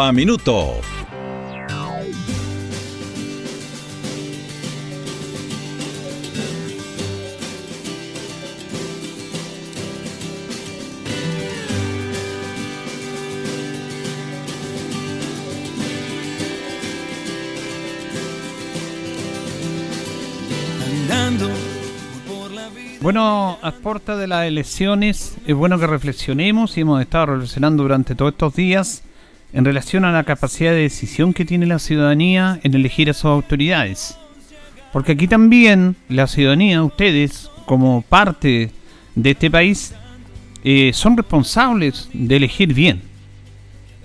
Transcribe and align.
a 0.00 0.12
Minuto. 0.12 0.74
Bueno, 23.00 23.58
a 23.62 23.70
puerta 23.70 24.16
de 24.16 24.26
las 24.26 24.46
elecciones 24.46 25.36
es 25.46 25.54
bueno 25.54 25.78
que 25.78 25.86
reflexionemos 25.86 26.76
y 26.76 26.80
hemos 26.80 27.00
estado 27.00 27.26
reflexionando 27.26 27.84
durante 27.84 28.16
todos 28.16 28.32
estos 28.32 28.56
días 28.56 29.04
en 29.56 29.64
relación 29.64 30.04
a 30.04 30.12
la 30.12 30.24
capacidad 30.24 30.72
de 30.72 30.82
decisión 30.82 31.32
que 31.32 31.46
tiene 31.46 31.64
la 31.64 31.78
ciudadanía 31.78 32.60
en 32.62 32.74
elegir 32.74 33.08
a 33.08 33.14
sus 33.14 33.24
autoridades. 33.24 34.18
Porque 34.92 35.12
aquí 35.12 35.26
también 35.26 35.96
la 36.10 36.26
ciudadanía, 36.26 36.82
ustedes, 36.82 37.50
como 37.64 38.02
parte 38.02 38.70
de 39.14 39.30
este 39.30 39.50
país, 39.50 39.94
eh, 40.62 40.90
son 40.92 41.16
responsables 41.16 42.10
de 42.12 42.36
elegir 42.36 42.74
bien. 42.74 43.00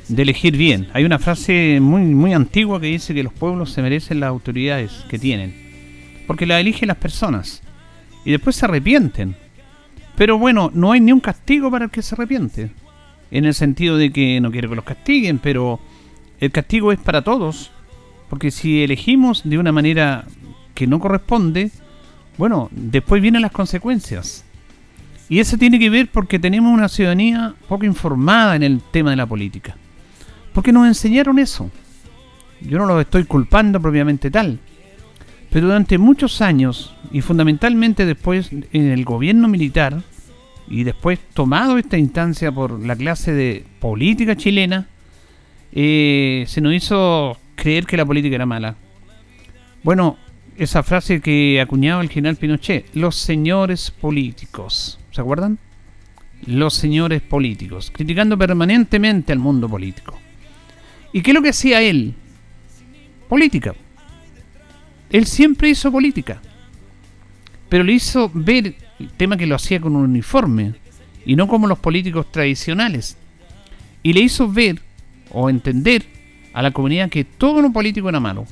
De 0.08 0.22
elegir 0.22 0.56
bien. 0.56 0.88
Hay 0.94 1.04
una 1.04 1.20
frase 1.20 1.80
muy, 1.82 2.04
muy 2.04 2.32
antigua 2.32 2.80
que 2.80 2.88
dice 2.88 3.14
que 3.14 3.22
los 3.22 3.34
pueblos 3.34 3.72
se 3.74 3.82
merecen 3.82 4.22
las 4.22 4.30
autoridades 4.30 5.04
que 5.10 5.20
tienen. 5.20 6.24
Porque 6.28 6.46
las 6.46 6.62
eligen 6.62 6.88
las 6.88 6.98
personas 6.98 7.62
y 8.24 8.32
después 8.32 8.56
se 8.56 8.64
arrepienten. 8.64 9.36
Pero 10.16 10.38
bueno, 10.38 10.72
no 10.74 10.94
hay 10.94 11.02
ni 11.02 11.12
un 11.12 11.20
castigo 11.20 11.70
para 11.70 11.86
el 11.86 11.92
que 11.92 12.02
se 12.02 12.16
arrepiente. 12.16 12.72
En 13.32 13.46
el 13.46 13.54
sentido 13.54 13.98
de 13.98 14.12
que 14.12 14.40
no 14.42 14.52
quiero 14.52 14.70
que 14.70 14.76
los 14.76 14.86
castiguen, 14.86 15.40
pero 15.40 15.80
el 16.40 16.52
castigo 16.52 16.92
es 16.92 17.00
para 17.00 17.24
todos. 17.24 17.72
Porque 18.30 18.52
si 18.52 18.84
elegimos 18.84 19.42
de 19.44 19.58
una 19.58 19.72
manera 19.72 20.26
que 20.74 20.88
no 20.88 21.00
corresponde, 21.00 21.72
bueno, 22.38 22.70
después 22.72 23.22
vienen 23.22 23.42
las 23.42 23.52
consecuencias. 23.52 24.46
Y 25.30 25.40
eso 25.40 25.58
tiene 25.58 25.80
que 25.80 25.90
ver 25.90 26.10
porque 26.12 26.40
tenemos 26.40 26.74
una 26.74 26.90
ciudadanía 26.90 27.54
poco 27.70 27.86
informada 27.86 28.56
en 28.56 28.64
el 28.64 28.82
tema 28.92 29.12
de 29.12 29.16
la 29.16 29.26
política. 29.26 29.78
Porque 30.54 30.74
nos 30.74 30.88
enseñaron 30.88 31.40
eso. 31.40 31.70
Yo 32.62 32.78
no 32.78 32.86
los 32.86 33.02
estoy 33.02 33.24
culpando 33.24 33.80
propiamente 33.80 34.30
tal. 34.30 34.60
Pero 35.50 35.68
durante 35.68 35.98
muchos 35.98 36.42
años, 36.42 36.94
y 37.12 37.22
fundamentalmente 37.22 38.06
después 38.06 38.52
en 38.52 38.92
el 38.92 39.04
gobierno 39.04 39.48
militar, 39.48 40.02
y 40.72 40.86
después 40.86 41.20
tomado 41.34 41.78
esta 41.78 41.98
instancia 41.98 42.50
por 42.50 42.80
la 42.80 42.96
clase 42.96 43.34
de 43.34 43.66
política 43.82 44.38
chilena, 44.38 44.88
eh, 45.74 46.46
se 46.48 46.62
nos 46.62 46.74
hizo 46.74 47.38
creer 47.56 47.86
que 47.86 47.98
la 47.98 48.06
política 48.06 48.36
era 48.36 48.46
mala. 48.46 48.78
Bueno, 49.84 50.18
esa 50.58 50.82
frase 50.82 51.20
que 51.20 51.60
acuñaba 51.60 52.02
el 52.02 52.10
general 52.10 52.38
Pinochet, 52.38 52.86
los 52.96 53.18
señores 53.18 53.92
políticos, 53.92 54.98
¿se 55.12 55.20
acuerdan? 55.20 55.60
Los 56.46 56.74
señores 56.74 57.22
políticos, 57.22 57.92
criticando 57.94 58.38
permanentemente 58.38 59.34
al 59.34 59.40
mundo 59.40 59.68
político. 59.68 60.18
¿Y 61.12 61.22
qué 61.22 61.32
es 61.32 61.36
lo 61.36 61.42
que 61.42 61.50
hacía 61.50 61.82
él? 61.82 62.14
Política. 63.28 63.76
Él 65.10 65.26
siempre 65.26 65.70
hizo 65.70 65.92
política. 65.92 66.42
Pero 67.68 67.84
le 67.84 67.92
hizo 67.92 68.32
ver 68.34 68.76
tema 69.10 69.38
que 69.38 69.48
lo 69.48 69.56
hacía 69.56 69.80
con 69.80 69.96
un 69.96 70.04
uniforme 70.04 70.74
y 71.26 71.36
no 71.36 71.48
como 71.48 71.68
los 71.68 71.80
políticos 71.80 72.32
tradicionales. 72.32 73.18
Y 74.04 74.14
le 74.14 74.22
hizo 74.22 74.52
ver 74.52 74.82
o 75.32 75.50
entender 75.50 76.04
a 76.54 76.62
la 76.62 76.72
comunidad 76.72 77.10
que 77.10 77.24
todo 77.24 77.62
lo 77.62 77.72
político 77.72 78.10
era 78.10 78.20
malo. 78.20 78.46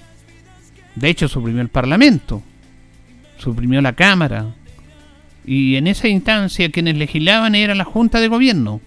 De 0.95 1.09
hecho, 1.09 1.27
suprimió 1.27 1.61
el 1.61 1.69
Parlamento, 1.69 2.41
suprimió 3.37 3.81
la 3.81 3.93
Cámara. 3.93 4.53
Y 5.45 5.75
en 5.75 5.87
esa 5.87 6.07
instancia 6.07 6.71
quienes 6.71 6.97
legislaban 6.97 7.55
era 7.55 7.73
la 7.75 7.85
Junta 7.85 8.19
de 8.19 8.27
Gobierno. 8.27 8.81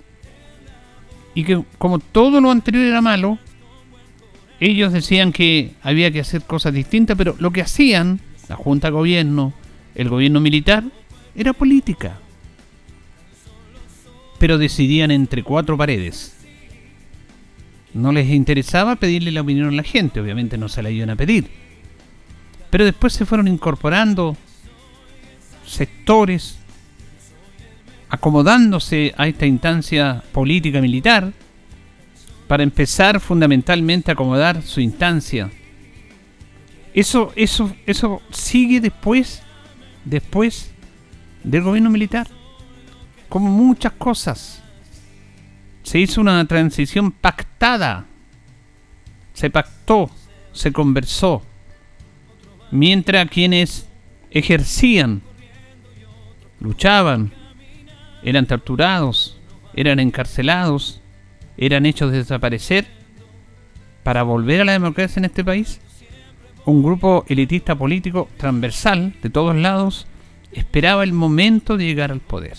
Y 1.35 1.45
que 1.45 1.63
como 1.79 1.99
todo 1.99 2.41
lo 2.41 2.51
anterior 2.51 2.85
era 2.85 3.01
malo, 3.01 3.39
ellos 4.61 4.93
decían 4.93 5.33
que 5.33 5.73
había 5.83 6.11
que 6.13 6.21
hacer 6.21 6.43
cosas 6.43 6.73
distintas, 6.73 7.17
pero 7.17 7.35
lo 7.39 7.51
que 7.51 7.63
hacían, 7.63 8.21
la 8.49 8.57
Junta 8.57 8.89
de 8.89 8.93
Gobierno, 8.93 9.53
el 9.95 10.09
gobierno 10.09 10.41
militar, 10.41 10.85
era 11.35 11.53
política. 11.53 12.19
Pero 14.39 14.59
decidían 14.59 15.11
entre 15.11 15.43
cuatro 15.43 15.77
paredes. 15.77 16.37
No 17.95 18.13
les 18.13 18.29
interesaba 18.31 18.97
pedirle 18.97 19.31
la 19.31 19.43
opinión 19.43 19.69
a 19.69 19.73
la 19.73 19.83
gente, 19.83 20.21
obviamente 20.21 20.57
no 20.57 20.69
se 20.69 20.83
la 20.83 20.91
iban 20.91 21.11
a 21.11 21.17
pedir. 21.17 21.49
Pero 22.71 22.85
después 22.85 23.13
se 23.13 23.27
fueron 23.27 23.49
incorporando 23.49 24.37
sectores, 25.67 26.59
acomodándose 28.09 29.15
a 29.17 29.29
esta 29.29 29.47
instancia 29.47 30.23
política 30.33 30.81
militar, 30.81 31.33
para 32.49 32.63
empezar 32.63 33.21
fundamentalmente 33.21 34.11
a 34.11 34.15
acomodar 34.15 34.63
su 34.63 34.81
instancia. 34.81 35.51
Eso, 36.95 37.33
eso, 37.37 37.75
eso 37.87 38.21
sigue 38.31 38.81
después, 38.81 39.43
después 40.05 40.72
del 41.45 41.63
gobierno 41.63 41.91
militar. 41.91 42.27
Como 43.29 43.51
muchas 43.51 43.93
cosas. 43.93 44.63
Se 45.83 45.99
hizo 45.99 46.21
una 46.21 46.45
transición 46.47 47.13
pactada. 47.13 48.07
Se 49.33 49.51
pactó, 49.51 50.11
se 50.53 50.73
conversó. 50.73 51.43
Mientras 52.71 53.29
quienes 53.29 53.89
ejercían, 54.31 55.23
luchaban, 56.61 57.33
eran 58.23 58.47
torturados, 58.47 59.39
eran 59.75 60.01
encarcelados, 60.01 61.01
eran 61.57 61.87
hechos 61.87 62.13
desaparecer 62.13 62.87
para 64.03 64.23
volver 64.23 64.61
a 64.61 64.65
la 64.65 64.73
democracia 64.73 65.21
en 65.21 65.27
este 65.27 65.45
país? 65.45 65.81
Un 66.65 66.83
grupo 66.83 67.25
elitista 67.29 67.75
político 67.75 68.29
transversal 68.37 69.15
de 69.23 69.31
todos 69.31 69.57
lados 69.57 70.07
esperaba 70.53 71.05
el 71.05 71.13
momento 71.13 71.77
de 71.77 71.85
llegar 71.85 72.13
al 72.13 72.21
poder. 72.21 72.57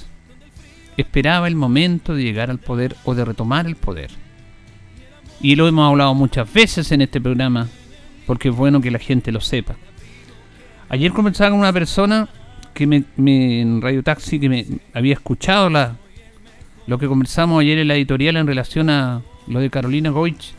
Esperaba 0.98 1.48
el 1.48 1.56
momento 1.56 2.16
de 2.16 2.24
llegar 2.24 2.50
al 2.50 2.60
poder 2.60 2.96
o 3.04 3.16
de 3.16 3.26
retomar 3.26 3.66
el 3.66 3.76
poder. 3.76 4.12
Y 5.42 5.56
lo 5.56 5.68
hemos 5.68 5.90
hablado 5.90 6.14
muchas 6.14 6.52
veces 6.52 6.92
en 6.92 7.02
este 7.02 7.20
programa, 7.20 7.68
porque 8.26 8.50
es 8.50 8.56
bueno 8.56 8.82
que 8.82 8.92
la 8.92 9.00
gente 9.00 9.32
lo 9.32 9.42
sepa. 9.42 9.76
Ayer 10.90 11.12
conversaba 11.12 11.52
con 11.52 11.60
una 11.60 11.74
persona 11.74 12.30
que 12.74 12.88
me, 12.88 13.04
en 13.18 13.82
Radio 13.82 14.04
Taxi 14.04 14.40
que 14.40 14.50
me 14.50 14.66
había 14.94 15.14
escuchado 15.14 15.70
la, 15.70 15.98
lo 16.88 16.98
que 16.98 17.08
conversamos 17.08 17.62
ayer 17.62 17.80
en 17.80 17.88
la 17.88 17.96
editorial 17.96 18.38
en 18.38 18.48
relación 18.48 18.90
a 18.90 19.22
lo 19.48 19.60
de 19.60 19.70
Carolina 19.70 20.10
Goich, 20.10 20.54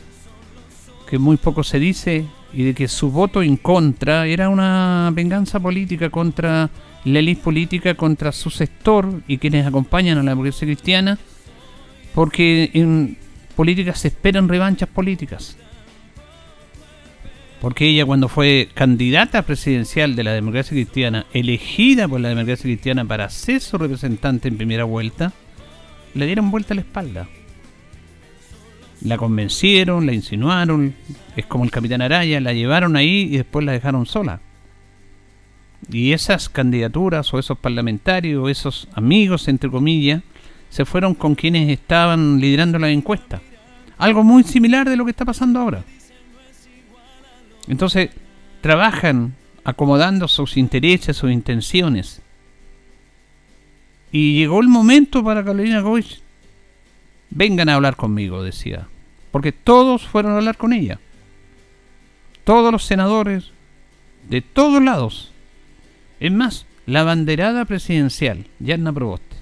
que 1.08 1.18
muy 1.18 1.36
poco 1.36 1.62
se 1.62 1.78
dice, 1.78 2.26
y 2.52 2.64
de 2.64 2.74
que 2.74 2.88
su 2.88 3.10
voto 3.10 3.42
en 3.42 3.56
contra 3.56 4.26
era 4.26 4.48
una 4.48 5.10
venganza 5.12 5.60
política 5.60 6.10
contra 6.10 6.70
la 7.04 7.18
élite 7.18 7.42
política, 7.42 7.94
contra 7.94 8.32
su 8.32 8.50
sector 8.50 9.22
y 9.28 9.38
quienes 9.38 9.66
acompañan 9.66 10.18
a 10.18 10.22
la 10.22 10.30
democracia 10.30 10.66
cristiana, 10.66 11.18
porque 12.14 12.70
en 12.74 13.18
política 13.56 13.94
se 13.94 14.08
esperan 14.08 14.48
revanchas 14.48 14.88
políticas. 14.88 15.56
Porque 17.60 17.86
ella 17.86 18.04
cuando 18.04 18.28
fue 18.28 18.68
candidata 18.74 19.42
presidencial 19.42 20.16
de 20.16 20.24
la 20.24 20.32
democracia 20.32 20.72
cristiana, 20.72 21.26
elegida 21.32 22.06
por 22.08 22.20
la 22.20 22.28
democracia 22.28 22.64
cristiana 22.64 23.04
para 23.04 23.30
ser 23.30 23.60
su 23.60 23.78
representante 23.78 24.48
en 24.48 24.56
primera 24.56 24.84
vuelta, 24.84 25.32
le 26.14 26.26
dieron 26.26 26.50
vuelta 26.50 26.74
a 26.74 26.76
la 26.76 26.82
espalda. 26.82 27.28
La 29.02 29.16
convencieron, 29.18 30.06
la 30.06 30.12
insinuaron, 30.12 30.94
es 31.36 31.46
como 31.46 31.64
el 31.64 31.70
capitán 31.70 32.02
Araya, 32.02 32.40
la 32.40 32.52
llevaron 32.52 32.96
ahí 32.96 33.28
y 33.30 33.36
después 33.36 33.64
la 33.64 33.72
dejaron 33.72 34.06
sola. 34.06 34.40
Y 35.90 36.12
esas 36.12 36.48
candidaturas 36.48 37.32
o 37.34 37.38
esos 37.38 37.58
parlamentarios 37.58 38.42
o 38.42 38.48
esos 38.48 38.88
amigos, 38.94 39.48
entre 39.48 39.70
comillas, 39.70 40.22
se 40.70 40.84
fueron 40.84 41.14
con 41.14 41.34
quienes 41.34 41.68
estaban 41.68 42.40
liderando 42.40 42.78
la 42.78 42.90
encuesta. 42.90 43.40
Algo 43.98 44.24
muy 44.24 44.42
similar 44.42 44.88
de 44.88 44.96
lo 44.96 45.04
que 45.04 45.12
está 45.12 45.24
pasando 45.24 45.60
ahora. 45.60 45.84
Entonces, 47.68 48.10
trabajan 48.60 49.34
acomodando 49.62 50.28
sus 50.28 50.56
intereses, 50.56 51.16
sus 51.16 51.30
intenciones. 51.30 52.20
Y 54.10 54.34
llegó 54.38 54.60
el 54.60 54.68
momento 54.68 55.24
para 55.24 55.44
Carolina 55.44 55.80
Goich. 55.80 56.20
Vengan 57.30 57.68
a 57.68 57.74
hablar 57.74 57.96
conmigo, 57.96 58.42
decía. 58.42 58.86
Porque 59.30 59.52
todos 59.52 60.06
fueron 60.06 60.32
a 60.32 60.36
hablar 60.36 60.56
con 60.56 60.72
ella. 60.72 61.00
Todos 62.44 62.70
los 62.70 62.84
senadores, 62.84 63.50
de 64.28 64.40
todos 64.40 64.82
lados. 64.82 65.33
Es 66.24 66.32
más, 66.32 66.64
la 66.86 67.02
banderada 67.02 67.64
presidencial, 67.66 68.46
Yarna 68.58 68.92
Proboste 68.92 69.34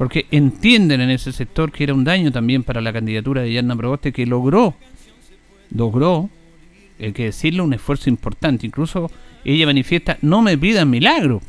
porque 0.00 0.24
entienden 0.30 1.02
en 1.02 1.10
ese 1.10 1.30
sector 1.30 1.70
que 1.70 1.84
era 1.84 1.92
un 1.92 2.04
daño 2.04 2.32
también 2.32 2.62
para 2.62 2.80
la 2.80 2.90
candidatura 2.90 3.42
de 3.42 3.52
Yarna 3.52 3.76
Proboste, 3.76 4.12
que 4.12 4.24
logró, 4.24 4.74
logró, 5.74 6.30
hay 6.98 7.12
que 7.12 7.24
decirle, 7.24 7.60
un 7.60 7.74
esfuerzo 7.74 8.08
importante. 8.08 8.64
Incluso 8.64 9.10
ella 9.44 9.66
manifiesta, 9.66 10.16
no 10.22 10.40
me 10.40 10.56
pidan 10.56 10.88
milagro, 10.88 11.42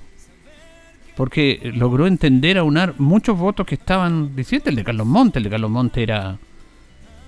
porque 1.15 1.71
logró 1.75 2.07
entender, 2.07 2.57
aunar 2.57 2.95
muchos 2.97 3.39
votos 3.39 3.65
que 3.65 3.75
estaban 3.75 4.36
diciendo 4.36 4.69
el 4.69 4.75
de 4.75 4.83
Carlos 4.83 5.07
Monte, 5.07 5.39
el 5.39 5.44
de 5.44 5.50
Carlos 5.50 5.71
Monte 5.71 6.04
era, 6.04 6.38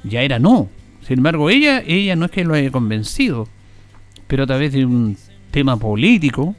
ya 0.04 0.24
era 0.24 0.40
no. 0.40 0.68
Sin 1.08 1.20
embargo, 1.20 1.50
ella, 1.50 1.82
ella 1.88 2.18
no 2.18 2.26
es 2.26 2.32
que 2.32 2.44
lo 2.44 2.54
haya 2.54 2.70
convencido, 2.70 3.48
pero 4.28 4.44
a 4.44 4.48
través 4.48 4.74
de 4.74 4.86
un 4.86 5.16
tema 5.52 5.78
político, 5.78 6.54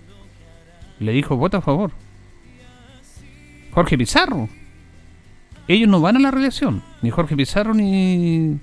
le 1.00 1.12
dijo, 1.12 1.36
vota 1.36 1.58
a 1.58 1.62
favor 1.62 1.92
Jorge 3.74 3.98
Pizarro. 3.98 4.48
Ellos 5.66 5.88
no 5.88 6.00
van 6.00 6.16
a 6.16 6.20
la 6.20 6.30
reelección, 6.30 6.82
ni 7.02 7.10
Jorge 7.10 7.36
Pizarro 7.36 7.74
ni, 7.74 8.58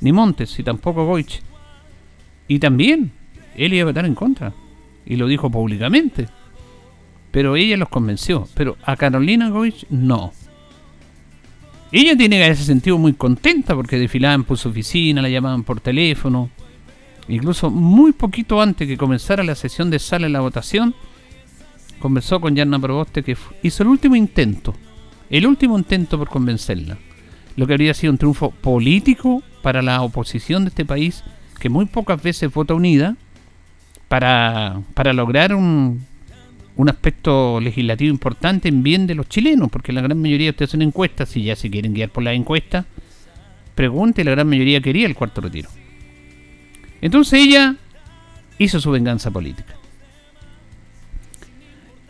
ni 0.00 0.12
Montes, 0.12 0.58
y 0.58 0.62
tampoco 0.62 1.06
Goich. 1.06 1.40
Y 2.48 2.58
también 2.58 3.12
él 3.56 3.72
iba 3.72 3.82
a 3.82 3.86
votar 3.86 4.04
en 4.04 4.14
contra, 4.14 4.52
y 5.06 5.16
lo 5.16 5.26
dijo 5.26 5.50
públicamente. 5.50 6.28
Pero 7.30 7.56
ella 7.56 7.78
los 7.78 7.88
convenció, 7.88 8.46
pero 8.54 8.76
a 8.84 8.96
Carolina 8.96 9.48
Goich 9.48 9.86
no. 9.88 10.32
Ella 11.90 12.16
tiene 12.16 12.46
ese 12.46 12.64
sentido 12.64 12.98
muy 12.98 13.14
contenta 13.14 13.74
porque 13.74 13.98
desfilaban 13.98 14.44
por 14.44 14.58
su 14.58 14.68
oficina, 14.68 15.22
la 15.22 15.28
llamaban 15.30 15.62
por 15.62 15.80
teléfono. 15.80 16.50
Incluso 17.28 17.70
muy 17.70 18.12
poquito 18.12 18.60
antes 18.60 18.86
que 18.86 18.98
comenzara 18.98 19.44
la 19.44 19.54
sesión 19.54 19.88
de 19.90 19.98
sala 19.98 20.26
en 20.26 20.32
la 20.32 20.40
votación, 20.40 20.94
conversó 22.02 22.40
con 22.40 22.56
Yarna 22.56 22.80
Proboste 22.80 23.22
que 23.22 23.36
hizo 23.62 23.82
el 23.84 23.88
último 23.88 24.16
intento, 24.16 24.74
el 25.30 25.46
último 25.46 25.78
intento 25.78 26.18
por 26.18 26.28
convencerla. 26.28 26.98
Lo 27.56 27.66
que 27.66 27.74
habría 27.74 27.94
sido 27.94 28.12
un 28.12 28.18
triunfo 28.18 28.50
político 28.50 29.42
para 29.62 29.82
la 29.82 30.02
oposición 30.02 30.64
de 30.64 30.70
este 30.70 30.84
país, 30.84 31.22
que 31.60 31.68
muy 31.68 31.86
pocas 31.86 32.20
veces 32.20 32.52
vota 32.52 32.74
unida, 32.74 33.16
para, 34.08 34.82
para 34.94 35.12
lograr 35.12 35.54
un, 35.54 36.04
un 36.76 36.88
aspecto 36.88 37.60
legislativo 37.60 38.10
importante 38.10 38.68
en 38.68 38.82
bien 38.82 39.06
de 39.06 39.14
los 39.14 39.28
chilenos, 39.28 39.70
porque 39.70 39.92
la 39.92 40.02
gran 40.02 40.20
mayoría 40.20 40.46
de 40.46 40.50
ustedes 40.50 40.72
son 40.72 40.82
encuestas, 40.82 41.28
si 41.28 41.44
ya 41.44 41.54
se 41.54 41.70
quieren 41.70 41.94
guiar 41.94 42.10
por 42.10 42.24
la 42.24 42.32
encuesta, 42.32 42.84
pregunte, 43.76 44.24
la 44.24 44.32
gran 44.32 44.48
mayoría 44.48 44.80
quería 44.80 45.06
el 45.06 45.14
cuarto 45.14 45.40
retiro. 45.40 45.70
Entonces 47.00 47.40
ella 47.40 47.76
hizo 48.58 48.80
su 48.80 48.90
venganza 48.90 49.30
política 49.30 49.76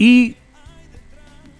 y 0.02 0.34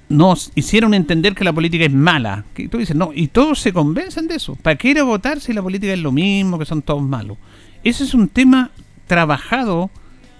nos 0.08 0.50
hicieron 0.56 0.94
entender 0.94 1.36
que 1.36 1.44
la 1.44 1.52
política 1.52 1.84
es 1.84 1.92
mala. 1.92 2.44
No, 2.92 3.12
y 3.14 3.28
todos 3.28 3.60
se 3.60 3.72
convencen 3.72 4.26
de 4.26 4.34
eso. 4.34 4.56
¿Para 4.56 4.74
qué 4.74 4.88
ir 4.88 4.98
a 4.98 5.04
votar 5.04 5.38
si 5.40 5.52
la 5.52 5.62
política 5.62 5.92
es 5.92 6.00
lo 6.00 6.10
mismo, 6.10 6.58
que 6.58 6.64
son 6.64 6.82
todos 6.82 7.04
malos? 7.04 7.38
Ese 7.84 8.02
es 8.02 8.14
un 8.14 8.26
tema 8.26 8.72
trabajado 9.06 9.92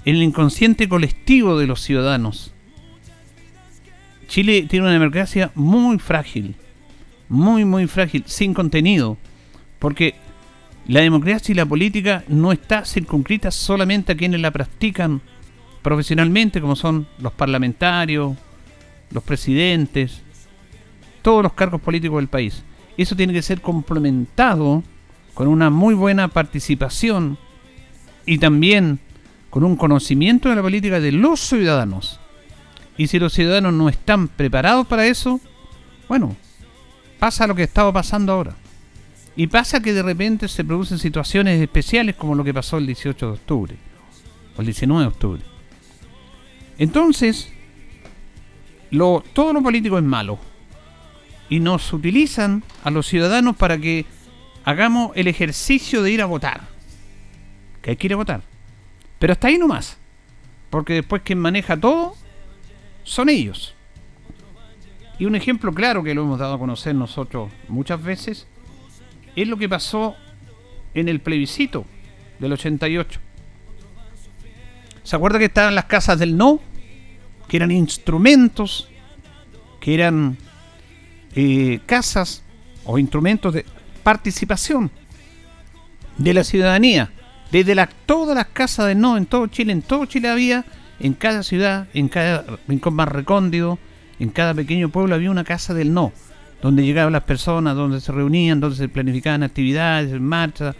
en 0.05 0.17
el 0.17 0.25
inconsciente 0.25 0.89
colectivo 0.89 1.57
de 1.57 1.69
los 1.69 1.81
ciudadanos. 1.81 2.53
Chile 4.27 4.67
tiene 4.69 4.87
una 4.87 4.99
democracia 4.99 5.53
muy 5.55 6.01
frágil, 6.01 6.57
muy, 7.29 7.65
muy 7.65 7.87
frágil, 7.87 8.25
sin 8.27 8.53
contenido, 8.53 9.17
porque 9.79 10.17
la 10.89 11.03
democracia 11.03 11.53
y 11.53 11.55
la 11.55 11.67
política 11.67 12.25
no 12.27 12.51
está 12.51 12.85
circunscrita 12.85 13.53
solamente 13.53 14.11
a 14.11 14.17
quienes 14.17 14.41
la 14.41 14.51
practican 14.51 15.21
profesionalmente, 15.83 16.61
como 16.61 16.77
son 16.77 17.07
los 17.19 17.33
parlamentarios, 17.33 18.37
los 19.11 19.23
presidentes, 19.23 20.23
todos 21.23 21.43
los 21.43 21.53
cargos 21.53 21.81
políticos 21.81 22.19
del 22.19 22.29
país. 22.29 22.63
Eso 22.97 23.17
tiene 23.17 23.33
que 23.33 23.43
ser 23.43 23.61
complementado 23.61 24.83
con 25.35 25.49
una 25.49 25.71
muy 25.71 25.95
buena 25.95 26.29
participación 26.29 27.39
y 28.27 28.39
también 28.39 29.01
con 29.51 29.65
un 29.65 29.77
conocimiento 29.77 30.49
de 30.49 30.57
la 30.57 30.63
política 30.63 31.01
de 31.01 31.13
los 31.13 31.41
ciudadanos. 31.41 32.21
Y 32.97 33.07
si 33.07 33.19
los 33.19 33.33
ciudadanos 33.33 33.73
no 33.73 33.89
están 33.89 34.29
preparados 34.29 34.87
para 34.87 35.07
eso, 35.07 35.41
bueno, 36.09 36.37
pasa 37.19 37.47
lo 37.47 37.55
que 37.55 37.63
estaba 37.63 37.93
pasando 37.93 38.33
ahora. 38.33 38.55
Y 39.35 39.47
pasa 39.47 39.81
que 39.81 39.95
de 39.95 40.03
repente 40.03 40.47
se 40.49 40.65
producen 40.65 40.99
situaciones 40.99 41.61
especiales 41.61 42.17
como 42.17 42.35
lo 42.35 42.45
que 42.45 42.53
pasó 42.53 42.77
el 42.77 42.87
18 42.87 43.27
de 43.27 43.33
octubre, 43.33 43.77
o 44.57 44.61
el 44.61 44.67
19 44.67 45.03
de 45.03 45.09
octubre. 45.09 45.52
Entonces, 46.79 47.53
todo 49.33 49.53
lo 49.53 49.63
político 49.63 49.99
es 49.99 50.05
malo. 50.05 50.39
Y 51.49 51.61
nos 51.61 51.93
utilizan 51.93 52.63
a 52.85 52.91
los 52.91 53.07
ciudadanos 53.07 53.57
para 53.57 53.79
que 53.79 54.07
hagamos 54.65 55.13
el 55.17 55.29
ejercicio 55.29 56.03
de 56.03 56.11
ir 56.11 56.23
a 56.23 56.27
votar. 56.27 56.63
Que 57.83 57.91
hay 57.91 57.97
que 57.97 58.07
ir 58.07 58.15
a 58.15 58.17
votar. 58.17 58.43
Pero 59.19 59.33
hasta 59.33 59.49
ahí 59.49 59.59
nomás. 59.59 59.99
Porque 60.71 60.95
después 60.95 61.23
quien 61.23 61.39
maneja 61.39 61.77
todo 61.77 62.15
son 63.05 63.29
ellos. 63.29 63.75
Y 65.19 65.27
un 65.27 65.35
ejemplo 65.35 65.73
claro 65.73 66.03
que 66.03 66.15
lo 66.15 66.23
hemos 66.23 66.39
dado 66.39 66.55
a 66.55 66.59
conocer 66.59 66.95
nosotros 66.95 67.51
muchas 67.69 68.03
veces 68.03 68.47
es 69.37 69.49
lo 69.49 69.57
que 69.57 69.69
pasó 69.69 70.17
en 70.95 71.09
el 71.09 71.21
plebiscito 71.21 71.85
del 72.39 72.55
88. 72.55 73.21
¿Se 75.03 75.17
acuerda 75.17 75.39
que 75.39 75.47
estaban 75.47 75.75
las 75.75 75.87
casas 75.87 76.19
del 76.19 76.37
no? 76.37 76.61
Que 77.49 77.57
eran 77.57 77.71
instrumentos, 77.71 78.89
que 79.81 79.95
eran 79.95 80.37
eh, 81.35 81.81
casas 81.87 82.43
o 82.85 82.99
instrumentos 82.99 83.55
de 83.55 83.65
participación 84.03 84.91
de 86.19 86.35
la 86.35 86.45
ciudadanía. 86.45 87.11
Desde 87.51 87.75
la, 87.75 87.87
todas 87.87 88.35
las 88.35 88.47
casas 88.47 88.87
del 88.87 89.01
no 89.01 89.17
en 89.17 89.27
todo 89.27 89.47
Chile, 89.47 89.73
en 89.73 89.83
todo 89.83 90.07
Chile 90.07 90.29
había, 90.29 90.65
en 91.01 91.15
cada 91.15 91.43
ciudad, 91.43 91.89
en 91.95 92.09
cada 92.09 92.45
rincón 92.69 92.95
más 92.95 93.09
recóndito, 93.09 93.79
en 94.19 94.31
cada 94.31 94.55
pequeño 94.55 94.89
pueblo 94.89 95.15
había 95.15 95.31
una 95.31 95.45
casa 95.45 95.75
del 95.75 95.93
no, 95.93 96.13
donde 96.63 96.85
llegaban 96.85 97.13
las 97.13 97.25
personas, 97.25 97.75
donde 97.75 98.01
se 98.01 98.13
reunían, 98.13 98.61
donde 98.61 98.77
se 98.77 98.89
planificaban 98.89 99.43
actividades, 99.43 100.19
marchas, 100.21 100.77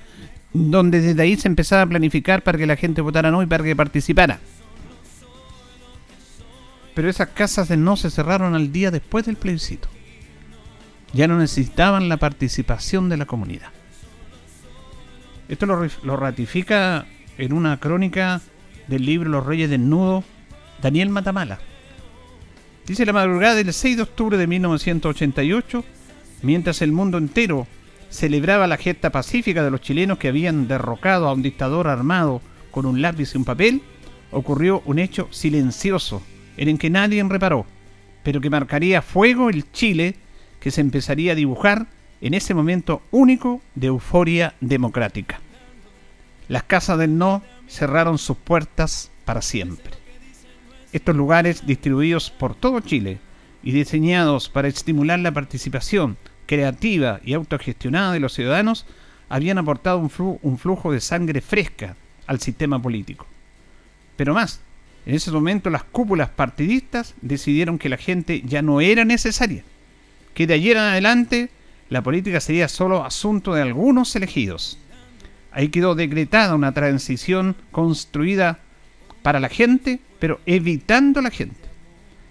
donde 0.53 1.01
desde 1.01 1.23
ahí 1.23 1.37
se 1.37 1.49
empezaba 1.49 1.83
a 1.83 1.87
planificar 1.87 2.43
para 2.43 2.59
que 2.59 2.67
la 2.67 2.77
gente 2.77 3.01
votara 3.01 3.31
no 3.31 3.43
y 3.43 3.47
para 3.47 3.65
que 3.65 3.77
participara. 3.77 4.41
Pero 6.95 7.09
esas 7.09 7.29
casas 7.29 7.69
de 7.69 7.77
no 7.77 7.97
se 7.97 8.11
cerraron 8.11 8.55
al 8.55 8.71
día 8.71 8.91
después 8.91 9.25
del 9.25 9.37
plebiscito. 9.37 9.89
Ya 11.15 11.27
no 11.27 11.39
necesitaban 11.39 12.09
la 12.09 12.19
participación 12.19 13.09
de 13.09 13.17
la 13.17 13.27
comunidad. 13.27 13.71
Esto 15.49 15.67
lo, 15.67 16.17
ratifica 16.17 17.07
en 17.37 17.53
una 17.53 17.79
crónica 17.79 18.41
del 18.89 19.05
libro 19.05 19.29
Los 19.29 19.45
Reyes 19.45 19.69
del 19.69 19.89
Nudo, 19.89 20.25
Daniel 20.81 21.11
Matamala. 21.11 21.59
Dice 22.87 23.07
la 23.07 23.13
madrugada 23.13 23.55
del 23.55 23.73
6 23.73 23.97
de 23.97 24.03
octubre 24.03 24.37
de 24.37 24.47
1988, 24.47 25.85
mientras 26.43 26.83
el 26.83 26.93
mundo 26.93 27.19
entero 27.19 27.67
celebraba 28.13 28.67
la 28.67 28.77
gesta 28.77 29.11
pacífica 29.11 29.65
de 29.65 29.71
los 29.71 29.81
chilenos 29.81 30.19
que 30.19 30.29
habían 30.29 30.69
derrocado 30.69 31.29
a 31.29 31.33
un 31.33 31.43
dictador 31.43 31.89
armado 31.89 32.43
con 32.71 32.85
un 32.85 33.01
lápiz 33.01 33.35
y 33.35 33.39
un 33.39 33.45
papel, 33.45 33.83
ocurrió 34.31 34.83
un 34.85 34.99
hecho 34.99 35.29
silencioso 35.31 36.23
en 36.57 36.69
el 36.69 36.79
que 36.79 36.91
nadie 36.91 37.25
reparó, 37.25 37.65
pero 38.23 38.41
que 38.41 38.51
marcaría 38.51 39.03
fuego 39.03 39.49
el 39.49 39.71
Chile 39.73 40.17
que 40.61 40.71
se 40.71 40.83
empezaría 40.83 41.33
a 41.33 41.37
dibujar 41.37 41.87
en 42.21 42.35
ese 42.35 42.55
momento 42.55 43.03
único 43.11 43.63
de 43.75 43.89
euforia 43.89 44.55
democrática. 44.61 45.41
Las 46.49 46.63
casas 46.65 46.99
del 46.99 47.17
no 47.17 47.43
cerraron 47.67 48.19
sus 48.19 48.37
puertas 48.37 49.11
para 49.25 49.41
siempre. 49.41 49.95
Estos 50.93 51.17
lugares 51.17 51.67
distribuidos 51.67 52.31
por 52.31 52.55
todo 52.55 52.81
Chile 52.81 53.19
y 53.63 53.73
diseñados 53.73 54.51
para 54.51 54.69
estimular 54.69 55.19
la 55.19 55.33
participación, 55.33 56.19
creativa 56.53 57.19
y 57.25 57.33
autogestionada 57.33 58.13
de 58.13 58.21
los 58.21 58.35
ciudadanos 58.35 58.85
habían 59.31 59.57
aportado 59.57 59.97
un, 59.97 60.59
flujo 60.59 60.93
de 60.93 61.01
sangre 61.01 61.41
fresca 61.41 61.97
al 62.27 62.41
sistema 62.41 62.79
político. 62.79 63.27
Pero 64.19 64.35
más, 64.35 64.61
en 65.07 65.15
ese 65.15 65.31
momento 65.31 65.71
las 65.71 65.83
cúpulas 65.83 66.29
partidistas 66.29 67.15
decidieron 67.23 67.79
que 67.79 67.89
la 67.89 67.97
gente 67.97 68.43
ya 68.43 68.61
no 68.61 68.83
era 68.83 69.07
necesaria, 69.07 69.65
que 70.35 70.47
de 70.47 70.53
ayer 70.53 70.77
en 70.77 70.83
adelante 70.83 71.49
la 71.89 72.03
política 72.03 72.39
sería 72.39 72.69
solo 72.69 73.03
asunto 73.03 73.55
de 73.55 73.63
algunos 73.63 74.15
elegidos. 74.15 74.77
Ahí 75.53 75.71
quedó 75.71 75.95
decretada 75.95 76.55
una 76.55 76.73
transición 76.73 77.57
construida 77.71 78.59
para 79.23 79.41
la 79.41 79.49
gente, 79.49 80.01
pero 80.19 80.39
evitando 80.45 81.23
la 81.23 81.31
gente. 81.31 81.57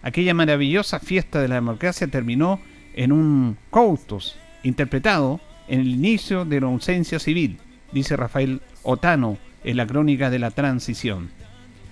Aquella 0.04 0.36
maravillosa 0.36 1.00
fiesta 1.00 1.42
de 1.42 1.48
la 1.48 1.56
democracia 1.56 2.06
terminó 2.06 2.60
en 2.96 3.12
un 3.12 3.58
cautos 3.72 4.38
interpretado 4.64 5.40
en 5.68 5.80
el 5.80 5.88
inicio 5.88 6.46
de 6.46 6.62
la 6.62 6.68
ausencia 6.68 7.20
civil, 7.20 7.58
dice 7.92 8.16
Rafael 8.16 8.62
Otano 8.84 9.38
en 9.64 9.78
la 9.78 9.88
crónica 9.88 10.30
de 10.30 10.40
la 10.40 10.52
transición. 10.52 11.30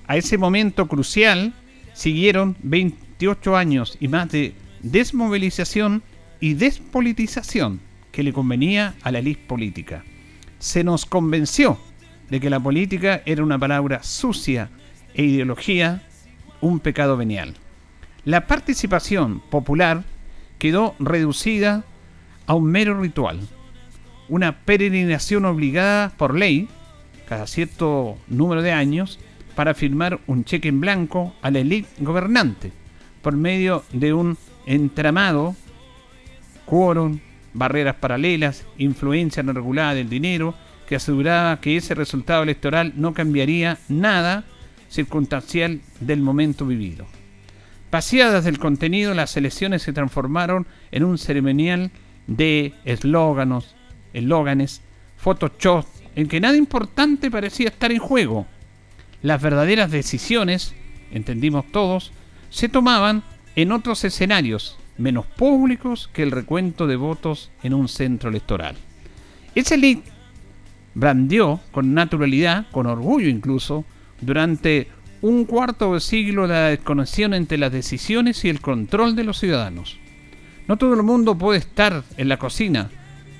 A 0.08 0.18
ese 0.18 0.38
momento 0.38 0.88
crucial 0.88 1.54
siguieron 1.94 2.56
28 2.64 3.56
años 3.56 3.98
y 4.00 4.08
más 4.08 4.30
de 4.30 4.54
desmovilización 4.82 6.04
y 6.40 6.54
despolitización 6.56 7.80
que 8.12 8.24
le 8.24 8.34
convenía 8.34 8.96
a 9.02 9.12
la 9.12 9.20
élite 9.20 9.46
política. 9.46 10.04
Se 10.58 10.84
nos 10.84 11.06
convenció 11.06 11.78
de 12.30 12.40
que 12.40 12.50
la 12.50 12.60
política 12.60 13.22
era 13.26 13.44
una 13.44 13.60
palabra 13.60 14.04
sucia 14.04 14.70
e 15.14 15.24
ideología 15.24 16.04
un 16.62 16.80
pecado 16.80 17.18
venial. 17.18 17.56
La 18.26 18.48
participación 18.48 19.40
popular 19.50 20.04
quedó 20.60 20.96
reducida 21.00 21.84
a 22.46 22.54
un 22.54 22.66
mero 22.66 23.00
ritual, 23.02 23.40
una 24.28 24.60
peregrinación 24.60 25.46
obligada 25.46 26.12
por 26.18 26.38
ley, 26.38 26.68
cada 27.28 27.48
cierto 27.48 28.18
número 28.28 28.62
de 28.62 28.72
años, 28.72 29.20
para 29.56 29.74
firmar 29.74 30.20
un 30.28 30.46
cheque 30.46 30.70
en 30.70 30.80
blanco 30.80 31.34
a 31.42 31.50
la 31.50 31.60
élite 31.60 31.90
gobernante, 32.00 32.72
por 33.22 33.36
medio 33.36 33.84
de 33.92 34.14
un 34.14 34.38
entramado, 34.66 35.56
quórum, 36.66 37.20
barreras 37.54 37.96
paralelas, 37.96 38.66
influencia 38.78 39.44
no 39.44 39.54
regulada 39.54 39.96
del 39.96 40.10
dinero, 40.10 40.54
que 40.88 40.96
aseguraba 40.96 41.60
que 41.60 41.78
ese 41.78 41.96
resultado 41.96 42.44
electoral 42.44 42.94
no 42.96 43.14
cambiaría 43.14 43.78
nada 43.90 44.44
circunstancial 44.90 45.82
del 46.00 46.22
momento 46.22 46.66
vivido. 46.66 47.06
Paseadas 47.90 48.46
del 48.46 48.60
contenido, 48.60 49.14
las 49.16 49.36
elecciones 49.36 49.82
se 49.82 49.94
transformaron 49.94 50.68
en 50.92 51.04
un 51.04 51.18
ceremonial 51.18 51.92
de 52.28 52.74
eslóganos, 52.86 53.76
eslóganes, 54.14 54.82
Photoshop, 55.18 55.86
en 56.16 56.28
que 56.28 56.40
nada 56.40 56.56
importante 56.56 57.32
parecía 57.32 57.70
estar 57.70 57.92
en 57.92 58.00
juego. 58.00 58.46
Las 59.24 59.42
verdaderas 59.42 59.90
decisiones, 59.90 60.76
entendimos 61.12 61.66
todos, 61.72 62.12
se 62.52 62.70
tomaban 62.70 63.24
en 63.56 63.72
otros 63.72 64.04
escenarios, 64.04 64.78
menos 64.98 65.26
públicos 65.26 66.10
que 66.14 66.24
el 66.24 66.32
recuento 66.32 66.86
de 66.86 66.96
votos 66.96 67.52
en 67.64 67.74
un 67.74 67.88
centro 67.88 68.30
electoral. 68.30 68.76
Ese 69.56 69.76
elite 69.76 70.12
brandió 70.94 71.60
con 71.72 71.94
naturalidad, 71.94 72.68
con 72.72 72.86
orgullo 72.86 73.28
incluso, 73.28 73.84
durante 74.22 74.90
un 75.22 75.46
cuarto 75.46 75.94
de 75.94 76.00
siglo 76.00 76.48
la 76.48 76.68
desconexión 76.70 77.34
entre 77.34 77.58
las 77.58 77.72
decisiones 77.72 78.44
y 78.46 78.50
el 78.50 78.62
control 78.62 79.16
de 79.16 79.24
los 79.24 79.40
ciudadanos. 79.40 79.98
No 80.68 80.78
todo 80.78 80.94
el 80.94 81.04
mundo 81.04 81.38
puede 81.38 81.60
estar 81.60 82.04
en 82.18 82.30
la 82.30 82.38
cocina, 82.38 82.90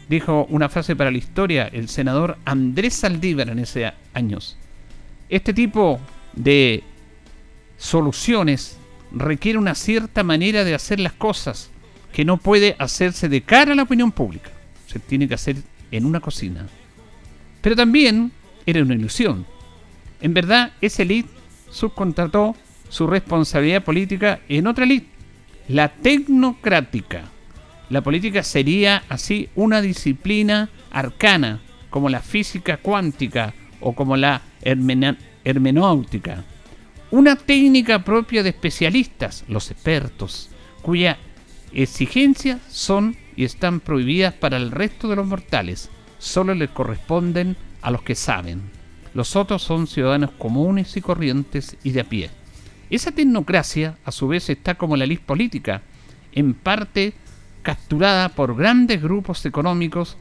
dijo 0.10 0.46
una 0.50 0.68
frase 0.70 0.96
para 0.96 1.12
la 1.12 1.18
historia 1.18 1.68
el 1.68 1.88
senador 1.88 2.38
Andrés 2.44 2.96
Saldívar 2.96 3.50
en 3.50 3.60
ese 3.60 3.94
años. 4.14 4.58
Este 5.30 5.54
tipo 5.54 6.00
de 6.34 6.84
soluciones 7.78 8.78
requiere 9.12 9.58
una 9.58 9.76
cierta 9.76 10.24
manera 10.24 10.64
de 10.64 10.76
hacer 10.76 11.00
las 11.00 11.14
cosas 11.14 11.70
que 12.12 12.26
no 12.26 12.38
puede 12.38 12.76
hacerse 12.80 13.30
de 13.30 13.42
cara 13.42 13.74
a 13.74 13.76
la 13.76 13.84
opinión 13.84 14.12
pública. 14.12 14.50
Se 14.88 15.00
tiene 15.00 15.28
que 15.28 15.36
hacer 15.36 15.58
en 15.92 16.06
una 16.06 16.20
cocina. 16.20 16.68
Pero 17.62 17.76
también 17.76 18.32
era 18.66 18.82
una 18.82 18.96
ilusión. 18.96 19.46
En 20.22 20.34
verdad, 20.34 20.74
esa 20.82 21.04
elite 21.04 21.30
subcontrató 21.70 22.56
su 22.90 23.08
responsabilidad 23.08 23.84
política 23.84 24.40
en 24.50 24.68
otra 24.68 24.86
elite, 24.86 25.10
la 25.68 25.90
tecnocrática. 25.90 27.26
La 27.90 28.02
política 28.02 28.44
sería 28.44 29.04
así 29.10 29.50
una 29.56 29.82
disciplina 29.82 30.70
arcana, 30.92 31.62
como 31.90 32.10
la 32.10 32.22
física 32.22 32.78
cuántica 32.78 33.54
o 33.80 33.94
como 33.94 34.16
la 34.18 34.42
hermenéutica. 34.62 36.44
Una 37.12 37.36
técnica 37.36 38.04
propia 38.04 38.44
de 38.44 38.50
especialistas, 38.50 39.44
los 39.48 39.72
expertos, 39.72 40.50
cuya 40.82 41.18
exigencias 41.74 42.62
son 42.70 43.18
y 43.36 43.44
están 43.44 43.80
prohibidas 43.80 44.34
para 44.34 44.58
el 44.58 44.70
resto 44.70 45.08
de 45.08 45.16
los 45.16 45.26
mortales, 45.26 45.90
solo 46.20 46.54
les 46.54 46.70
corresponden 46.70 47.56
a 47.82 47.90
los 47.90 48.04
que 48.04 48.16
saben. 48.16 48.79
Los 49.14 49.36
otros 49.36 49.62
son 49.64 49.88
ciudadanos 49.88 50.32
comunes 50.32 50.96
y 50.98 51.02
corrientes 51.02 51.78
y 51.84 51.92
de 51.92 52.02
a 52.02 52.04
pie. 52.04 52.30
Esa 52.90 53.12
tecnocracia, 53.12 53.98
a 54.06 54.12
su 54.12 54.28
vez, 54.28 54.50
está 54.50 54.76
como 54.76 54.98
la 54.98 55.06
ley 55.06 55.18
política, 55.18 55.82
en 56.32 56.54
parte 56.54 57.14
capturada 57.62 58.30
por 58.30 58.56
grandes 58.56 59.02
grupos 59.02 59.46
económicos 59.46 60.18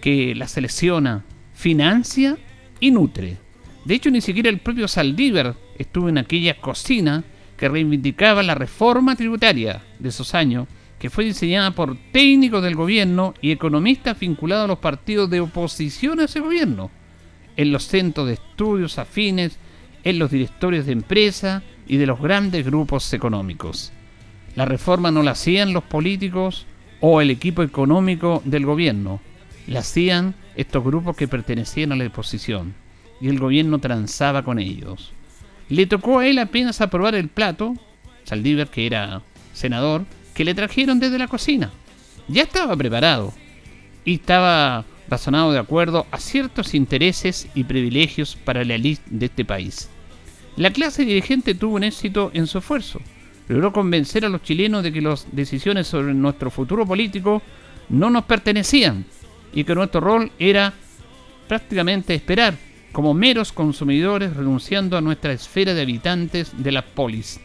que 0.00 0.34
la 0.34 0.48
selecciona, 0.48 1.24
financia 1.54 2.36
y 2.80 2.90
nutre. 2.90 3.38
De 3.84 3.94
hecho, 3.94 4.10
ni 4.10 4.20
siquiera 4.20 4.48
el 4.48 4.58
propio 4.58 4.86
Saldívar 4.88 5.56
estuvo 5.78 6.08
en 6.08 6.18
aquella 6.18 6.60
cocina 6.60 7.24
que 7.56 7.68
reivindicaba 7.68 8.42
la 8.42 8.54
reforma 8.54 9.16
tributaria 9.16 9.82
de 9.98 10.08
esos 10.08 10.34
años, 10.34 10.66
que 10.98 11.10
fue 11.10 11.24
diseñada 11.24 11.72
por 11.72 11.96
técnicos 12.12 12.62
del 12.62 12.76
gobierno 12.76 13.34
y 13.40 13.50
economistas 13.50 14.18
vinculados 14.18 14.64
a 14.64 14.68
los 14.68 14.78
partidos 14.78 15.30
de 15.30 15.40
oposición 15.40 16.20
a 16.20 16.24
ese 16.24 16.40
gobierno, 16.40 16.90
en 17.56 17.72
los 17.72 17.84
centros 17.84 18.26
de 18.26 18.34
estudios 18.34 18.98
afines, 18.98 19.58
en 20.04 20.18
los 20.18 20.30
directorios 20.30 20.86
de 20.86 20.92
empresa 20.92 21.62
y 21.86 21.96
de 21.96 22.06
los 22.06 22.20
grandes 22.20 22.64
grupos 22.64 23.12
económicos. 23.12 23.92
La 24.54 24.64
reforma 24.64 25.10
no 25.10 25.22
la 25.22 25.32
hacían 25.32 25.72
los 25.72 25.84
políticos 25.84 26.66
o 27.00 27.20
el 27.20 27.30
equipo 27.30 27.62
económico 27.62 28.42
del 28.44 28.66
gobierno, 28.66 29.20
la 29.66 29.80
hacían 29.80 30.34
estos 30.56 30.84
grupos 30.84 31.16
que 31.16 31.28
pertenecían 31.28 31.92
a 31.92 31.96
la 31.96 32.06
oposición 32.06 32.74
y 33.20 33.28
el 33.28 33.38
gobierno 33.38 33.78
transaba 33.78 34.42
con 34.42 34.58
ellos. 34.58 35.12
Le 35.68 35.86
tocó 35.86 36.18
a 36.18 36.26
él 36.26 36.38
apenas 36.38 36.80
aprobar 36.80 37.14
el 37.14 37.28
plato, 37.28 37.74
Saldívar, 38.24 38.68
que 38.68 38.86
era 38.86 39.22
senador, 39.52 40.04
que 40.34 40.44
le 40.44 40.54
trajeron 40.54 40.98
desde 40.98 41.18
la 41.18 41.28
cocina. 41.28 41.70
Ya 42.28 42.42
estaba 42.42 42.76
preparado 42.76 43.32
y 44.04 44.14
estaba 44.14 44.84
razonado 45.08 45.52
de 45.52 45.58
acuerdo 45.58 46.06
a 46.10 46.18
ciertos 46.18 46.74
intereses 46.74 47.48
y 47.54 47.64
privilegios 47.64 48.36
para 48.36 48.64
la 48.64 48.74
élite 48.74 49.02
de 49.06 49.26
este 49.26 49.44
país. 49.44 49.88
La 50.56 50.70
clase 50.70 51.04
dirigente 51.04 51.54
tuvo 51.54 51.76
un 51.76 51.84
éxito 51.84 52.30
en 52.34 52.46
su 52.46 52.58
esfuerzo. 52.58 53.00
Logró 53.48 53.72
convencer 53.72 54.24
a 54.24 54.28
los 54.28 54.42
chilenos 54.42 54.82
de 54.82 54.92
que 54.92 55.00
las 55.00 55.26
decisiones 55.32 55.86
sobre 55.86 56.14
nuestro 56.14 56.50
futuro 56.50 56.86
político 56.86 57.42
no 57.88 58.10
nos 58.10 58.24
pertenecían 58.24 59.04
y 59.52 59.64
que 59.64 59.74
nuestro 59.74 60.00
rol 60.00 60.30
era 60.38 60.72
prácticamente 61.48 62.14
esperar 62.14 62.56
como 62.92 63.14
meros 63.14 63.52
consumidores 63.52 64.36
renunciando 64.36 64.96
a 64.96 65.00
nuestra 65.00 65.32
esfera 65.32 65.74
de 65.74 65.82
habitantes 65.82 66.52
de 66.56 66.72
la 66.72 66.82
polis. 66.82 67.40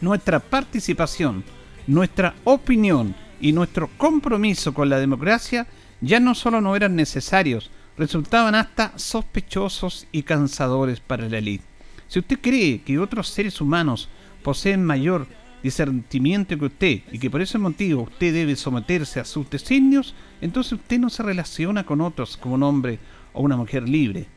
Nuestra 0.00 0.40
participación, 0.40 1.44
nuestra 1.86 2.34
opinión 2.44 3.14
y 3.40 3.52
nuestro 3.52 3.88
compromiso 3.96 4.74
con 4.74 4.88
la 4.88 4.98
democracia 4.98 5.66
ya 6.00 6.20
no 6.20 6.34
solo 6.34 6.60
no 6.60 6.76
eran 6.76 6.96
necesarios, 6.96 7.70
resultaban 7.96 8.54
hasta 8.54 8.96
sospechosos 8.96 10.06
y 10.12 10.22
cansadores 10.22 11.00
para 11.00 11.28
la 11.28 11.38
élite. 11.38 11.64
Si 12.06 12.20
usted 12.20 12.38
cree 12.40 12.82
que 12.82 12.98
otros 12.98 13.28
seres 13.28 13.60
humanos 13.60 14.08
poseen 14.42 14.84
mayor 14.84 15.26
discernimiento 15.62 16.56
que 16.58 16.64
usted 16.64 17.00
y 17.10 17.18
que 17.18 17.30
por 17.30 17.42
ese 17.42 17.58
motivo 17.58 18.02
usted 18.02 18.32
debe 18.32 18.56
someterse 18.56 19.20
a 19.20 19.24
sus 19.24 19.50
designios, 19.50 20.14
entonces 20.40 20.74
usted 20.74 20.98
no 20.98 21.10
se 21.10 21.22
relaciona 21.22 21.84
con 21.84 22.00
otros 22.00 22.36
como 22.36 22.54
un 22.54 22.62
hombre 22.62 22.98
o 23.32 23.42
una 23.42 23.56
mujer 23.56 23.88
libre 23.88 24.28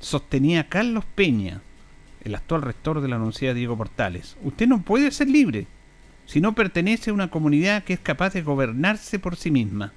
sostenía 0.00 0.68
Carlos 0.68 1.04
Peña, 1.14 1.60
el 2.24 2.34
actual 2.34 2.62
rector 2.62 3.00
de 3.00 3.08
la 3.08 3.16
Universidad 3.16 3.54
Diego 3.54 3.76
Portales. 3.76 4.36
Usted 4.42 4.66
no 4.66 4.82
puede 4.82 5.10
ser 5.10 5.28
libre 5.28 5.66
si 6.26 6.40
no 6.40 6.54
pertenece 6.54 7.10
a 7.10 7.14
una 7.14 7.30
comunidad 7.30 7.84
que 7.84 7.92
es 7.92 8.00
capaz 8.00 8.32
de 8.32 8.42
gobernarse 8.42 9.18
por 9.18 9.36
sí 9.36 9.50
misma. 9.50 9.92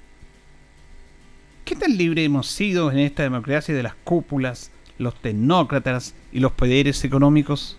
¿Qué 1.66 1.76
tan 1.76 1.98
libre 1.98 2.24
hemos 2.24 2.48
sido 2.48 2.92
en 2.92 3.00
esta 3.00 3.24
democracia 3.24 3.74
de 3.74 3.84
las 3.84 3.96
cúpulas, 4.04 4.72
los 4.98 5.16
tecnócratas 5.22 6.14
y 6.32 6.40
los 6.40 6.52
poderes 6.52 7.04
económicos? 7.04 7.78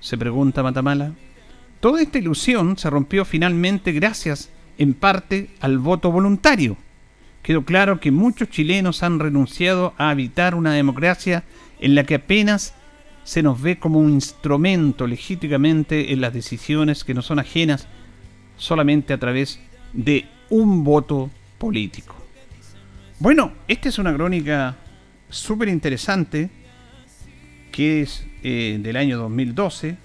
Se 0.00 0.18
pregunta 0.18 0.62
Matamala. 0.62 1.12
Toda 1.80 2.02
esta 2.02 2.18
ilusión 2.18 2.76
se 2.78 2.90
rompió 2.90 3.24
finalmente 3.24 3.92
gracias, 3.92 4.50
en 4.78 4.94
parte, 4.94 5.50
al 5.60 5.78
voto 5.78 6.10
voluntario 6.10 6.76
quedó 7.42 7.64
claro 7.64 8.00
que 8.00 8.10
muchos 8.10 8.48
chilenos 8.48 9.02
han 9.02 9.18
renunciado 9.18 9.94
a 9.98 10.10
habitar 10.10 10.54
una 10.54 10.72
democracia 10.72 11.44
en 11.80 11.94
la 11.94 12.04
que 12.04 12.14
apenas 12.16 12.74
se 13.24 13.42
nos 13.42 13.60
ve 13.60 13.78
como 13.78 13.98
un 13.98 14.10
instrumento 14.10 15.06
legítimamente 15.06 16.12
en 16.12 16.20
las 16.20 16.32
decisiones 16.32 17.04
que 17.04 17.14
no 17.14 17.22
son 17.22 17.38
ajenas 17.38 17.88
solamente 18.56 19.12
a 19.12 19.18
través 19.18 19.60
de 19.92 20.26
un 20.50 20.84
voto 20.84 21.30
político. 21.58 22.21
Bueno, 23.22 23.52
esta 23.68 23.88
es 23.88 24.00
una 24.00 24.12
crónica 24.12 24.74
súper 25.30 25.68
interesante 25.68 26.50
que 27.70 28.02
es 28.02 28.26
eh, 28.42 28.80
del 28.80 28.96
año 28.96 29.16
2012 29.16 29.96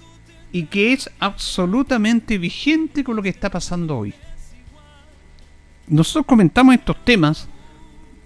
y 0.52 0.66
que 0.66 0.92
es 0.92 1.10
absolutamente 1.18 2.38
vigente 2.38 3.02
con 3.02 3.16
lo 3.16 3.22
que 3.24 3.30
está 3.30 3.50
pasando 3.50 3.98
hoy. 3.98 4.14
Nosotros 5.88 6.26
comentamos 6.26 6.76
estos 6.76 7.04
temas 7.04 7.48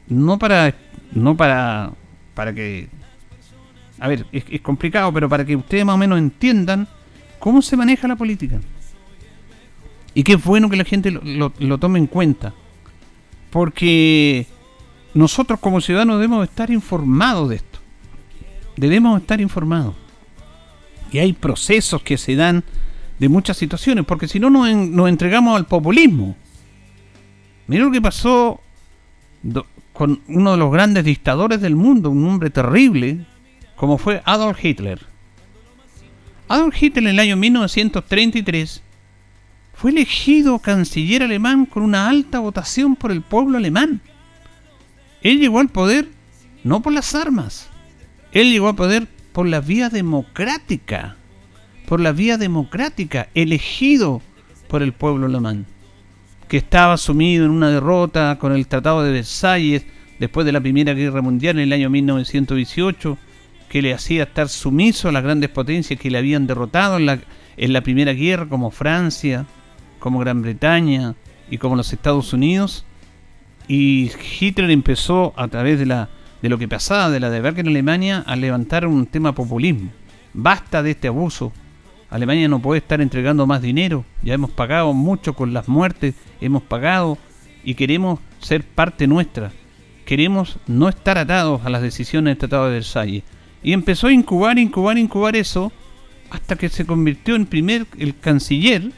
no 0.09 0.39
para 0.39 0.75
no 1.13 1.39
para 1.39 1.93
para 2.35 2.53
que 2.53 2.91
a 3.99 4.09
ver, 4.09 4.27
es, 4.31 4.61
complicado, 4.61 5.11
pero 5.11 5.27
para 5.27 5.47
que 5.47 5.57
ustedes 5.57 5.87
más 5.87 5.95
o 5.95 5.99
menos 5.99 6.19
entiendan 6.19 6.87
cómo 7.39 7.63
se 7.63 7.79
maneja 7.79 8.07
la 8.09 8.17
política. 8.17 8.61
Y 10.13 10.23
que 10.23 10.35
es 10.35 10.45
bueno 10.45 10.69
que 10.69 10.77
la 10.77 10.85
gente 10.85 11.11
lo, 11.11 11.51
lo 11.59 11.79
tome 11.79 11.99
en 11.99 12.09
cuenta. 12.09 12.53
Porque 13.51 14.47
nosotros 15.15 15.61
como 15.61 15.81
ciudadanos 15.81 16.17
debemos 16.17 16.49
estar 16.49 16.71
informados 16.71 17.49
de 17.51 17.57
esto. 17.57 17.79
Debemos 18.77 19.21
estar 19.21 19.41
informados. 19.41 19.95
Y 21.11 21.19
hay 21.19 21.35
procesos 21.35 22.03
que 22.03 22.17
se 22.17 22.35
dan 22.35 22.65
de 23.19 23.29
muchas 23.29 23.57
situaciones, 23.57 24.05
porque 24.07 24.27
si 24.27 24.41
no 24.41 24.51
nos, 24.51 25.09
entregamos 25.09 25.57
al 25.57 25.67
populismo. 25.67 26.35
Mira 27.67 27.85
lo 27.85 27.93
que 27.93 28.01
pasó 28.01 28.61
con 29.93 30.21
uno 30.29 30.53
de 30.53 30.57
los 30.57 30.73
grandes 30.73 31.05
dictadores 31.05 31.61
del 31.61 31.77
mundo, 31.77 32.11
un 32.11 32.27
hombre 32.27 32.51
terrible, 32.51 33.27
como 33.77 33.99
fue 33.99 34.23
Adolf 34.25 34.65
Hitler. 34.65 35.01
Adolf 36.49 36.83
Hitler 36.83 37.05
en 37.05 37.11
el 37.11 37.19
año 37.21 37.37
1933 37.37 38.83
fue 39.75 39.91
elegido 39.91 40.59
canciller 40.59 41.23
alemán 41.23 41.67
con 41.67 41.83
una 41.83 42.09
alta 42.09 42.41
votación 42.41 42.97
por 42.97 43.13
el 43.13 43.23
pueblo 43.23 43.59
alemán. 43.59 44.01
Él 45.23 45.39
llegó 45.39 45.61
al 45.61 45.69
poder 45.69 46.09
no 46.65 46.83
por 46.83 46.93
las 46.93 47.15
armas, 47.15 47.69
él 48.33 48.51
llegó 48.51 48.69
al 48.69 48.77
poder 48.77 49.09
por 49.33 49.47
la 49.47 49.61
vía 49.61 49.89
democrática, 49.89 51.17
por 51.87 52.01
la 52.01 52.13
vía 52.13 52.39
democrática, 52.39 53.29
elegido 53.35 54.23
por 54.69 54.83
el 54.83 54.93
pueblo 54.93 55.27
alemán, 55.27 55.67
que 56.49 56.57
estaba 56.57 56.97
sumido 56.97 57.45
en 57.45 57.51
una 57.51 57.71
derrota 57.71 58.39
con 58.39 58.53
el 58.53 58.67
Tratado 58.67 59.03
de 59.03 59.13
Versalles 59.13 59.85
después 60.19 60.47
de 60.47 60.53
la 60.53 60.61
Primera 60.61 60.95
Guerra 60.95 61.21
Mundial 61.21 61.57
en 61.57 61.65
el 61.65 61.73
año 61.73 61.91
1918, 61.91 63.19
que 63.69 63.83
le 63.83 63.93
hacía 63.93 64.25
estar 64.25 64.49
sumiso 64.49 65.09
a 65.09 65.13
las 65.13 65.23
grandes 65.23 65.51
potencias 65.51 65.99
que 65.99 66.11
le 66.11 66.19
habían 66.19 66.47
derrotado 66.47 66.97
en 66.97 67.07
la, 67.07 67.19
en 67.57 67.73
la 67.73 67.81
Primera 67.81 68.13
Guerra, 68.13 68.49
como 68.49 68.71
Francia, 68.71 69.47
como 69.99 70.19
Gran 70.19 70.43
Bretaña 70.43 71.15
y 71.51 71.59
como 71.59 71.77
los 71.77 71.93
Estados 71.93 72.33
Unidos. 72.33 72.85
Y 73.69 74.11
Hitler 74.41 74.71
empezó 74.71 75.33
a 75.37 75.49
través 75.49 75.79
de 75.79 75.87
la 75.87 76.09
de 76.43 76.49
lo 76.49 76.59
que 76.59 76.69
pasaba 76.69 77.09
de 77.09 77.21
la 77.21 77.31
debacle 77.31 77.63
en 77.63 77.69
Alemania 77.69 78.25
a 78.27 78.35
levantar 78.35 78.85
un 78.87 79.07
tema 79.07 79.33
populismo. 79.33 79.91
Basta 80.35 80.83
de 80.83 80.91
este 80.91 81.09
abuso. 81.09 81.53
Alemania 82.11 82.49
no 82.49 82.61
puede 82.61 82.81
estar 82.81 83.01
entregando 83.01 83.47
más 83.47 83.63
dinero. 83.63 84.05
Ya 84.23 84.35
hemos 84.35 84.51
pagado 84.51 84.93
mucho 84.93 85.35
con 85.35 85.55
las 85.55 85.69
muertes, 85.69 86.15
hemos 86.41 86.63
pagado 86.65 87.17
y 87.65 87.75
queremos 87.75 88.19
ser 88.41 88.65
parte 88.65 89.07
nuestra. 89.07 89.53
Queremos 90.05 90.59
no 90.67 90.89
estar 90.89 91.17
atados 91.17 91.65
a 91.65 91.71
las 91.71 91.81
decisiones 91.81 92.33
del 92.33 92.39
Tratado 92.39 92.67
de 92.67 92.73
Versalles. 92.73 93.23
Y 93.63 93.73
empezó 93.73 94.09
a 94.09 94.13
incubar, 94.13 94.59
incubar, 94.59 94.99
incubar 94.99 95.37
eso 95.37 95.73
hasta 96.31 96.57
que 96.57 96.69
se 96.69 96.85
convirtió 96.85 97.37
en 97.37 97.47
primer 97.47 97.87
el 97.99 98.19
canciller. 98.19 98.91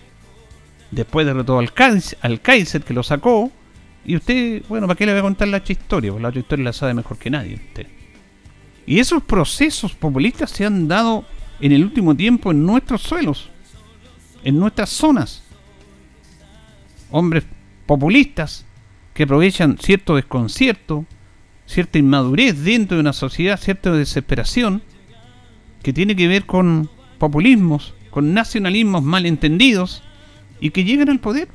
Después 0.90 1.26
derrotó 1.26 1.58
al, 1.58 1.70
al 2.22 2.40
Kaiser 2.40 2.82
que 2.82 2.94
lo 2.94 3.02
sacó 3.02 3.52
y 4.04 4.16
usted, 4.16 4.62
bueno, 4.68 4.86
¿para 4.86 4.96
qué 4.96 5.06
le 5.06 5.12
voy 5.12 5.20
a 5.20 5.22
contar 5.22 5.48
la 5.48 5.62
historia? 5.66 6.12
Porque 6.12 6.22
la 6.22 6.38
historia 6.38 6.64
la 6.64 6.72
sabe 6.72 6.94
mejor 6.94 7.18
que 7.18 7.30
nadie 7.30 7.54
usted. 7.54 7.86
Y 8.86 8.98
esos 8.98 9.22
procesos 9.22 9.94
populistas 9.94 10.50
se 10.50 10.66
han 10.66 10.88
dado 10.88 11.24
en 11.60 11.72
el 11.72 11.82
último 11.84 12.14
tiempo 12.14 12.50
en 12.50 12.66
nuestros 12.66 13.02
suelos, 13.02 13.50
en 14.42 14.58
nuestras 14.58 14.90
zonas. 14.90 15.42
Hombres 17.10 17.44
populistas 17.86 18.66
que 19.14 19.22
aprovechan 19.22 19.78
cierto 19.78 20.16
desconcierto, 20.16 21.06
cierta 21.66 21.98
inmadurez 21.98 22.62
dentro 22.62 22.96
de 22.96 23.00
una 23.00 23.12
sociedad, 23.12 23.58
cierta 23.58 23.92
desesperación, 23.92 24.82
que 25.82 25.92
tiene 25.92 26.16
que 26.16 26.28
ver 26.28 26.44
con 26.44 26.90
populismos, 27.18 27.94
con 28.10 28.34
nacionalismos 28.34 29.02
malentendidos 29.02 30.02
y 30.60 30.70
que 30.70 30.84
llegan 30.84 31.08
al 31.08 31.20
poder 31.20 31.48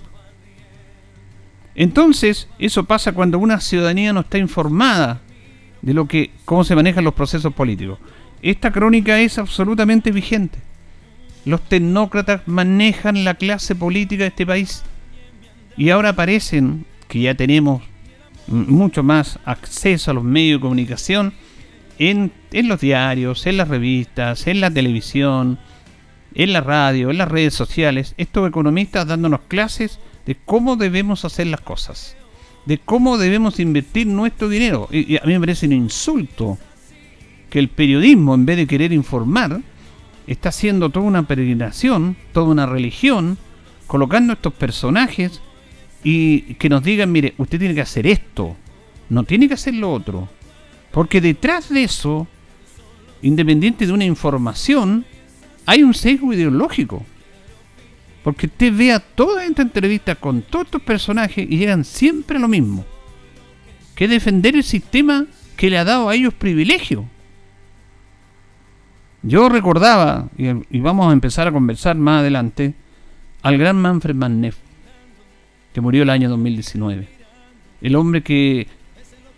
entonces, 1.79 2.49
eso 2.59 2.83
pasa 2.83 3.13
cuando 3.13 3.39
una 3.39 3.61
ciudadanía 3.61 4.11
no 4.11 4.19
está 4.19 4.37
informada 4.37 5.21
de 5.81 5.93
lo 5.93 6.09
que 6.09 6.29
cómo 6.43 6.65
se 6.65 6.75
manejan 6.75 7.05
los 7.05 7.13
procesos 7.13 7.53
políticos. 7.53 7.99
Esta 8.41 8.73
crónica 8.73 9.17
es 9.21 9.37
absolutamente 9.37 10.11
vigente. 10.11 10.59
Los 11.45 11.61
tecnócratas 11.61 12.41
manejan 12.47 13.23
la 13.23 13.35
clase 13.35 13.75
política 13.75 14.23
de 14.23 14.27
este 14.27 14.45
país 14.45 14.83
y 15.77 15.89
ahora 15.89 16.11
parecen 16.11 16.85
que 17.07 17.21
ya 17.21 17.35
tenemos 17.35 17.81
mucho 18.47 19.01
más 19.01 19.39
acceso 19.45 20.11
a 20.11 20.13
los 20.13 20.25
medios 20.25 20.59
de 20.59 20.63
comunicación 20.63 21.33
en, 21.97 22.33
en 22.51 22.67
los 22.67 22.81
diarios, 22.81 23.47
en 23.47 23.55
las 23.55 23.69
revistas, 23.69 24.47
en 24.47 24.59
la 24.59 24.69
televisión, 24.69 25.57
en 26.33 26.51
la 26.51 26.59
radio, 26.59 27.09
en 27.09 27.19
las 27.19 27.29
redes 27.29 27.53
sociales, 27.53 28.15
estos 28.17 28.49
economistas 28.49 29.07
dándonos 29.07 29.39
clases 29.47 30.01
de 30.25 30.35
cómo 30.45 30.75
debemos 30.75 31.25
hacer 31.25 31.47
las 31.47 31.61
cosas, 31.61 32.15
de 32.65 32.77
cómo 32.77 33.17
debemos 33.17 33.59
invertir 33.59 34.07
nuestro 34.07 34.49
dinero. 34.49 34.87
Y, 34.91 35.17
a 35.17 35.25
mí 35.25 35.33
me 35.33 35.39
parece 35.39 35.65
un 35.65 35.73
insulto 35.73 36.57
que 37.49 37.59
el 37.59 37.69
periodismo, 37.69 38.35
en 38.35 38.45
vez 38.45 38.57
de 38.57 38.67
querer 38.67 38.93
informar, 38.93 39.61
está 40.27 40.49
haciendo 40.49 40.89
toda 40.89 41.05
una 41.05 41.23
peregrinación, 41.23 42.15
toda 42.31 42.47
una 42.47 42.65
religión, 42.65 43.37
colocando 43.87 44.33
estos 44.33 44.53
personajes 44.53 45.41
y 46.03 46.53
que 46.55 46.69
nos 46.69 46.83
digan, 46.83 47.11
mire, 47.11 47.33
usted 47.37 47.57
tiene 47.57 47.73
que 47.73 47.81
hacer 47.81 48.05
esto, 48.05 48.55
no 49.09 49.23
tiene 49.23 49.47
que 49.47 49.55
hacer 49.55 49.73
lo 49.73 49.91
otro. 49.91 50.29
Porque 50.91 51.21
detrás 51.21 51.69
de 51.69 51.83
eso, 51.83 52.27
independiente 53.21 53.85
de 53.85 53.93
una 53.93 54.05
información, 54.05 55.05
hay 55.65 55.83
un 55.83 55.93
sesgo 55.93 56.33
ideológico. 56.33 57.05
Porque 58.23 58.47
usted 58.47 58.75
vea 58.75 58.99
toda 58.99 59.45
esta 59.45 59.61
entrevista 59.61 60.15
con 60.15 60.41
todos 60.41 60.65
estos 60.65 60.81
personajes 60.81 61.47
y 61.49 61.57
llegan 61.57 61.85
siempre 61.85 62.39
lo 62.39 62.47
mismo. 62.47 62.85
Que 63.95 64.07
defender 64.07 64.55
el 64.55 64.63
sistema 64.63 65.25
que 65.55 65.69
le 65.69 65.77
ha 65.77 65.85
dado 65.85 66.09
a 66.09 66.15
ellos 66.15 66.33
privilegio. 66.33 67.05
Yo 69.21 69.49
recordaba, 69.49 70.29
y, 70.37 70.79
vamos 70.79 71.09
a 71.09 71.13
empezar 71.13 71.47
a 71.47 71.51
conversar 71.51 71.97
más 71.97 72.21
adelante, 72.21 72.73
al 73.41 73.57
gran 73.57 73.75
Manfred 73.77 74.15
Manneff, 74.15 74.57
que 75.73 75.81
murió 75.81 76.03
el 76.03 76.09
año 76.09 76.29
2019. 76.29 77.07
El 77.81 77.95
hombre 77.95 78.21
que 78.21 78.67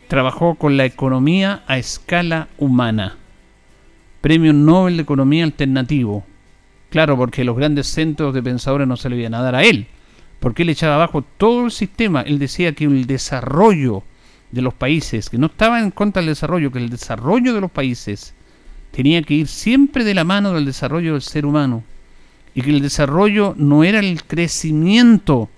trabajó 0.08 0.56
con 0.56 0.78
la 0.78 0.86
economía 0.86 1.64
a 1.68 1.78
escala 1.78 2.50
humana. 2.58 3.18
Premio 4.22 4.54
Nobel 4.54 4.98
de 4.98 5.04
Economía 5.04 5.44
Alternativo 5.44 6.26
Claro, 6.92 7.16
porque 7.16 7.46
los 7.46 7.56
grandes 7.56 7.88
centros 7.88 8.34
de 8.34 8.44
pensadores 8.44 8.86
no 8.86 8.98
se 8.98 9.10
le 9.10 9.16
iban 9.16 9.34
a 9.34 9.42
dar 9.42 9.56
a 9.56 9.64
él, 9.64 9.88
porque 10.42 10.64
él 10.64 10.70
echaba 10.70 10.96
abajo 10.96 11.24
todo 11.38 11.66
el 11.66 11.72
sistema. 11.72 12.22
Él 12.22 12.38
decía 12.38 12.74
que 12.74 12.84
el 12.84 13.08
desarrollo 13.08 14.04
de 14.52 14.62
los 14.62 14.74
países, 14.74 15.30
que 15.30 15.38
no 15.38 15.46
estaba 15.46 15.80
en 15.80 15.92
contra 15.92 16.22
del 16.22 16.32
desarrollo, 16.32 16.70
que 16.70 16.80
el 16.80 16.90
desarrollo 16.90 17.54
de 17.54 17.62
los 17.62 17.72
países 17.72 18.34
tenía 18.92 19.22
que 19.22 19.36
ir 19.36 19.48
siempre 19.48 20.04
de 20.04 20.14
la 20.14 20.26
mano 20.26 20.52
del 20.52 20.66
desarrollo 20.66 21.14
del 21.14 21.22
ser 21.22 21.46
humano, 21.46 21.82
y 22.54 22.62
que 22.62 22.72
el 22.72 22.82
desarrollo 22.82 23.56
no 23.58 23.86
era 23.86 24.00
el 24.00 24.26
crecimiento, 24.26 25.50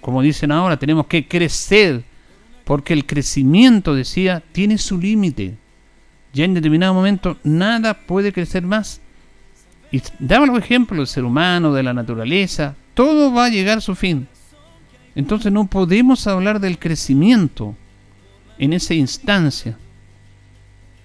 como 0.00 0.22
dicen 0.22 0.50
ahora, 0.50 0.76
tenemos 0.76 1.06
que 1.06 1.28
crecer, 1.28 2.02
porque 2.64 2.94
el 2.94 3.06
crecimiento, 3.06 3.94
decía, 3.94 4.42
tiene 4.50 4.76
su 4.76 4.98
límite. 4.98 5.54
Ya 6.32 6.44
en 6.44 6.54
determinado 6.54 6.94
momento 6.94 7.36
nada 7.44 7.94
puede 7.94 8.32
crecer 8.32 8.64
más 8.64 9.00
y 9.90 10.02
daba 10.18 10.46
los 10.46 10.58
ejemplos 10.58 10.98
del 10.98 11.06
ser 11.06 11.24
humano, 11.24 11.72
de 11.72 11.82
la 11.82 11.94
naturaleza, 11.94 12.74
todo 12.94 13.32
va 13.32 13.46
a 13.46 13.50
llegar 13.50 13.78
a 13.78 13.82
su 13.82 13.94
fin. 13.94 14.26
Entonces 15.14 15.52
no 15.52 15.66
podemos 15.66 16.26
hablar 16.26 16.60
del 16.60 16.78
crecimiento 16.78 17.74
en 18.58 18.72
esa 18.72 18.94
instancia. 18.94 19.76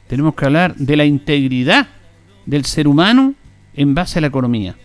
Tenemos 0.08 0.36
que 0.36 0.46
hablar 0.46 0.76
de 0.76 0.98
la 0.98 1.06
integridad 1.06 1.88
del 2.46 2.66
ser 2.66 2.88
humano 2.88 3.34
en 3.74 3.96
base 3.96 4.20
a 4.20 4.22
la 4.22 4.28
economía. 4.28 4.76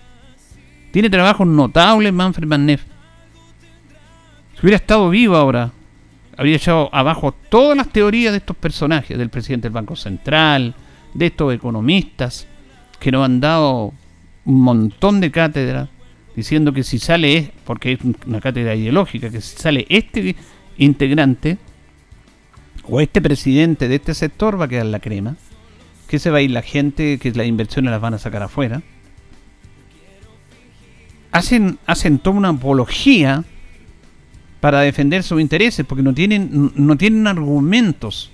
Tiene 0.92 1.10
trabajos 1.10 1.46
notables 1.46 2.12
Manfred 2.12 2.46
Manneff. 2.46 2.84
Si 4.54 4.60
hubiera 4.62 4.76
estado 4.76 5.10
vivo 5.10 5.36
ahora, 5.36 5.72
habría 6.36 6.56
echado 6.56 6.88
abajo 6.92 7.32
todas 7.32 7.76
las 7.76 7.88
teorías 7.88 8.32
de 8.32 8.38
estos 8.38 8.56
personajes, 8.56 9.18
del 9.18 9.30
presidente 9.30 9.66
del 9.66 9.74
Banco 9.74 9.96
Central, 9.96 10.74
de 11.12 11.26
estos 11.26 11.52
economistas, 11.52 12.46
que 12.98 13.12
nos 13.12 13.24
han 13.24 13.40
dado 13.40 13.92
un 14.44 14.60
montón 14.60 15.20
de 15.20 15.30
cátedras 15.30 15.88
diciendo 16.34 16.72
que 16.72 16.84
si 16.84 16.98
sale, 16.98 17.52
porque 17.64 17.92
es 17.92 18.00
una 18.26 18.40
cátedra 18.40 18.74
ideológica, 18.74 19.30
que 19.30 19.40
si 19.40 19.56
sale 19.56 19.86
este 19.88 20.36
integrante 20.76 21.58
o 22.84 23.00
este 23.00 23.20
presidente 23.20 23.88
de 23.88 23.96
este 23.96 24.14
sector 24.14 24.60
va 24.60 24.66
a 24.66 24.68
quedar 24.68 24.86
la 24.86 25.00
crema, 25.00 25.36
que 26.06 26.18
se 26.18 26.30
va 26.30 26.38
a 26.38 26.42
ir 26.42 26.50
la 26.50 26.62
gente, 26.62 27.18
que 27.18 27.32
las 27.32 27.46
inversiones 27.46 27.90
las 27.90 28.00
van 28.00 28.14
a 28.14 28.18
sacar 28.18 28.42
afuera. 28.42 28.82
Hacen, 31.32 31.78
hacen 31.86 32.18
toda 32.18 32.36
una 32.36 32.48
apología 32.50 33.44
para 34.60 34.80
defender 34.80 35.22
sus 35.22 35.40
intereses, 35.40 35.84
porque 35.86 36.02
no 36.02 36.14
tienen, 36.14 36.72
no 36.74 36.96
tienen 36.96 37.26
argumentos. 37.26 38.30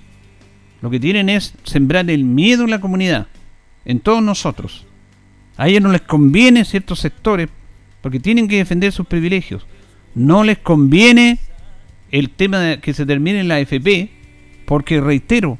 Lo 0.80 0.90
que 0.90 1.00
tienen 1.00 1.28
es 1.28 1.54
sembrar 1.64 2.10
el 2.10 2.24
miedo 2.24 2.64
en 2.64 2.70
la 2.70 2.80
comunidad, 2.80 3.28
en 3.84 4.00
todos 4.00 4.22
nosotros. 4.22 4.86
A 5.56 5.68
ellos 5.68 5.82
no 5.82 5.92
les 5.92 6.02
conviene 6.02 6.64
ciertos 6.64 7.00
sectores, 7.00 7.48
porque 8.00 8.20
tienen 8.20 8.48
que 8.48 8.56
defender 8.56 8.92
sus 8.92 9.06
privilegios. 9.06 9.66
No 10.14 10.44
les 10.44 10.58
conviene 10.58 11.38
el 12.10 12.30
tema 12.30 12.58
de 12.58 12.80
que 12.80 12.92
se 12.92 13.06
termine 13.06 13.44
la 13.44 13.56
AFP, 13.56 14.10
porque 14.66 15.00
reitero, 15.00 15.58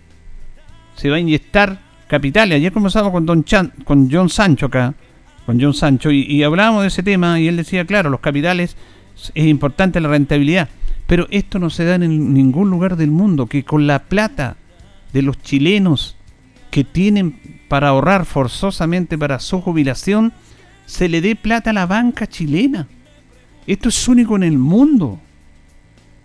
se 0.97 1.09
va 1.09 1.17
a 1.17 1.21
inyectar 1.21 1.81
capital. 2.09 2.53
Ayer 2.53 2.73
conversamos 2.73 3.13
con 3.13 3.27
Don 3.27 3.45
Chan, 3.45 3.73
con 3.85 4.11
John 4.11 4.29
Sancho 4.29 4.67
acá, 4.67 4.95
con 5.47 5.61
John 5.61 5.75
Sancho, 5.75 6.11
y, 6.11 6.23
y 6.23 6.43
hablábamos 6.43 6.83
de 6.83 6.89
ese 6.89 7.03
tema, 7.03 7.41
y 7.41 7.49
él 7.49 7.57
decía, 7.57 7.85
claro, 7.85 8.11
los 8.11 8.21
capitales 8.21 8.77
es 9.35 9.47
importante 9.47 10.01
la 10.01 10.09
rentabilidad, 10.09 10.69
pero 11.07 11.27
esto 11.31 11.59
no 11.59 11.71
se 11.71 11.85
da 11.85 11.97
en 11.97 12.35
ningún 12.35 12.71
lugar 12.71 12.97
del 12.97 13.11
mundo, 13.11 13.47
que 13.47 13.65
con 13.65 13.87
la 13.87 14.01
plata 14.01 14.57
de 15.13 15.23
los 15.23 15.41
chilenos 15.43 16.17
que 16.73 16.85
tienen 16.85 17.61
para 17.69 17.89
ahorrar 17.89 18.25
forzosamente 18.25 19.19
para 19.19 19.39
su 19.41 19.61
jubilación, 19.61 20.33
se 20.87 21.07
le 21.07 21.21
dé 21.21 21.37
plata 21.37 21.69
a 21.69 21.75
la 21.75 21.85
banca 21.85 22.27
chilena. 22.27 22.89
Esto 23.67 23.91
es 23.91 24.09
único 24.09 24.37
en 24.37 24.43
el 24.43 24.57
mundo. 24.57 25.21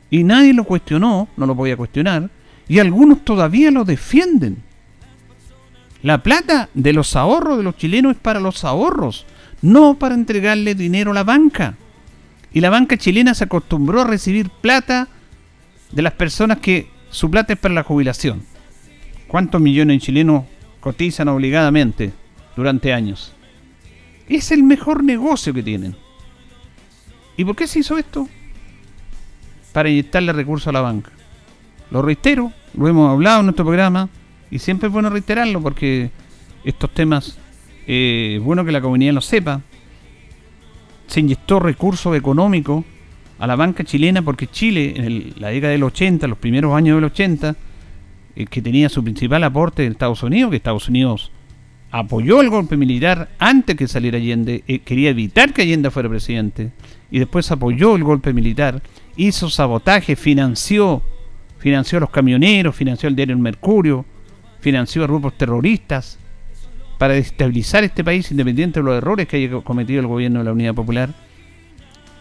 Y 0.09 0.23
nadie 0.23 0.53
lo 0.53 0.63
cuestionó, 0.63 1.27
no 1.35 1.45
lo 1.45 1.53
voy 1.53 1.71
a 1.71 1.77
cuestionar, 1.77 2.29
y 2.65 2.79
algunos 2.79 3.25
todavía 3.25 3.71
lo 3.71 3.83
defienden. 3.83 4.63
La 6.01 6.23
plata 6.23 6.69
de 6.73 6.93
los 6.93 7.17
ahorros 7.17 7.57
de 7.57 7.63
los 7.63 7.75
chilenos 7.75 8.13
es 8.13 8.17
para 8.17 8.39
los 8.39 8.63
ahorros, 8.63 9.25
no 9.61 9.99
para 9.99 10.15
entregarle 10.15 10.75
dinero 10.75 11.11
a 11.11 11.15
la 11.15 11.25
banca. 11.25 11.75
Y 12.53 12.61
la 12.61 12.69
banca 12.69 12.95
chilena 12.95 13.33
se 13.33 13.43
acostumbró 13.43 13.99
a 13.99 14.07
recibir 14.07 14.49
plata 14.49 15.09
de 15.91 16.01
las 16.01 16.13
personas 16.13 16.59
que 16.59 16.89
su 17.09 17.29
plata 17.29 17.51
es 17.51 17.59
para 17.59 17.73
la 17.73 17.83
jubilación. 17.83 18.43
¿Cuántos 19.27 19.61
millones 19.61 19.97
de 19.97 20.05
chilenos 20.05 20.45
cotizan 20.79 21.27
obligadamente 21.27 22.13
durante 22.55 22.93
años? 22.93 23.33
Es 24.27 24.51
el 24.51 24.63
mejor 24.63 25.03
negocio 25.03 25.53
que 25.53 25.63
tienen. 25.63 25.95
¿Y 27.35 27.45
por 27.45 27.55
qué 27.55 27.67
se 27.67 27.79
hizo 27.79 27.97
esto? 27.97 28.27
Para 29.73 29.89
inyectarle 29.89 30.33
recursos 30.33 30.67
a 30.67 30.71
la 30.71 30.81
banca. 30.81 31.11
Lo 31.91 32.01
reitero, 32.01 32.51
lo 32.73 32.87
hemos 32.87 33.09
hablado 33.11 33.39
en 33.41 33.45
nuestro 33.47 33.65
programa 33.65 34.09
y 34.49 34.59
siempre 34.59 34.87
es 34.87 34.93
bueno 34.93 35.09
reiterarlo 35.09 35.61
porque 35.61 36.11
estos 36.63 36.93
temas 36.93 37.37
eh, 37.85 38.35
es 38.37 38.43
bueno 38.43 38.65
que 38.65 38.71
la 38.71 38.81
comunidad 38.81 39.13
lo 39.13 39.21
sepa 39.21 39.61
se 41.07 41.21
inyectó 41.21 41.59
recursos 41.59 42.15
económicos 42.15 42.85
a 43.39 43.47
la 43.47 43.55
banca 43.55 43.83
chilena 43.83 44.21
porque 44.21 44.47
Chile 44.47 44.93
en 44.95 45.33
la 45.37 45.49
década 45.49 45.71
del 45.71 45.83
80, 45.83 46.27
los 46.27 46.37
primeros 46.37 46.75
años 46.75 46.97
del 46.97 47.05
80, 47.05 47.49
eh, 47.49 47.55
que 48.45 48.61
tenía 48.61 48.89
su 48.89 49.03
principal 49.03 49.43
aporte 49.43 49.85
en 49.85 49.93
Estados 49.93 50.23
Unidos, 50.23 50.51
que 50.51 50.57
Estados 50.57 50.89
Unidos 50.89 51.31
apoyó 51.89 52.41
el 52.41 52.49
golpe 52.49 52.77
militar 52.77 53.29
antes 53.39 53.75
que 53.75 53.87
saliera 53.87 54.17
Allende, 54.17 54.63
eh, 54.67 54.79
quería 54.79 55.09
evitar 55.09 55.53
que 55.53 55.63
Allende 55.63 55.89
fuera 55.89 56.09
presidente, 56.09 56.71
y 57.09 57.19
después 57.19 57.49
apoyó 57.51 57.95
el 57.95 58.03
golpe 58.03 58.33
militar, 58.33 58.81
hizo 59.15 59.49
sabotaje, 59.49 60.15
financió, 60.15 61.01
financió 61.57 61.97
a 61.97 62.01
los 62.01 62.09
camioneros, 62.09 62.75
financió 62.75 63.09
el 63.09 63.15
diario 63.15 63.37
Mercurio, 63.37 64.05
financió 64.59 65.03
a 65.03 65.07
grupos 65.07 65.37
terroristas, 65.37 66.19
para 66.97 67.13
destabilizar 67.13 67.83
este 67.83 68.03
país 68.03 68.31
independiente 68.31 68.79
de 68.79 68.85
los 68.85 68.97
errores 68.97 69.27
que 69.27 69.37
haya 69.37 69.61
cometido 69.61 69.99
el 69.99 70.07
gobierno 70.07 70.39
de 70.39 70.45
la 70.45 70.51
Unidad 70.51 70.73
Popular. 70.73 71.13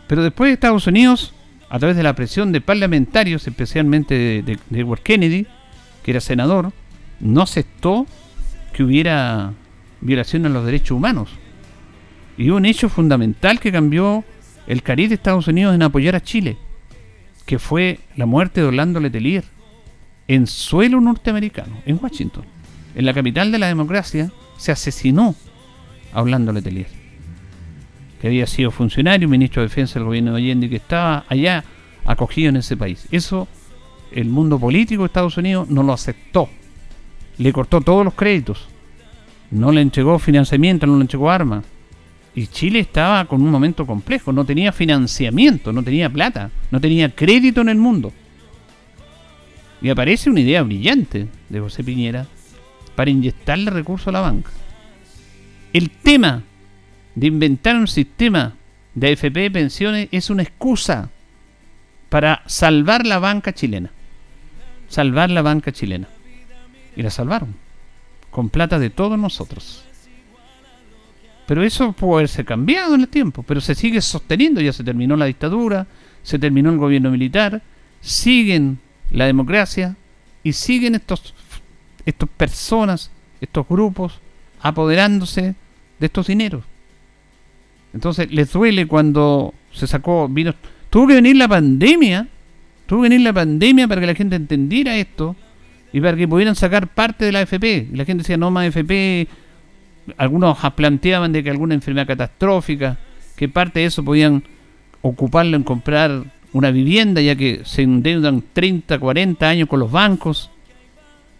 Pero 0.06 0.22
después 0.22 0.52
Estados 0.52 0.86
Unidos, 0.86 1.34
a 1.68 1.78
través 1.78 1.96
de 1.96 2.02
la 2.02 2.14
presión 2.14 2.52
de 2.52 2.60
parlamentarios, 2.60 3.46
especialmente 3.46 4.42
de, 4.42 4.58
Edward 4.70 5.00
Kennedy, 5.00 5.46
que 6.06 6.12
era 6.12 6.20
senador, 6.20 6.72
no 7.18 7.42
aceptó 7.42 8.06
que 8.72 8.84
hubiera 8.84 9.54
violación 10.00 10.46
a 10.46 10.48
los 10.48 10.64
derechos 10.64 10.92
humanos. 10.92 11.30
Y 12.38 12.50
un 12.50 12.64
hecho 12.64 12.88
fundamental 12.88 13.58
que 13.58 13.72
cambió 13.72 14.22
el 14.68 14.84
cariz 14.84 15.08
de 15.08 15.16
Estados 15.16 15.48
Unidos 15.48 15.74
en 15.74 15.82
apoyar 15.82 16.14
a 16.14 16.22
Chile, 16.22 16.58
que 17.44 17.58
fue 17.58 17.98
la 18.14 18.24
muerte 18.24 18.60
de 18.60 18.68
Orlando 18.68 19.00
Letelier 19.00 19.42
en 20.28 20.46
suelo 20.46 21.00
norteamericano, 21.00 21.76
en 21.86 21.98
Washington, 22.00 22.44
en 22.94 23.04
la 23.04 23.12
capital 23.12 23.50
de 23.50 23.58
la 23.58 23.66
democracia, 23.66 24.30
se 24.58 24.70
asesinó 24.70 25.34
a 26.12 26.22
Orlando 26.22 26.52
Letelier, 26.52 26.86
que 28.20 28.28
había 28.28 28.46
sido 28.46 28.70
funcionario, 28.70 29.28
ministro 29.28 29.60
de 29.60 29.68
Defensa 29.68 29.98
del 29.98 30.06
gobierno 30.06 30.34
de 30.34 30.38
Allende 30.38 30.70
que 30.70 30.76
estaba 30.76 31.24
allá 31.28 31.64
acogido 32.04 32.50
en 32.50 32.58
ese 32.58 32.76
país. 32.76 33.08
Eso 33.10 33.48
el 34.12 34.28
mundo 34.28 34.58
político 34.58 35.02
de 35.02 35.06
Estados 35.06 35.36
Unidos 35.36 35.68
no 35.68 35.82
lo 35.82 35.92
aceptó. 35.92 36.48
Le 37.38 37.52
cortó 37.52 37.80
todos 37.80 38.04
los 38.04 38.14
créditos. 38.14 38.68
No 39.50 39.72
le 39.72 39.80
entregó 39.80 40.18
financiamiento, 40.18 40.86
no 40.86 40.96
le 40.96 41.02
entregó 41.02 41.30
armas. 41.30 41.64
Y 42.34 42.46
Chile 42.48 42.80
estaba 42.80 43.24
con 43.24 43.42
un 43.42 43.50
momento 43.50 43.86
complejo. 43.86 44.32
No 44.32 44.44
tenía 44.44 44.72
financiamiento, 44.72 45.72
no 45.72 45.82
tenía 45.82 46.10
plata, 46.10 46.50
no 46.70 46.80
tenía 46.80 47.14
crédito 47.14 47.60
en 47.60 47.68
el 47.68 47.78
mundo. 47.78 48.12
Y 49.80 49.88
aparece 49.88 50.30
una 50.30 50.40
idea 50.40 50.62
brillante 50.62 51.28
de 51.48 51.60
José 51.60 51.84
Piñera 51.84 52.26
para 52.94 53.10
inyectarle 53.10 53.70
recursos 53.70 54.08
a 54.08 54.12
la 54.12 54.20
banca. 54.20 54.50
El 55.72 55.90
tema 55.90 56.42
de 57.14 57.26
inventar 57.26 57.76
un 57.76 57.86
sistema 57.86 58.54
de 58.94 59.12
AFP 59.12 59.40
de 59.40 59.50
pensiones 59.50 60.08
es 60.10 60.30
una 60.30 60.42
excusa 60.42 61.10
para 62.08 62.42
salvar 62.46 63.06
la 63.06 63.18
banca 63.18 63.52
chilena. 63.52 63.90
Salvar 64.88 65.30
la 65.30 65.42
banca 65.42 65.72
chilena. 65.72 66.08
Y 66.94 67.02
la 67.02 67.10
salvaron. 67.10 67.54
Con 68.30 68.48
plata 68.48 68.78
de 68.78 68.90
todos 68.90 69.18
nosotros. 69.18 69.84
Pero 71.46 71.62
eso 71.62 71.92
puede 71.92 72.14
haberse 72.14 72.44
cambiado 72.44 72.94
en 72.94 73.02
el 73.02 73.08
tiempo. 73.08 73.42
Pero 73.42 73.60
se 73.60 73.74
sigue 73.74 74.00
sosteniendo. 74.00 74.60
Ya 74.60 74.72
se 74.72 74.84
terminó 74.84 75.16
la 75.16 75.26
dictadura. 75.26 75.86
Se 76.22 76.38
terminó 76.38 76.70
el 76.70 76.78
gobierno 76.78 77.10
militar. 77.10 77.62
Siguen 78.00 78.78
la 79.10 79.26
democracia. 79.26 79.96
Y 80.42 80.52
siguen 80.52 80.94
estos 80.94 81.34
estas 82.06 82.28
personas, 82.28 83.10
estos 83.40 83.68
grupos, 83.68 84.20
apoderándose 84.60 85.54
de 85.98 86.06
estos 86.06 86.28
dineros. 86.28 86.64
Entonces 87.92 88.30
les 88.30 88.52
duele 88.52 88.86
cuando 88.86 89.52
se 89.72 89.86
sacó, 89.86 90.28
vino, 90.28 90.54
tuvo 90.88 91.08
que 91.08 91.14
venir 91.14 91.36
la 91.36 91.48
pandemia, 91.48 92.28
tuvo 92.86 93.02
que 93.02 93.08
venir 93.08 93.22
la 93.22 93.32
pandemia 93.32 93.88
para 93.88 94.00
que 94.00 94.06
la 94.06 94.14
gente 94.14 94.36
entendiera 94.36 94.96
esto 94.96 95.36
y 95.92 96.00
para 96.00 96.16
que 96.16 96.28
pudieran 96.28 96.54
sacar 96.54 96.88
parte 96.88 97.24
de 97.24 97.32
la 97.32 97.40
AFP. 97.40 97.88
Y 97.92 97.96
la 97.96 98.04
gente 98.04 98.22
decía, 98.22 98.36
no 98.36 98.50
más 98.50 98.66
AFP, 98.68 99.28
algunos 100.16 100.58
planteaban 100.74 101.32
de 101.32 101.42
que 101.42 101.50
alguna 101.50 101.74
enfermedad 101.74 102.06
catastrófica, 102.06 102.98
que 103.36 103.48
parte 103.48 103.80
de 103.80 103.86
eso 103.86 104.04
podían 104.04 104.42
ocuparlo 105.02 105.56
en 105.56 105.62
comprar 105.62 106.24
una 106.52 106.70
vivienda, 106.70 107.20
ya 107.20 107.36
que 107.36 107.62
se 107.64 107.82
endeudan 107.82 108.42
30, 108.52 108.98
40 108.98 109.48
años 109.48 109.68
con 109.68 109.80
los 109.80 109.90
bancos. 109.90 110.50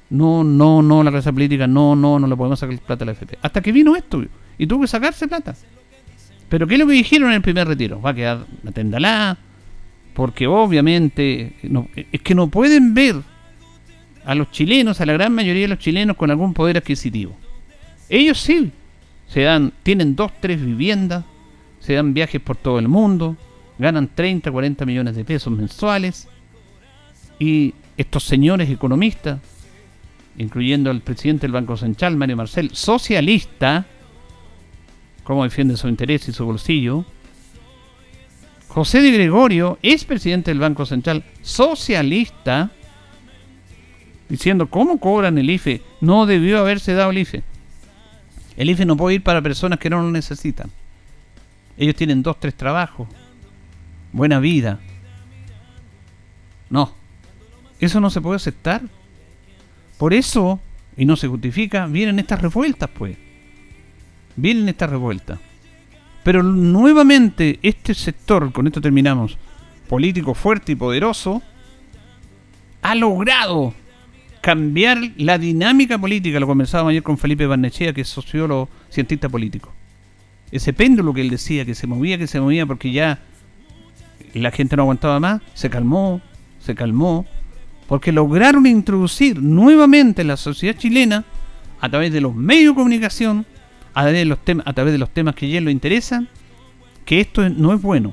No, 0.09 0.45
no, 0.45 0.83
no, 0.83 1.03
la 1.03 1.11
clase 1.11 1.33
política, 1.33 1.67
no, 1.67 1.97
no, 1.97 2.19
no 2.19 2.27
le 2.27 2.37
podemos 2.37 2.59
sacar 2.59 2.79
plata 2.79 3.05
a 3.05 3.07
la 3.07 3.13
FP. 3.13 3.39
Hasta 3.43 3.61
que 3.61 3.73
vino 3.73 3.97
esto 3.97 4.25
y 4.59 4.67
tuvo 4.67 4.83
que 4.83 4.89
sacarse 4.89 5.27
plata. 5.27 5.55
Pero 6.49 6.67
¿qué 6.67 6.75
es 6.75 6.81
lo 6.81 6.87
que 6.87 6.93
dijeron 6.93 7.31
en 7.31 7.37
el 7.37 7.43
primer 7.43 7.67
retiro? 7.67 8.01
Va 8.01 8.11
a 8.11 8.15
quedar 8.15 8.47
la 8.63 8.71
tendalá, 8.71 9.37
porque 10.17 10.47
obviamente 10.47 11.53
es 12.11 12.23
que 12.23 12.35
no 12.35 12.49
pueden 12.49 12.95
ver 12.95 13.17
a 14.25 14.35
los 14.35 14.51
chilenos, 14.51 15.03
a 15.03 15.07
la 15.07 15.13
gran 15.13 15.35
mayoría 15.35 15.63
de 15.63 15.69
los 15.69 15.79
chilenos 15.79 16.17
con 16.17 16.31
algún 16.31 16.55
poder 16.55 16.79
adquisitivo. 16.79 17.37
Ellos 18.09 18.41
sí, 18.41 18.73
se 19.29 19.43
dan, 19.43 19.75
tienen 19.83 20.17
dos, 20.17 20.33
tres 20.41 20.65
viviendas, 20.65 21.23
se 21.81 21.93
dan 21.93 22.15
viajes 22.15 22.41
por 22.41 22.57
todo 22.57 22.79
el 22.79 22.89
mundo, 22.89 23.37
ganan 23.79 24.09
30, 24.15 24.51
40 24.51 24.87
millones 24.87 25.17
de 25.17 25.25
pesos 25.27 25.53
mensuales 25.53 26.29
y 27.39 27.75
estos 27.99 28.25
señores 28.25 28.71
economistas 28.71 29.39
incluyendo 30.39 30.91
al 30.91 31.03
presidente 31.03 31.43
del 31.43 31.53
Banco 31.53 31.77
Central, 31.77 32.17
Mario 32.17 32.37
Marcel, 32.37 32.71
socialista, 32.73 33.85
cómo 35.25 35.45
defiende 35.45 35.77
su 35.77 35.89
interés 35.89 36.27
y 36.29 36.33
su 36.33 36.47
bolsillo. 36.47 37.05
José 38.77 39.01
de 39.01 39.11
Gregorio 39.11 39.79
es 39.81 40.05
presidente 40.05 40.51
del 40.51 40.61
Banco 40.61 40.85
Central, 40.85 41.25
socialista, 41.41 42.73
diciendo 44.29 44.69
cómo 44.69 45.01
cobran 45.01 45.39
el 45.39 45.49
IFE. 45.49 45.81
No 46.03 46.27
debió 46.27 46.59
haberse 46.59 46.93
dado 46.93 47.11
el 47.11 47.17
IFE. 47.17 47.43
El 48.55 48.69
IFE 48.69 48.85
no 48.85 48.99
puede 48.99 49.15
ir 49.15 49.23
para 49.23 49.41
personas 49.41 49.79
que 49.79 49.89
no 49.89 50.03
lo 50.03 50.11
necesitan. 50.11 50.71
Ellos 51.79 51.95
tienen 51.95 52.23
dos, 52.23 52.39
tres 52.39 52.55
trabajos. 52.55 53.09
Buena 54.13 54.41
vida. 54.41 54.79
No. 56.69 56.93
Eso 57.81 57.99
no 57.99 58.11
se 58.11 58.21
puede 58.21 58.37
aceptar. 58.37 58.83
Por 59.97 60.13
eso, 60.13 60.61
y 60.99 61.07
no 61.07 61.17
se 61.17 61.29
justifica, 61.29 61.87
vienen 61.87 62.19
estas 62.19 62.43
revueltas, 62.43 62.91
pues. 62.91 63.17
Vienen 64.37 64.69
estas 64.69 64.91
revueltas. 64.91 65.39
Pero 66.27 66.43
nuevamente 66.43 67.61
este 67.63 67.95
sector, 67.95 68.51
con 68.51 68.67
esto 68.67 68.81
terminamos, 68.81 69.39
político 69.89 70.35
fuerte 70.35 70.73
y 70.73 70.75
poderoso, 70.75 71.41
ha 72.83 72.97
logrado 72.97 73.73
cambiar 74.41 74.99
la 75.19 75.39
dinámica 75.39 75.97
política. 75.99 76.41
Lo 76.41 76.49
conversábamos 76.49 76.91
ayer 76.91 77.05
con 77.05 77.17
Felipe 77.17 77.47
Barnechea, 77.47 77.93
que 77.93 78.01
es 78.01 78.09
sociólogo, 78.09 78.69
cientista 78.91 79.29
político. 79.29 79.73
Ese 80.51 80.73
péndulo 80.73 81.15
que 81.15 81.21
él 81.21 81.31
decía, 81.31 81.65
que 81.65 81.77
se 81.77 81.87
movía, 81.87 82.19
que 82.19 82.27
se 82.27 82.41
movía 82.41 82.67
porque 82.67 82.91
ya 82.91 83.21
la 84.35 84.51
gente 84.51 84.75
no 84.75 84.83
aguantaba 84.83 85.21
más, 85.21 85.43
se 85.55 85.71
calmó, 85.71 86.21
se 86.59 86.75
calmó, 86.75 87.25
porque 87.87 88.11
lograron 88.11 88.67
introducir 88.67 89.41
nuevamente 89.41 90.23
en 90.23 90.29
la 90.29 90.37
sociedad 90.37 90.77
chilena, 90.77 91.25
a 91.81 91.89
través 91.89 92.13
de 92.13 92.21
los 92.21 92.35
medios 92.35 92.73
de 92.73 92.79
comunicación, 92.79 93.47
a 93.97 94.03
través 94.03 94.19
de 94.19 94.25
los, 94.27 94.45
temas, 94.45 94.67
a 94.67 94.75
través 94.75 94.93
de 94.93 94.99
los 94.99 95.09
temas 95.09 95.35
que 95.35 95.49
ya 95.49 95.59
lo 95.63 95.71
interesan, 95.71 96.29
que 97.07 97.19
esto 97.19 97.49
no 97.49 97.73
es 97.73 97.81
bueno. 97.81 98.13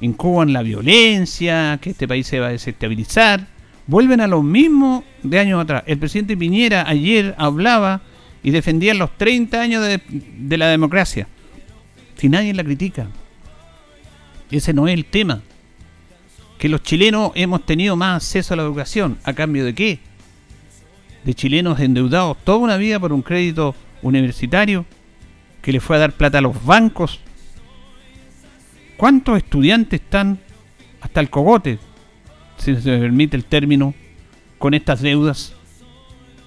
Incuban 0.00 0.52
la 0.52 0.62
violencia, 0.62 1.78
que 1.80 1.90
este 1.90 2.08
país 2.08 2.26
se 2.26 2.40
va 2.40 2.48
a 2.48 2.50
desestabilizar, 2.50 3.46
vuelven 3.86 4.20
a 4.20 4.26
lo 4.26 4.42
mismo 4.42 5.04
de 5.22 5.38
años 5.38 5.62
atrás. 5.62 5.84
El 5.86 5.98
presidente 5.98 6.36
Piñera 6.36 6.88
ayer 6.88 7.36
hablaba 7.38 8.00
y 8.42 8.50
defendía 8.50 8.94
los 8.94 9.16
30 9.16 9.60
años 9.60 9.86
de, 9.86 10.02
de 10.08 10.58
la 10.58 10.66
democracia. 10.66 11.28
Si 12.16 12.28
nadie 12.28 12.52
la 12.52 12.64
critica. 12.64 13.06
Ese 14.50 14.72
no 14.72 14.88
es 14.88 14.94
el 14.94 15.04
tema. 15.04 15.40
Que 16.58 16.68
los 16.68 16.82
chilenos 16.82 17.30
hemos 17.36 17.64
tenido 17.64 17.94
más 17.94 18.24
acceso 18.24 18.54
a 18.54 18.56
la 18.56 18.64
educación. 18.64 19.18
¿A 19.22 19.34
cambio 19.34 19.64
de 19.64 19.72
qué? 19.76 20.00
De 21.22 21.32
chilenos 21.32 21.78
endeudados 21.78 22.36
toda 22.42 22.58
una 22.58 22.76
vida 22.76 22.98
por 22.98 23.12
un 23.12 23.22
crédito 23.22 23.76
universitario 24.02 24.84
que 25.62 25.72
le 25.72 25.80
fue 25.80 25.96
a 25.96 26.00
dar 26.00 26.12
plata 26.12 26.38
a 26.38 26.40
los 26.40 26.64
bancos. 26.64 27.20
¿Cuántos 28.96 29.38
estudiantes 29.38 30.00
están 30.00 30.38
hasta 31.00 31.20
el 31.20 31.30
cogote, 31.30 31.78
si 32.56 32.74
se 32.76 32.98
permite 32.98 33.36
el 33.36 33.44
término, 33.44 33.94
con 34.58 34.74
estas 34.74 35.00
deudas? 35.00 35.54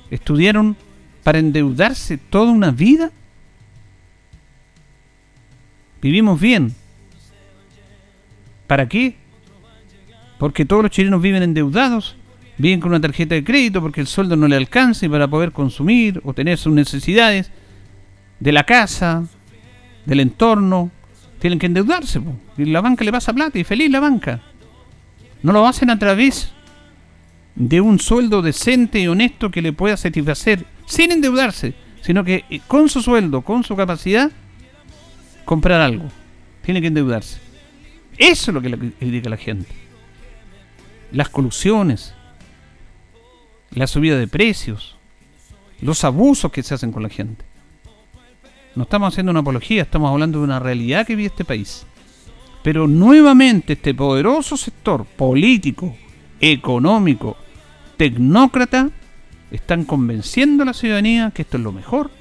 ¿Estudiaron 0.10 0.76
para 1.24 1.40
endeudarse 1.40 2.18
toda 2.18 2.52
una 2.52 2.72
vida? 2.72 3.12
Vivimos 6.02 6.40
bien. 6.40 6.76
¿Para 8.68 8.90
qué? 8.90 9.16
Porque 10.40 10.66
todos 10.66 10.82
los 10.84 10.92
chilenos 10.92 11.22
viven 11.22 11.44
endeudados 11.44 12.16
viven 12.62 12.80
con 12.80 12.92
una 12.92 13.02
tarjeta 13.02 13.36
de 13.36 13.44
crédito 13.44 13.82
porque 13.82 14.02
el 14.02 14.08
sueldo 14.08 14.36
no 14.36 14.48
le 14.48 14.56
alcanza 14.56 15.06
y 15.06 15.10
para 15.10 15.28
poder 15.28 15.52
consumir 15.52 16.22
o 16.24 16.34
tener 16.34 16.58
sus 16.58 16.74
necesidades 16.74 17.52
de 18.40 18.52
la 18.52 18.64
casa, 18.64 19.26
del 20.06 20.20
entorno, 20.20 20.92
tienen 21.40 21.58
que 21.58 21.66
endeudarse. 21.66 22.22
Y 22.58 22.66
la 22.66 22.82
banca 22.82 23.04
le 23.04 23.12
pasa 23.12 23.34
plata 23.34 23.58
y 23.58 23.64
feliz 23.64 23.90
la 23.90 24.00
banca. 24.00 24.42
No 25.42 25.52
lo 25.52 25.66
hacen 25.66 25.90
a 25.90 25.98
través 25.98 26.52
de 27.56 27.82
un 27.82 28.00
sueldo 28.00 28.44
decente 28.44 29.00
y 29.00 29.08
honesto 29.08 29.50
que 29.50 29.62
le 29.62 29.74
pueda 29.74 29.98
satisfacer 29.98 30.66
sin 30.86 31.12
endeudarse, 31.12 31.74
sino 32.02 32.24
que 32.24 32.46
eh, 32.50 32.62
con 32.68 32.90
su 32.90 33.02
sueldo, 33.02 33.42
con 33.42 33.64
su 33.64 33.76
capacidad, 33.76 34.32
comprar 35.46 35.82
algo. 35.82 36.06
Tiene 36.64 36.80
que 36.80 36.88
endeudarse. 36.88 37.40
Eso 38.18 38.52
es 38.52 38.54
lo 38.54 38.62
que 38.62 38.70
le 38.70 38.78
critica 38.78 39.30
la 39.30 39.38
gente. 39.38 39.68
Las 41.12 41.30
colusiones, 41.30 42.14
la 43.74 43.88
subida 43.88 44.18
de 44.18 44.28
precios, 44.28 44.96
los 45.82 46.04
abusos 46.04 46.52
que 46.52 46.64
se 46.64 46.74
hacen 46.74 46.92
con 46.92 47.04
la 47.04 47.10
gente. 47.10 47.46
No 48.76 48.84
estamos 48.84 49.14
haciendo 49.14 49.32
una 49.32 49.42
apología, 49.42 49.84
estamos 49.84 50.12
hablando 50.12 50.40
de 50.40 50.46
una 50.46 50.60
realidad 50.60 51.06
que 51.06 51.16
vive 51.16 51.28
este 51.28 51.46
país. 51.46 51.86
Pero 52.64 52.88
nuevamente 52.88 53.74
este 53.74 53.94
poderoso 53.94 54.56
sector 54.56 55.06
político, 55.06 55.96
económico, 56.40 57.38
tecnócrata, 57.98 58.90
están 59.50 59.84
convenciendo 59.84 60.64
a 60.64 60.68
la 60.68 60.74
ciudadanía 60.74 61.32
que 61.34 61.42
esto 61.42 61.58
es 61.58 61.64
lo 61.64 61.72
mejor, 61.72 62.12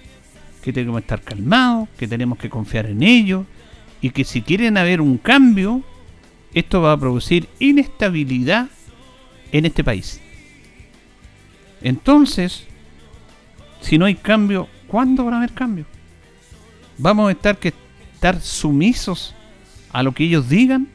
que 0.62 0.72
tenemos 0.72 1.00
que 1.00 1.04
estar 1.04 1.22
calmados, 1.22 1.88
que 1.96 2.08
tenemos 2.08 2.38
que 2.38 2.50
confiar 2.50 2.86
en 2.86 3.02
ellos 3.02 3.44
y 4.00 4.10
que 4.10 4.24
si 4.24 4.42
quieren 4.42 4.76
haber 4.76 5.00
un 5.00 5.18
cambio, 5.18 5.82
esto 6.54 6.80
va 6.80 6.92
a 6.92 6.98
producir 6.98 7.48
inestabilidad 7.58 8.68
en 9.52 9.66
este 9.66 9.84
país. 9.84 10.20
Entonces, 11.82 12.66
si 13.80 13.98
no 13.98 14.04
hay 14.04 14.14
cambio, 14.14 14.68
¿cuándo 14.86 15.24
van 15.24 15.34
a 15.34 15.36
haber 15.38 15.52
cambio? 15.52 15.86
¿Vamos 16.98 17.28
a 17.28 17.32
estar 17.32 17.56
que 17.58 17.72
estar 18.14 18.40
sumisos 18.40 19.34
a 19.92 20.02
lo 20.02 20.12
que 20.12 20.24
ellos 20.24 20.48
digan? 20.48 20.88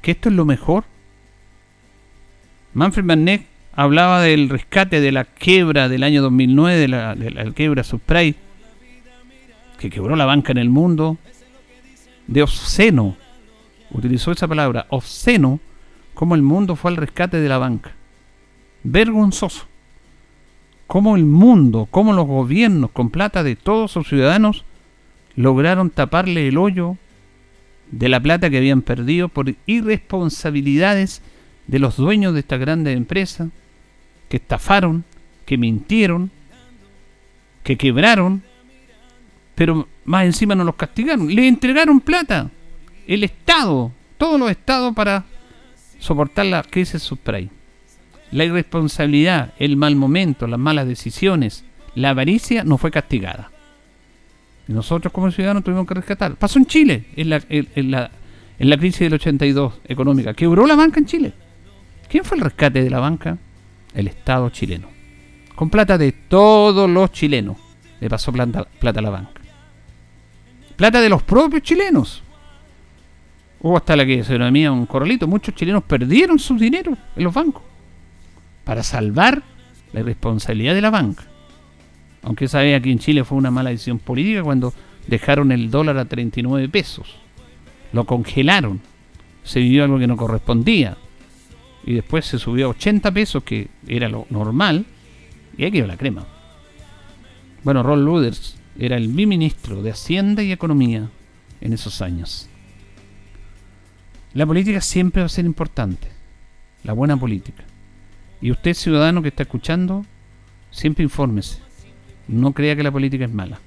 ¿Que 0.00 0.12
esto 0.12 0.28
es 0.28 0.34
lo 0.34 0.44
mejor? 0.44 0.84
Manfred 2.72 3.04
Mannek 3.04 3.46
hablaba 3.72 4.22
del 4.22 4.48
rescate 4.48 5.00
de 5.00 5.12
la 5.12 5.24
quiebra 5.24 5.88
del 5.88 6.02
año 6.02 6.22
2009, 6.22 6.78
de 6.78 6.88
la, 6.88 7.14
de 7.14 7.30
la 7.30 7.50
quiebra 7.52 7.84
subprime, 7.84 8.36
que 9.78 9.90
quebró 9.90 10.16
la 10.16 10.24
banca 10.24 10.52
en 10.52 10.58
el 10.58 10.70
mundo, 10.70 11.18
de 12.26 12.42
obsceno, 12.42 13.16
utilizó 13.90 14.32
esa 14.32 14.48
palabra, 14.48 14.86
obsceno, 14.88 15.60
como 16.14 16.34
el 16.34 16.42
mundo 16.42 16.76
fue 16.76 16.90
al 16.90 16.96
rescate 16.96 17.38
de 17.38 17.48
la 17.48 17.58
banca 17.58 17.92
vergonzoso. 18.86 19.66
Cómo 20.86 21.16
el 21.16 21.24
mundo, 21.24 21.88
cómo 21.90 22.12
los 22.12 22.26
gobiernos 22.26 22.90
con 22.92 23.10
plata 23.10 23.42
de 23.42 23.56
todos 23.56 23.90
sus 23.90 24.08
ciudadanos 24.08 24.64
lograron 25.34 25.90
taparle 25.90 26.48
el 26.48 26.56
hoyo 26.56 26.96
de 27.90 28.08
la 28.08 28.20
plata 28.20 28.48
que 28.48 28.58
habían 28.58 28.82
perdido 28.82 29.28
por 29.28 29.54
irresponsabilidades 29.66 31.22
de 31.66 31.78
los 31.80 31.96
dueños 31.96 32.34
de 32.34 32.40
esta 32.40 32.56
grande 32.56 32.92
empresa, 32.92 33.48
que 34.28 34.36
estafaron, 34.36 35.04
que 35.44 35.58
mintieron, 35.58 36.30
que 37.64 37.76
quebraron, 37.76 38.42
pero 39.56 39.88
más 40.04 40.24
encima 40.24 40.54
no 40.54 40.62
los 40.62 40.76
castigaron, 40.76 41.34
le 41.34 41.48
entregaron 41.48 42.00
plata, 42.00 42.50
el 43.08 43.24
Estado, 43.24 43.90
todos 44.16 44.38
los 44.38 44.50
estados 44.50 44.94
para 44.94 45.24
soportar 45.98 46.46
la 46.46 46.62
crisis 46.62 47.02
subprime 47.02 47.50
la 48.32 48.44
irresponsabilidad, 48.44 49.52
el 49.58 49.76
mal 49.76 49.96
momento, 49.96 50.46
las 50.46 50.58
malas 50.58 50.86
decisiones, 50.86 51.64
la 51.94 52.10
avaricia 52.10 52.64
no 52.64 52.78
fue 52.78 52.90
castigada. 52.90 53.50
Y 54.68 54.72
nosotros 54.72 55.12
como 55.12 55.30
ciudadanos 55.30 55.64
tuvimos 55.64 55.86
que 55.86 55.94
rescatar. 55.94 56.34
Pasó 56.34 56.58
en 56.58 56.66
Chile, 56.66 57.06
en 57.14 57.30
la, 57.30 57.40
en, 57.48 57.90
la, 57.90 58.10
en 58.58 58.70
la 58.70 58.76
crisis 58.76 59.00
del 59.00 59.14
82 59.14 59.80
económica. 59.86 60.34
Quebró 60.34 60.66
la 60.66 60.74
banca 60.74 60.98
en 60.98 61.06
Chile. 61.06 61.32
¿Quién 62.08 62.24
fue 62.24 62.36
el 62.36 62.44
rescate 62.44 62.82
de 62.82 62.90
la 62.90 62.98
banca? 62.98 63.38
El 63.94 64.08
Estado 64.08 64.50
chileno. 64.50 64.88
Con 65.54 65.70
plata 65.70 65.96
de 65.96 66.12
todos 66.12 66.90
los 66.90 67.12
chilenos 67.12 67.56
le 68.00 68.10
pasó 68.10 68.32
plata, 68.32 68.64
plata 68.64 68.98
a 69.00 69.02
la 69.02 69.10
banca. 69.10 69.40
Plata 70.76 71.00
de 71.00 71.08
los 71.08 71.22
propios 71.22 71.62
chilenos. 71.62 72.22
Hubo 73.60 73.76
hasta 73.76 73.96
la 73.96 74.04
que 74.04 74.22
se 74.22 74.34
denomina 74.34 74.70
un 74.72 74.84
corralito. 74.84 75.26
Muchos 75.26 75.54
chilenos 75.54 75.84
perdieron 75.84 76.38
su 76.38 76.56
dinero 76.58 76.96
en 77.16 77.24
los 77.24 77.32
bancos 77.32 77.62
para 78.66 78.82
salvar 78.82 79.44
la 79.92 80.00
irresponsabilidad 80.00 80.74
de 80.74 80.80
la 80.80 80.90
banca. 80.90 81.22
Aunque 82.22 82.48
sabe 82.48 82.74
aquí 82.74 82.90
en 82.90 82.98
Chile 82.98 83.22
fue 83.22 83.38
una 83.38 83.52
mala 83.52 83.70
decisión 83.70 84.00
política 84.00 84.42
cuando 84.42 84.74
dejaron 85.06 85.52
el 85.52 85.70
dólar 85.70 85.96
a 85.98 86.04
39 86.06 86.68
pesos. 86.68 87.16
Lo 87.92 88.04
congelaron. 88.04 88.80
Se 89.44 89.60
vivió 89.60 89.84
algo 89.84 90.00
que 90.00 90.08
no 90.08 90.16
correspondía. 90.16 90.96
Y 91.84 91.94
después 91.94 92.26
se 92.26 92.40
subió 92.40 92.66
a 92.66 92.70
80 92.70 93.12
pesos, 93.12 93.44
que 93.44 93.68
era 93.86 94.08
lo 94.08 94.26
normal. 94.30 94.84
Y 95.56 95.62
ahí 95.62 95.70
quedó 95.70 95.86
la 95.86 95.96
crema. 95.96 96.26
Bueno, 97.62 97.84
Ron 97.84 98.04
Luders 98.04 98.56
era 98.76 98.96
el 98.96 99.08
ministro 99.08 99.80
de 99.80 99.92
Hacienda 99.92 100.42
y 100.42 100.50
Economía 100.50 101.08
en 101.60 101.72
esos 101.72 102.02
años. 102.02 102.48
La 104.34 104.44
política 104.44 104.80
siempre 104.80 105.22
va 105.22 105.26
a 105.26 105.28
ser 105.28 105.44
importante. 105.44 106.08
La 106.82 106.92
buena 106.92 107.16
política. 107.16 107.62
Y 108.40 108.50
usted, 108.50 108.74
ciudadano 108.74 109.22
que 109.22 109.28
está 109.28 109.44
escuchando, 109.44 110.04
siempre 110.70 111.04
infórmese. 111.04 111.58
No 112.28 112.52
crea 112.52 112.76
que 112.76 112.82
la 112.82 112.92
política 112.92 113.24
es 113.24 113.32
mala. 113.32 113.60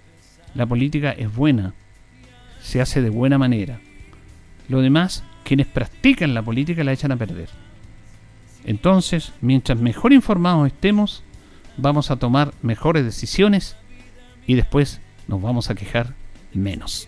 La 0.56 0.66
política 0.66 1.12
es 1.12 1.34
buena. 1.34 1.74
Se 2.62 2.82
hace 2.82 3.02
de 3.02 3.10
buena 3.10 3.38
manera. 3.38 3.80
Lo 4.68 4.82
demás, 4.82 5.24
quienes 5.44 5.68
practican 5.68 6.34
la 6.34 6.44
política 6.44 6.84
la 6.84 6.94
echan 6.94 7.12
a 7.12 7.18
perder. 7.18 7.50
Entonces, 8.66 9.32
mientras 9.42 9.80
mejor 9.80 10.14
informados 10.14 10.68
estemos, 10.68 11.24
vamos 11.78 12.12
a 12.12 12.18
tomar 12.18 12.54
mejores 12.62 13.06
decisiones 13.06 13.78
y 14.46 14.56
después 14.56 15.02
nos 15.28 15.42
vamos 15.42 15.70
a 15.70 15.76
quejar 15.76 16.14
menos. 16.54 17.08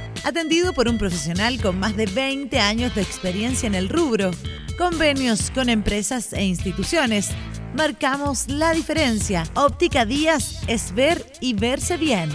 Atendido 0.23 0.73
por 0.73 0.87
un 0.87 0.99
profesional 0.99 1.59
con 1.59 1.79
más 1.79 1.97
de 1.97 2.05
20 2.05 2.59
años 2.59 2.93
de 2.93 3.01
experiencia 3.01 3.65
en 3.65 3.73
el 3.73 3.89
rubro. 3.89 4.29
Convenios 4.77 5.49
con 5.49 5.67
empresas 5.67 6.31
e 6.33 6.43
instituciones. 6.43 7.31
Marcamos 7.75 8.47
la 8.47 8.71
diferencia. 8.73 9.45
Óptica 9.55 10.05
Díaz 10.05 10.61
es 10.67 10.93
ver 10.93 11.25
y 11.41 11.53
verse 11.53 11.97
bien. 11.97 12.29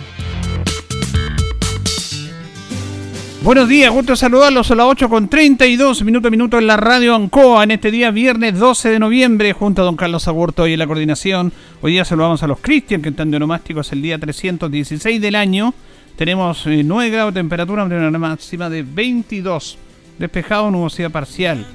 Buenos 3.42 3.68
días, 3.68 3.92
gusto 3.92 4.16
saludarlos 4.16 4.68
a 4.72 4.74
las 4.74 4.86
8 4.86 5.08
con 5.08 5.28
32 5.28 6.02
minuto 6.02 6.26
a 6.26 6.30
minuto 6.32 6.58
en 6.58 6.66
la 6.66 6.76
radio 6.76 7.14
Ancoa 7.14 7.62
en 7.62 7.70
este 7.70 7.92
día 7.92 8.10
viernes 8.10 8.58
12 8.58 8.88
de 8.88 8.98
noviembre 8.98 9.52
junto 9.52 9.82
a 9.82 9.84
don 9.84 9.94
Carlos 9.94 10.26
Agurto 10.26 10.66
y 10.66 10.72
en 10.72 10.80
la 10.80 10.88
coordinación. 10.88 11.52
Hoy 11.80 11.92
día 11.92 12.04
saludamos 12.04 12.42
a 12.42 12.48
los 12.48 12.58
Cristian 12.58 13.02
que 13.02 13.10
están 13.10 13.30
de 13.30 13.36
onomásticos 13.36 13.92
el 13.92 14.02
día 14.02 14.18
316 14.18 15.20
del 15.20 15.36
año. 15.36 15.74
Tenemos 16.16 16.64
9 16.64 17.06
eh, 17.06 17.10
grados 17.10 17.34
de 17.34 17.40
temperatura, 17.40 17.84
una 17.84 18.18
máxima 18.18 18.70
de 18.70 18.82
22. 18.82 19.78
Despejado, 20.18 20.70
nubosidad 20.70 21.10
parcial 21.10 21.66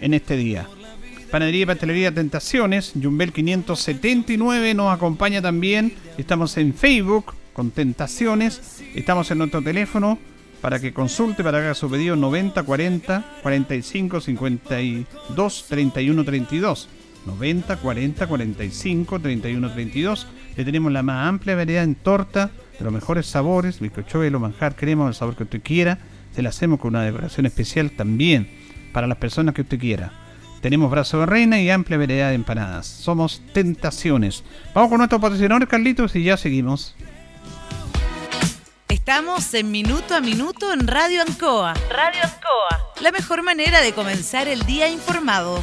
en 0.00 0.14
este 0.14 0.38
día. 0.38 0.66
Panadería 1.30 1.62
y 1.62 1.66
Pastelería 1.66 2.12
Tentaciones, 2.12 2.94
Jumbel 3.00 3.30
579 3.30 4.72
nos 4.72 4.92
acompaña 4.92 5.42
también. 5.42 5.92
Estamos 6.16 6.56
en 6.56 6.72
Facebook 6.72 7.34
con 7.52 7.72
Tentaciones. 7.72 8.82
Estamos 8.94 9.30
en 9.30 9.38
nuestro 9.38 9.60
teléfono 9.60 10.18
para 10.62 10.80
que 10.80 10.94
consulte, 10.94 11.44
para 11.44 11.58
que 11.58 11.66
haga 11.66 11.74
su 11.74 11.90
pedido 11.90 12.16
90 12.16 12.62
40 12.62 13.24
45 13.42 14.20
52 14.22 15.64
31 15.68 16.24
32. 16.24 16.88
90 17.26 17.76
40 17.76 18.26
45 18.26 19.20
31 19.20 19.72
32. 19.72 20.26
Le 20.56 20.64
tenemos 20.64 20.90
la 20.90 21.02
más 21.02 21.28
amplia 21.28 21.54
variedad 21.54 21.84
en 21.84 21.96
torta, 21.96 22.50
de 22.80 22.84
los 22.84 22.94
mejores 22.94 23.26
sabores, 23.26 23.78
bizcochuelo, 23.78 24.40
manjar, 24.40 24.74
crema, 24.74 25.06
el 25.06 25.14
sabor 25.14 25.36
que 25.36 25.42
usted 25.42 25.60
quiera. 25.62 25.98
Se 26.34 26.40
la 26.40 26.48
hacemos 26.48 26.80
con 26.80 26.94
una 26.94 27.04
decoración 27.04 27.44
especial 27.44 27.90
también 27.90 28.48
para 28.92 29.06
las 29.06 29.18
personas 29.18 29.54
que 29.54 29.60
usted 29.60 29.78
quiera. 29.78 30.12
Tenemos 30.62 30.90
brazo 30.90 31.20
de 31.20 31.26
reina 31.26 31.60
y 31.60 31.68
amplia 31.68 31.98
variedad 31.98 32.30
de 32.30 32.36
empanadas. 32.36 32.86
Somos 32.86 33.42
Tentaciones. 33.52 34.44
Vamos 34.74 34.88
con 34.88 34.98
nuestro 34.98 35.20
patrocinador 35.20 35.68
Carlitos 35.68 36.16
y 36.16 36.22
ya 36.24 36.38
seguimos. 36.38 36.96
Estamos 38.88 39.52
en 39.52 39.70
Minuto 39.70 40.14
a 40.14 40.20
Minuto 40.20 40.72
en 40.72 40.86
Radio 40.86 41.20
Ancoa. 41.20 41.74
Radio 41.90 42.20
Ancoa. 42.22 42.92
La 43.02 43.12
mejor 43.12 43.42
manera 43.42 43.82
de 43.82 43.92
comenzar 43.92 44.48
el 44.48 44.64
día 44.64 44.88
informado. 44.88 45.62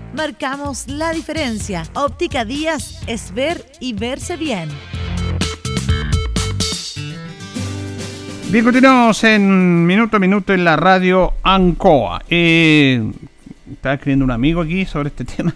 marcamos 0.13 0.87
la 0.87 1.11
diferencia. 1.11 1.83
Óptica 1.93 2.45
Díaz 2.45 3.01
es 3.07 3.33
ver 3.33 3.65
y 3.79 3.93
verse 3.93 4.37
bien. 4.37 4.69
Bien, 8.49 8.65
continuamos 8.65 9.23
en 9.23 9.85
minuto 9.85 10.17
a 10.17 10.19
minuto 10.19 10.53
en 10.53 10.65
la 10.65 10.75
radio 10.75 11.33
Ancoa. 11.43 12.21
Eh, 12.29 13.11
estaba 13.71 13.95
escribiendo 13.95 14.25
un 14.25 14.31
amigo 14.31 14.61
aquí 14.61 14.85
sobre 14.85 15.09
este 15.09 15.23
tema. 15.37 15.53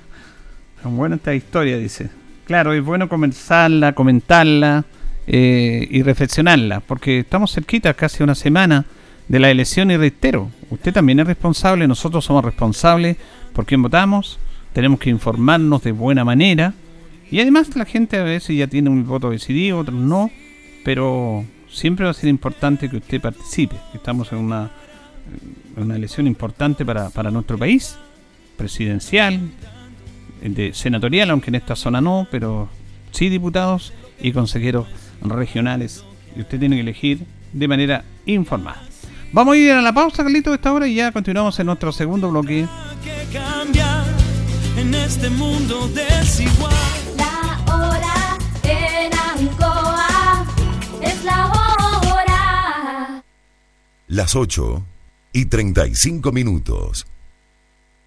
Son 0.82 0.96
buena 0.96 1.16
esta 1.16 1.36
historia, 1.36 1.78
dice. 1.78 2.10
Claro, 2.46 2.74
es 2.74 2.84
bueno 2.84 3.10
comenzarla, 3.10 3.94
comentarla 3.94 4.86
eh, 5.28 5.88
y 5.90 6.04
reflexionarla, 6.04 6.80
porque 6.80 7.20
estamos 7.20 7.54
cerquita, 7.54 7.94
casi 7.94 8.24
una 8.24 8.36
semana 8.36 8.86
de 9.28 9.40
la 9.40 9.50
elección 9.50 9.90
y 9.90 9.98
reitero, 9.98 10.52
usted 10.70 10.94
también 10.94 11.20
es 11.20 11.28
responsable, 11.28 11.88
nosotros 11.88 12.24
somos 12.24 12.46
responsables 12.46 13.18
por 13.54 13.66
quién 13.66 13.82
votamos, 13.82 14.38
tenemos 14.76 15.00
que 15.00 15.10
informarnos 15.10 15.84
de 15.84 15.94
buena 15.94 16.26
manera. 16.26 16.74
Y 17.32 17.40
además 17.40 17.74
la 17.78 17.86
gente 17.86 18.18
a 18.18 18.24
veces 18.24 18.58
ya 18.58 18.68
tiene 18.68 18.90
un 18.90 19.08
voto 19.08 19.30
decidido, 19.30 19.80
otros 19.80 19.98
no, 19.98 20.30
pero 20.84 21.46
siempre 21.70 22.04
va 22.04 22.12
a 22.12 22.14
ser 22.14 22.30
importante 22.30 22.90
que 22.90 22.98
usted 22.98 23.22
participe. 23.22 23.78
Estamos 23.94 24.34
en 24.34 24.40
una, 24.40 24.72
una 25.78 25.96
elección 25.96 26.28
importante 26.28 26.86
para, 26.86 27.10
para 27.10 27.32
nuestro 27.32 27.58
país, 27.58 27.96
presidencial, 28.58 29.40
de 30.42 30.74
senatorial, 30.74 31.30
aunque 31.30 31.52
en 31.52 31.56
esta 31.56 31.78
zona 31.78 32.02
no, 32.02 32.28
pero 32.30 32.68
sí 33.12 33.30
diputados 33.30 33.94
y 34.22 34.34
consejeros 34.34 34.88
regionales. 35.22 36.04
Y 36.36 36.42
usted 36.42 36.60
tiene 36.60 36.76
que 36.76 36.82
elegir 36.82 37.22
de 37.54 37.68
manera 37.70 38.04
informada. 38.26 38.84
Vamos 39.32 39.54
a 39.54 39.58
ir 39.58 39.72
a 39.72 39.82
la 39.82 39.94
pausa, 39.94 40.22
Carlito, 40.22 40.54
esta 40.54 40.74
hora 40.74 40.86
y 40.86 40.96
ya 40.96 41.14
continuamos 41.14 41.58
en 41.60 41.68
nuestro 41.68 41.94
segundo 41.94 42.30
bloque 42.30 42.68
en 44.86 44.94
este 44.94 45.30
mundo 45.30 45.88
desigual. 45.88 46.74
La 47.18 47.64
hora 47.74 48.38
en 48.64 49.12
Ancoa 49.14 50.46
es 51.02 51.24
la 51.24 51.48
hora. 51.48 53.24
Las 54.08 54.36
8 54.36 54.86
y 55.34 55.46
35 55.46 56.32
minutos. 56.32 57.08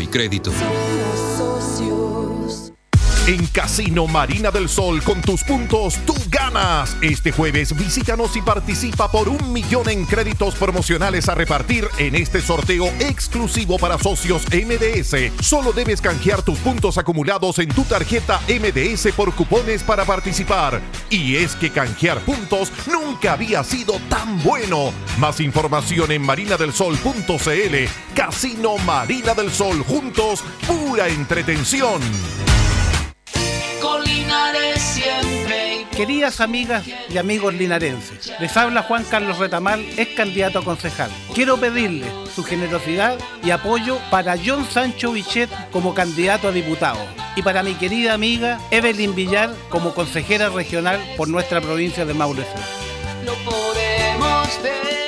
y 0.00 0.06
crédito. 0.06 0.52
En 3.28 3.46
Casino 3.48 4.06
Marina 4.06 4.50
del 4.50 4.70
Sol, 4.70 5.02
con 5.02 5.20
tus 5.20 5.44
puntos, 5.44 5.98
tú 6.06 6.14
ganas. 6.30 6.96
Este 7.02 7.30
jueves 7.30 7.76
visítanos 7.76 8.34
y 8.36 8.40
participa 8.40 9.12
por 9.12 9.28
un 9.28 9.52
millón 9.52 9.86
en 9.90 10.06
créditos 10.06 10.54
promocionales 10.54 11.28
a 11.28 11.34
repartir 11.34 11.86
en 11.98 12.14
este 12.14 12.40
sorteo 12.40 12.86
exclusivo 13.00 13.78
para 13.78 13.98
socios 13.98 14.46
MDS. 14.50 15.44
Solo 15.46 15.74
debes 15.74 16.00
canjear 16.00 16.40
tus 16.40 16.58
puntos 16.60 16.96
acumulados 16.96 17.58
en 17.58 17.68
tu 17.68 17.84
tarjeta 17.84 18.40
MDS 18.48 19.12
por 19.14 19.34
cupones 19.34 19.82
para 19.82 20.06
participar. 20.06 20.80
Y 21.10 21.36
es 21.36 21.54
que 21.54 21.70
canjear 21.70 22.20
puntos 22.20 22.72
nunca 22.90 23.34
había 23.34 23.62
sido 23.62 24.00
tan 24.08 24.42
bueno. 24.42 24.90
Más 25.18 25.40
información 25.40 26.12
en 26.12 26.22
marinadelsol.cl. 26.22 28.14
Casino 28.14 28.78
Marina 28.78 29.34
del 29.34 29.52
Sol, 29.52 29.84
juntos, 29.86 30.42
pura 30.66 31.08
entretención. 31.08 32.00
Con 33.88 34.04
Linares 34.04 34.82
siempre. 34.82 35.86
Queridas 35.96 36.42
amigas 36.42 36.84
y 37.08 37.16
amigos 37.16 37.54
linarenses, 37.54 38.30
les 38.38 38.54
habla 38.54 38.82
Juan 38.82 39.02
Carlos 39.04 39.38
Retamal, 39.38 39.80
es 39.96 40.08
candidato 40.08 40.58
a 40.58 40.64
concejal. 40.64 41.10
Quiero 41.34 41.56
pedirle 41.56 42.06
su 42.34 42.44
generosidad 42.44 43.16
y 43.42 43.50
apoyo 43.50 43.98
para 44.10 44.36
John 44.36 44.66
Sancho 44.70 45.12
Bichet 45.12 45.48
como 45.70 45.94
candidato 45.94 46.48
a 46.48 46.52
diputado 46.52 47.00
y 47.34 47.40
para 47.40 47.62
mi 47.62 47.72
querida 47.76 48.12
amiga 48.12 48.60
Evelyn 48.70 49.14
Villar 49.14 49.54
como 49.70 49.94
consejera 49.94 50.50
regional 50.50 51.00
por 51.16 51.28
nuestra 51.28 51.62
provincia 51.62 52.04
de. 52.04 52.12
Lo 52.12 53.34
podemos 53.44 54.62
ver. 54.62 55.07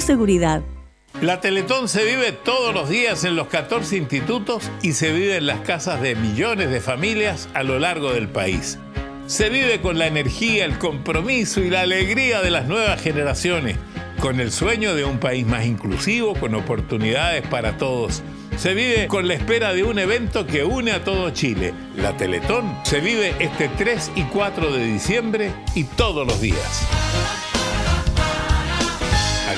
seguridad. 0.00 0.62
La 1.20 1.40
Teletón 1.40 1.88
se 1.88 2.04
vive 2.04 2.30
todos 2.30 2.72
los 2.72 2.88
días 2.88 3.24
en 3.24 3.34
los 3.34 3.48
14 3.48 3.96
institutos 3.96 4.70
y 4.82 4.92
se 4.92 5.12
vive 5.12 5.36
en 5.36 5.46
las 5.46 5.60
casas 5.60 6.00
de 6.00 6.14
millones 6.14 6.70
de 6.70 6.80
familias 6.80 7.48
a 7.54 7.64
lo 7.64 7.80
largo 7.80 8.12
del 8.12 8.28
país. 8.28 8.78
Se 9.26 9.48
vive 9.48 9.80
con 9.80 9.98
la 9.98 10.06
energía, 10.06 10.64
el 10.64 10.78
compromiso 10.78 11.60
y 11.60 11.70
la 11.70 11.80
alegría 11.80 12.40
de 12.40 12.50
las 12.50 12.68
nuevas 12.68 13.02
generaciones, 13.02 13.76
con 14.20 14.38
el 14.38 14.52
sueño 14.52 14.94
de 14.94 15.04
un 15.04 15.18
país 15.18 15.44
más 15.44 15.66
inclusivo, 15.66 16.34
con 16.34 16.54
oportunidades 16.54 17.44
para 17.48 17.76
todos. 17.76 18.22
Se 18.56 18.74
vive 18.74 19.08
con 19.08 19.26
la 19.26 19.34
espera 19.34 19.72
de 19.72 19.82
un 19.82 19.98
evento 19.98 20.46
que 20.46 20.64
une 20.64 20.92
a 20.92 21.02
todo 21.02 21.30
Chile. 21.30 21.74
La 21.96 22.16
Teletón 22.16 22.78
se 22.84 23.00
vive 23.00 23.34
este 23.40 23.68
3 23.76 24.12
y 24.14 24.22
4 24.22 24.72
de 24.72 24.84
diciembre 24.84 25.52
y 25.74 25.82
todos 25.84 26.26
los 26.26 26.40
días. 26.40 26.86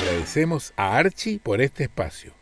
Agradecemos 0.01 0.73
a 0.77 0.97
Archie 0.97 1.39
por 1.39 1.61
este 1.61 1.83
espacio. 1.83 2.33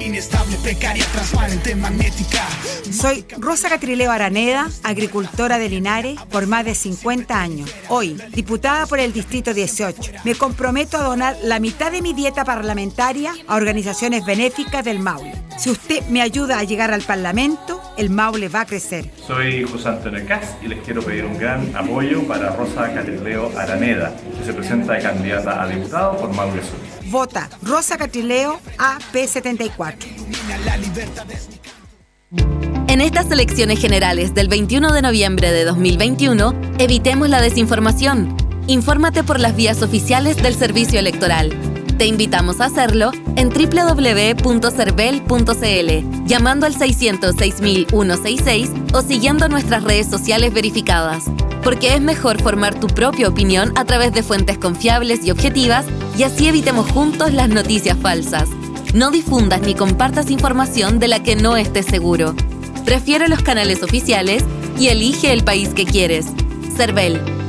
Inestable, 0.00 0.56
precaria, 0.62 1.04
transparente, 1.06 1.74
magnética. 1.74 2.46
Soy 2.92 3.24
Rosa 3.38 3.68
Catrileo 3.68 4.10
Araneda, 4.10 4.68
agricultora 4.82 5.58
de 5.58 5.68
Linares 5.68 6.20
por 6.30 6.46
más 6.46 6.64
de 6.64 6.74
50 6.74 7.40
años. 7.40 7.74
Hoy, 7.88 8.20
diputada 8.32 8.86
por 8.86 9.00
el 9.00 9.12
Distrito 9.12 9.54
18, 9.54 10.12
me 10.24 10.34
comprometo 10.34 10.98
a 10.98 11.02
donar 11.02 11.36
la 11.42 11.60
mitad 11.60 11.90
de 11.90 12.02
mi 12.02 12.12
dieta 12.12 12.44
parlamentaria 12.44 13.34
a 13.48 13.56
organizaciones 13.56 14.24
benéficas 14.24 14.84
del 14.84 14.98
Maule. 15.00 15.32
Si 15.58 15.70
usted 15.70 16.06
me 16.08 16.20
ayuda 16.20 16.58
a 16.58 16.64
llegar 16.64 16.92
al 16.92 17.02
Parlamento, 17.02 17.80
el 17.96 18.10
Maule 18.10 18.48
va 18.48 18.60
a 18.60 18.66
crecer. 18.66 19.10
Soy 19.26 19.64
José 19.64 19.88
Antonio 19.88 20.24
Cas 20.26 20.54
y 20.62 20.68
les 20.68 20.80
quiero 20.80 21.02
pedir 21.02 21.24
un 21.24 21.38
gran 21.38 21.74
apoyo 21.74 22.22
para 22.28 22.50
Rosa 22.50 22.92
Catrileo 22.92 23.50
Araneda, 23.58 24.14
que 24.38 24.44
se 24.44 24.52
presenta 24.52 24.92
de 24.92 25.02
candidata 25.02 25.62
a 25.62 25.66
diputado 25.66 26.18
por 26.18 26.32
Maule 26.34 26.62
Sur. 26.62 26.96
Vota 27.10 27.48
Rosa 27.62 27.96
Catrileo 27.96 28.60
AP74. 28.78 29.85
En 32.88 33.00
estas 33.00 33.30
elecciones 33.30 33.78
generales 33.78 34.34
del 34.34 34.48
21 34.48 34.92
de 34.92 35.02
noviembre 35.02 35.52
de 35.52 35.64
2021, 35.64 36.54
evitemos 36.78 37.28
la 37.28 37.40
desinformación. 37.40 38.36
Infórmate 38.66 39.22
por 39.22 39.38
las 39.38 39.54
vías 39.54 39.82
oficiales 39.82 40.42
del 40.42 40.54
Servicio 40.54 40.98
Electoral. 40.98 41.54
Te 41.98 42.06
invitamos 42.06 42.60
a 42.60 42.64
hacerlo 42.66 43.10
en 43.36 43.48
www.cervel.cl, 43.48 46.26
llamando 46.26 46.66
al 46.66 46.74
606.166 46.74 48.92
o 48.92 49.02
siguiendo 49.02 49.48
nuestras 49.48 49.84
redes 49.84 50.08
sociales 50.08 50.52
verificadas. 50.52 51.24
Porque 51.62 51.94
es 51.94 52.00
mejor 52.00 52.42
formar 52.42 52.74
tu 52.78 52.88
propia 52.88 53.28
opinión 53.28 53.72
a 53.76 53.84
través 53.84 54.12
de 54.12 54.22
fuentes 54.22 54.58
confiables 54.58 55.24
y 55.24 55.30
objetivas 55.30 55.86
y 56.18 56.24
así 56.24 56.48
evitemos 56.48 56.90
juntos 56.90 57.32
las 57.32 57.48
noticias 57.48 57.96
falsas. 57.98 58.48
No 58.94 59.10
difundas 59.10 59.60
ni 59.62 59.74
compartas 59.74 60.30
información 60.30 60.98
de 60.98 61.08
la 61.08 61.22
que 61.22 61.36
no 61.36 61.56
estés 61.56 61.86
seguro. 61.86 62.34
Prefiere 62.84 63.28
los 63.28 63.42
canales 63.42 63.82
oficiales 63.82 64.44
y 64.78 64.88
elige 64.88 65.32
el 65.32 65.44
país 65.44 65.70
que 65.70 65.84
quieres. 65.84 66.26
CERVEL. 66.76 67.45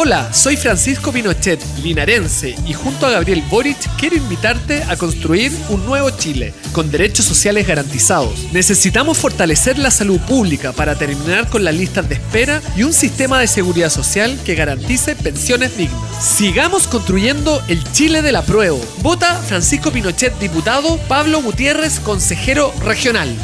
Hola, 0.00 0.32
soy 0.32 0.56
Francisco 0.56 1.10
Pinochet, 1.10 1.60
linarense, 1.82 2.54
y 2.64 2.72
junto 2.72 3.04
a 3.04 3.10
Gabriel 3.10 3.42
Boric 3.50 3.76
quiero 3.98 4.14
invitarte 4.14 4.84
a 4.84 4.96
construir 4.96 5.50
un 5.70 5.84
nuevo 5.86 6.08
Chile, 6.10 6.54
con 6.70 6.88
derechos 6.92 7.24
sociales 7.24 7.66
garantizados. 7.66 8.44
Necesitamos 8.52 9.18
fortalecer 9.18 9.76
la 9.76 9.90
salud 9.90 10.20
pública 10.20 10.72
para 10.72 10.94
terminar 10.94 11.48
con 11.48 11.64
las 11.64 11.74
listas 11.74 12.08
de 12.08 12.14
espera 12.14 12.62
y 12.76 12.84
un 12.84 12.92
sistema 12.92 13.40
de 13.40 13.48
seguridad 13.48 13.90
social 13.90 14.38
que 14.44 14.54
garantice 14.54 15.16
pensiones 15.16 15.76
dignas. 15.76 15.98
Sigamos 16.24 16.86
construyendo 16.86 17.60
el 17.66 17.82
Chile 17.90 18.22
del 18.22 18.36
apruebo. 18.36 18.80
Vota 18.98 19.34
Francisco 19.34 19.90
Pinochet, 19.90 20.38
diputado, 20.38 20.96
Pablo 21.08 21.42
Gutiérrez, 21.42 21.98
consejero 21.98 22.72
regional. 22.84 23.36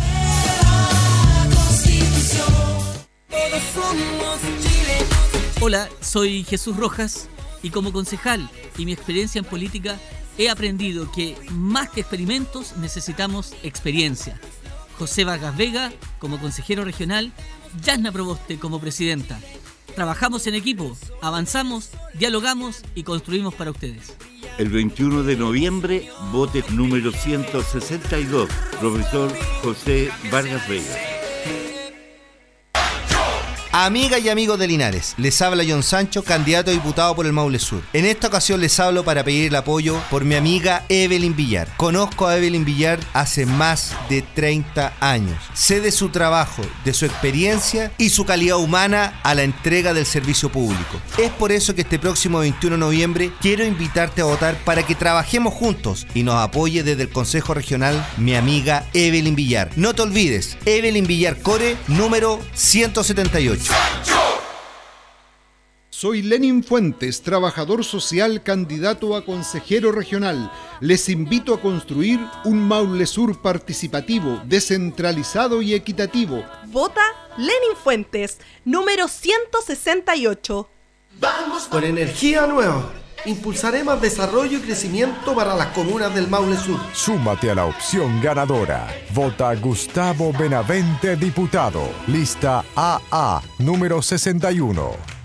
Hola, 5.66 5.88
soy 6.02 6.44
Jesús 6.44 6.76
Rojas 6.76 7.26
y 7.62 7.70
como 7.70 7.90
concejal 7.90 8.50
y 8.76 8.84
mi 8.84 8.92
experiencia 8.92 9.38
en 9.38 9.46
política 9.46 9.98
he 10.36 10.50
aprendido 10.50 11.10
que 11.10 11.38
más 11.52 11.88
que 11.88 12.02
experimentos 12.02 12.76
necesitamos 12.76 13.54
experiencia. 13.62 14.38
José 14.98 15.24
Vargas 15.24 15.56
Vega 15.56 15.90
como 16.18 16.38
consejero 16.38 16.84
regional, 16.84 17.32
Yasna 17.82 18.12
Proboste 18.12 18.58
como 18.58 18.78
presidenta. 18.78 19.40
Trabajamos 19.94 20.46
en 20.46 20.54
equipo, 20.54 20.98
avanzamos, 21.22 21.92
dialogamos 22.12 22.82
y 22.94 23.04
construimos 23.04 23.54
para 23.54 23.70
ustedes. 23.70 24.12
El 24.58 24.68
21 24.68 25.22
de 25.22 25.36
noviembre, 25.36 26.10
vote 26.30 26.62
número 26.72 27.10
162, 27.10 28.50
profesor 28.80 29.32
José 29.62 30.10
Vargas 30.30 30.68
Vega. 30.68 31.24
Amigas 33.77 34.20
y 34.25 34.29
amigos 34.29 34.57
de 34.61 34.68
Linares, 34.68 35.14
les 35.16 35.43
habla 35.43 35.64
John 35.68 35.83
Sancho, 35.83 36.22
candidato 36.22 36.70
a 36.70 36.75
diputado 36.75 37.16
por 37.16 37.27
el 37.27 37.33
Maule 37.33 37.59
Sur. 37.59 37.83
En 37.93 38.05
esta 38.05 38.29
ocasión 38.29 38.61
les 38.61 38.79
hablo 38.79 39.05
para 39.05 39.25
pedir 39.25 39.49
el 39.49 39.57
apoyo 39.57 40.01
por 40.11 40.25
mi 40.25 40.37
amiga 40.37 40.85
Evelyn 40.89 41.35
Villar. 41.35 41.66
Conozco 41.77 42.29
a 42.29 42.37
Evelyn 42.37 42.64
Villar 42.64 43.01
hace 43.14 43.47
más 43.47 43.93
de 44.09 44.22
30 44.22 44.93
años. 45.01 45.37
Sé 45.55 45.81
de 45.81 45.91
su 45.91 46.11
trabajo, 46.11 46.62
de 46.85 46.95
su 46.95 47.05
experiencia 47.05 47.91
y 47.99 48.11
su 48.11 48.25
calidad 48.25 48.59
humana 48.59 49.18
a 49.25 49.35
la 49.35 49.43
entrega 49.43 49.93
del 49.93 50.07
servicio 50.07 50.53
público. 50.53 51.01
Es 51.18 51.33
por 51.33 51.51
eso 51.51 51.75
que 51.75 51.81
este 51.81 51.99
próximo 51.99 52.39
21 52.39 52.77
de 52.77 52.81
noviembre 52.81 53.33
quiero 53.41 53.64
invitarte 53.64 54.20
a 54.20 54.27
votar 54.27 54.57
para 54.64 54.87
que 54.87 54.95
trabajemos 54.95 55.53
juntos 55.53 56.07
y 56.14 56.22
nos 56.22 56.37
apoye 56.37 56.85
desde 56.85 57.03
el 57.03 57.11
Consejo 57.11 57.55
Regional 57.55 58.07
mi 58.18 58.37
amiga 58.37 58.87
Evelyn 58.93 59.35
Villar. 59.35 59.72
No 59.75 59.95
te 59.95 60.03
olvides, 60.03 60.59
Evelyn 60.64 61.09
Villar 61.09 61.43
Core, 61.43 61.77
número 61.89 62.39
178. 62.55 63.63
Soy 66.04 66.22
Lenin 66.22 66.62
Fuentes, 66.62 67.22
trabajador 67.22 67.84
social, 67.84 68.42
candidato 68.42 69.16
a 69.16 69.24
consejero 69.24 69.92
regional. 69.92 70.52
Les 70.80 71.08
invito 71.08 71.54
a 71.54 71.60
construir 71.60 72.20
un 72.44 72.58
Maule 72.58 73.06
Sur 73.06 73.40
participativo, 73.40 74.42
descentralizado 74.44 75.62
y 75.62 75.72
equitativo. 75.72 76.44
Vota 76.66 77.00
Lenin 77.38 77.76
Fuentes, 77.82 78.38
número 78.64 79.08
168. 79.08 80.68
Con 81.70 81.84
energía 81.84 82.46
nueva. 82.48 82.92
Impulsaremos 83.27 84.01
desarrollo 84.01 84.59
y 84.59 84.61
crecimiento 84.61 85.35
para 85.35 85.55
las 85.55 85.68
comunas 85.68 86.14
del 86.14 86.29
Maule 86.29 86.57
Sur. 86.57 86.79
Súmate 86.93 87.51
a 87.51 87.55
la 87.55 87.66
opción 87.66 88.20
ganadora. 88.20 88.87
Vota 89.14 89.55
Gustavo 89.55 90.33
Benavente, 90.33 91.16
diputado. 91.16 91.83
Lista 92.07 92.64
AA, 92.77 93.43
número 93.59 94.03
61. 94.03 95.24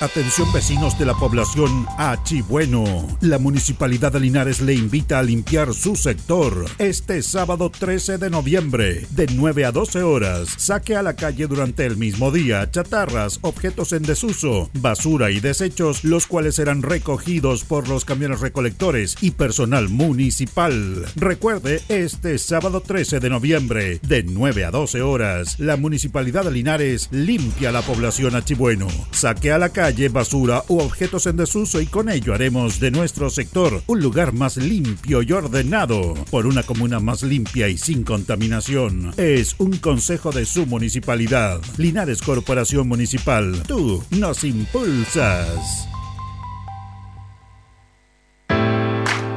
Atención 0.00 0.52
vecinos 0.52 0.96
de 0.96 1.04
la 1.04 1.14
población 1.14 1.84
Achibueno. 1.98 2.84
La 3.20 3.40
Municipalidad 3.40 4.12
de 4.12 4.20
Linares 4.20 4.60
le 4.60 4.74
invita 4.74 5.18
a 5.18 5.24
limpiar 5.24 5.74
su 5.74 5.96
sector 5.96 6.66
este 6.78 7.20
sábado 7.20 7.68
13 7.68 8.16
de 8.18 8.30
noviembre 8.30 9.06
de 9.10 9.26
9 9.26 9.64
a 9.64 9.72
12 9.72 10.04
horas. 10.04 10.50
Saque 10.56 10.94
a 10.94 11.02
la 11.02 11.16
calle 11.16 11.48
durante 11.48 11.84
el 11.84 11.96
mismo 11.96 12.30
día 12.30 12.70
chatarras, 12.70 13.40
objetos 13.42 13.92
en 13.92 14.04
desuso, 14.04 14.70
basura 14.74 15.32
y 15.32 15.40
desechos, 15.40 16.04
los 16.04 16.28
cuales 16.28 16.54
serán 16.54 16.82
recogidos 16.82 17.64
por 17.64 17.88
los 17.88 18.04
camiones 18.04 18.38
recolectores 18.38 19.16
y 19.20 19.32
personal 19.32 19.88
municipal. 19.88 21.06
Recuerde, 21.16 21.82
este 21.88 22.38
sábado 22.38 22.82
13 22.82 23.18
de 23.18 23.30
noviembre 23.30 23.98
de 24.04 24.22
9 24.22 24.64
a 24.64 24.70
12 24.70 25.02
horas, 25.02 25.58
la 25.58 25.76
Municipalidad 25.76 26.44
de 26.44 26.52
Linares 26.52 27.08
limpia 27.10 27.72
la 27.72 27.82
población 27.82 28.36
Achibueno. 28.36 28.86
Saque 29.10 29.50
a 29.50 29.58
la 29.58 29.70
calle 29.70 29.87
basura 30.10 30.62
u 30.68 30.80
objetos 30.80 31.26
en 31.26 31.36
desuso 31.36 31.80
y 31.80 31.86
con 31.86 32.08
ello 32.08 32.34
haremos 32.34 32.78
de 32.78 32.90
nuestro 32.90 33.30
sector 33.30 33.82
un 33.86 34.00
lugar 34.00 34.32
más 34.32 34.56
limpio 34.56 35.22
y 35.22 35.32
ordenado 35.32 36.14
por 36.30 36.46
una 36.46 36.62
comuna 36.62 37.00
más 37.00 37.22
limpia 37.22 37.68
y 37.68 37.78
sin 37.78 38.04
contaminación. 38.04 39.12
Es 39.16 39.54
un 39.58 39.78
consejo 39.78 40.30
de 40.30 40.44
su 40.44 40.66
municipalidad. 40.66 41.60
Linares 41.78 42.20
Corporación 42.20 42.86
Municipal. 42.86 43.62
Tú 43.66 44.04
nos 44.10 44.44
impulsas. 44.44 45.88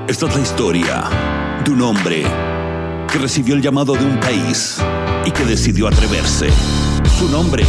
Esta 0.08 0.28
es 0.28 0.36
la 0.36 0.41
historia 0.41 1.10
de 1.64 1.72
un 1.72 1.82
hombre 1.82 2.24
que 3.10 3.18
recibió 3.20 3.56
el 3.56 3.62
llamado 3.62 3.93
de 3.93 4.04
un 4.04 4.20
país 4.20 4.78
y 5.26 5.32
que 5.32 5.45
decidió 5.45 5.88
atreverse. 5.88 6.49
Su 7.18 7.30
nombre 7.30 7.64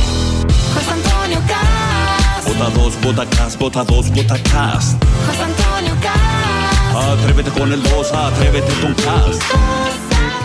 Vota 2.53 2.70
dos, 2.70 3.00
vota 3.00 3.26
cast, 3.26 3.59
vota 3.59 3.82
dos, 3.82 4.11
vota 4.11 4.36
cast. 4.42 5.03
José 5.26 5.42
Antonio 5.42 5.96
Cast. 6.03 6.94
Atrévete 6.94 7.50
con 7.50 7.72
el 7.72 7.82
2, 7.82 8.12
atrévete 8.12 8.72
con 8.82 8.94
cast. 8.94 9.42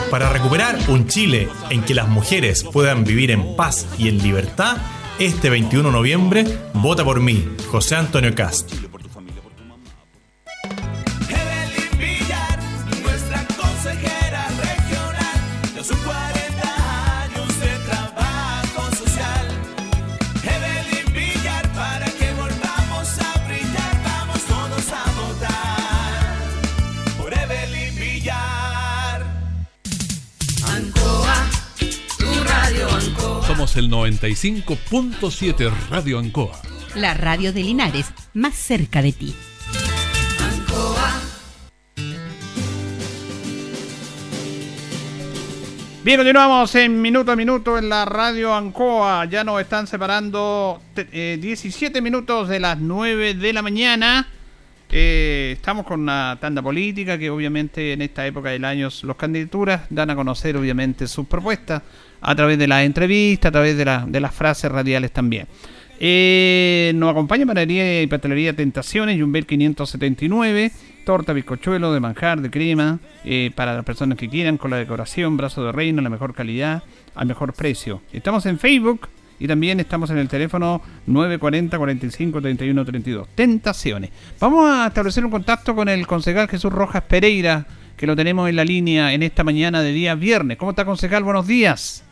Para 0.10 0.30
recuperar 0.30 0.78
un 0.88 1.08
Chile 1.08 1.49
en 1.70 1.84
que 1.84 1.93
las 1.93 2.08
mujeres 2.08 2.64
puedan 2.64 3.03
vivir 3.03 3.30
en 3.32 3.58
paz 3.58 3.86
y 3.97 4.08
en 4.08 4.20
libertad, 4.20 4.78
este 5.20 5.49
21 5.49 5.89
de 5.89 5.93
noviembre, 5.93 6.60
vota 6.76 7.03
por 7.03 7.20
mí, 7.20 7.45
José 7.70 7.97
Antonio 7.97 8.34
Cast. 8.34 8.87
El 33.78 33.90
95.7 33.90 35.72
Radio 35.90 36.20
Ancoa. 36.20 36.60
La 36.96 37.14
radio 37.14 37.54
de 37.54 37.64
Linares, 37.64 38.08
más 38.34 38.56
cerca 38.56 39.02
de 39.02 39.12
ti. 39.14 39.36
Bien, 46.04 46.18
continuamos 46.18 46.74
en 46.76 47.02
minuto 47.02 47.34
a 47.34 47.36
minuto 47.36 47.78
en 47.78 47.90
la 47.90 48.06
radio 48.06 48.54
Ancoa. 48.56 49.26
Ya 49.26 49.44
nos 49.44 49.60
están 49.60 49.88
separando 49.88 50.82
te- 50.94 51.08
eh, 51.12 51.38
17 51.38 52.02
minutos 52.02 52.48
de 52.48 52.62
las 52.62 52.80
9 52.80 53.34
de 53.34 53.52
la 53.52 53.62
mañana. 53.62 54.26
Eh, 54.90 55.52
estamos 55.58 55.86
con 55.86 56.00
una 56.00 56.38
tanda 56.40 56.62
política 56.62 57.18
que 57.18 57.30
obviamente 57.30 57.92
en 57.92 58.02
esta 58.02 58.26
época 58.26 58.52
del 58.52 58.64
año 58.64 58.88
los 59.04 59.18
candidaturas 59.18 59.82
dan 59.90 60.10
a 60.10 60.16
conocer 60.16 60.56
obviamente 60.56 61.08
sus 61.08 61.28
propuestas 61.28 61.82
a 62.22 62.36
través 62.36 62.57
de 62.57 62.68
las 62.68 62.84
entrevistas, 62.86 63.49
a 63.49 63.51
través 63.51 63.78
de, 63.78 63.86
la- 63.86 64.05
de 64.07 64.20
las 64.20 64.34
frases 64.34 64.72
radiales 64.72 65.11
también. 65.11 65.47
Eh, 65.99 66.91
nos 66.95 67.09
acompaña 67.11 67.45
Panadería 67.45 68.01
y 68.03 68.07
Pastelería 68.07 68.53
Tentaciones, 68.55 69.20
Jumbel 69.20 69.45
579, 69.47 70.72
torta, 71.05 71.34
bizcochuelo 71.34 71.91
de 71.93 71.99
manjar, 71.99 72.39
de 72.41 72.51
crema, 72.51 72.99
eh, 73.26 73.51
para 73.55 73.74
las 73.76 73.84
personas 73.84 74.18
que 74.18 74.30
quieran, 74.30 74.57
con 74.57 74.70
la 74.72 74.78
decoración, 74.78 75.38
brazo 75.38 75.65
de 75.65 75.72
reino, 75.72 76.01
la 76.01 76.09
mejor 76.09 76.34
calidad, 76.36 76.84
al 77.15 77.28
mejor 77.28 77.53
precio. 77.53 78.01
Estamos 78.13 78.45
en 78.45 78.59
Facebook 78.59 79.07
y 79.39 79.47
también 79.47 79.80
estamos 79.80 80.09
en 80.11 80.18
el 80.20 80.28
teléfono 80.28 80.82
940 81.07 81.78
45 81.78 82.41
31 82.41 82.86
32. 82.86 83.28
Tentaciones. 83.34 84.11
Vamos 84.39 84.70
a 84.70 84.88
establecer 84.88 85.26
un 85.26 85.32
contacto 85.32 85.76
con 85.76 85.89
el 85.89 86.05
concejal 86.05 86.47
Jesús 86.47 86.72
Rojas 86.72 87.03
Pereira, 87.03 87.65
que 87.95 88.05
lo 88.05 88.15
tenemos 88.15 88.47
en 88.49 88.55
la 88.55 88.65
línea 88.65 89.13
en 89.13 89.24
esta 89.24 89.43
mañana 89.43 89.82
de 89.82 89.91
día 89.93 90.13
viernes. 90.13 90.57
¿Cómo 90.57 90.72
está, 90.72 90.86
concejal? 90.86 91.24
Buenos 91.24 91.47
días. 91.47 92.03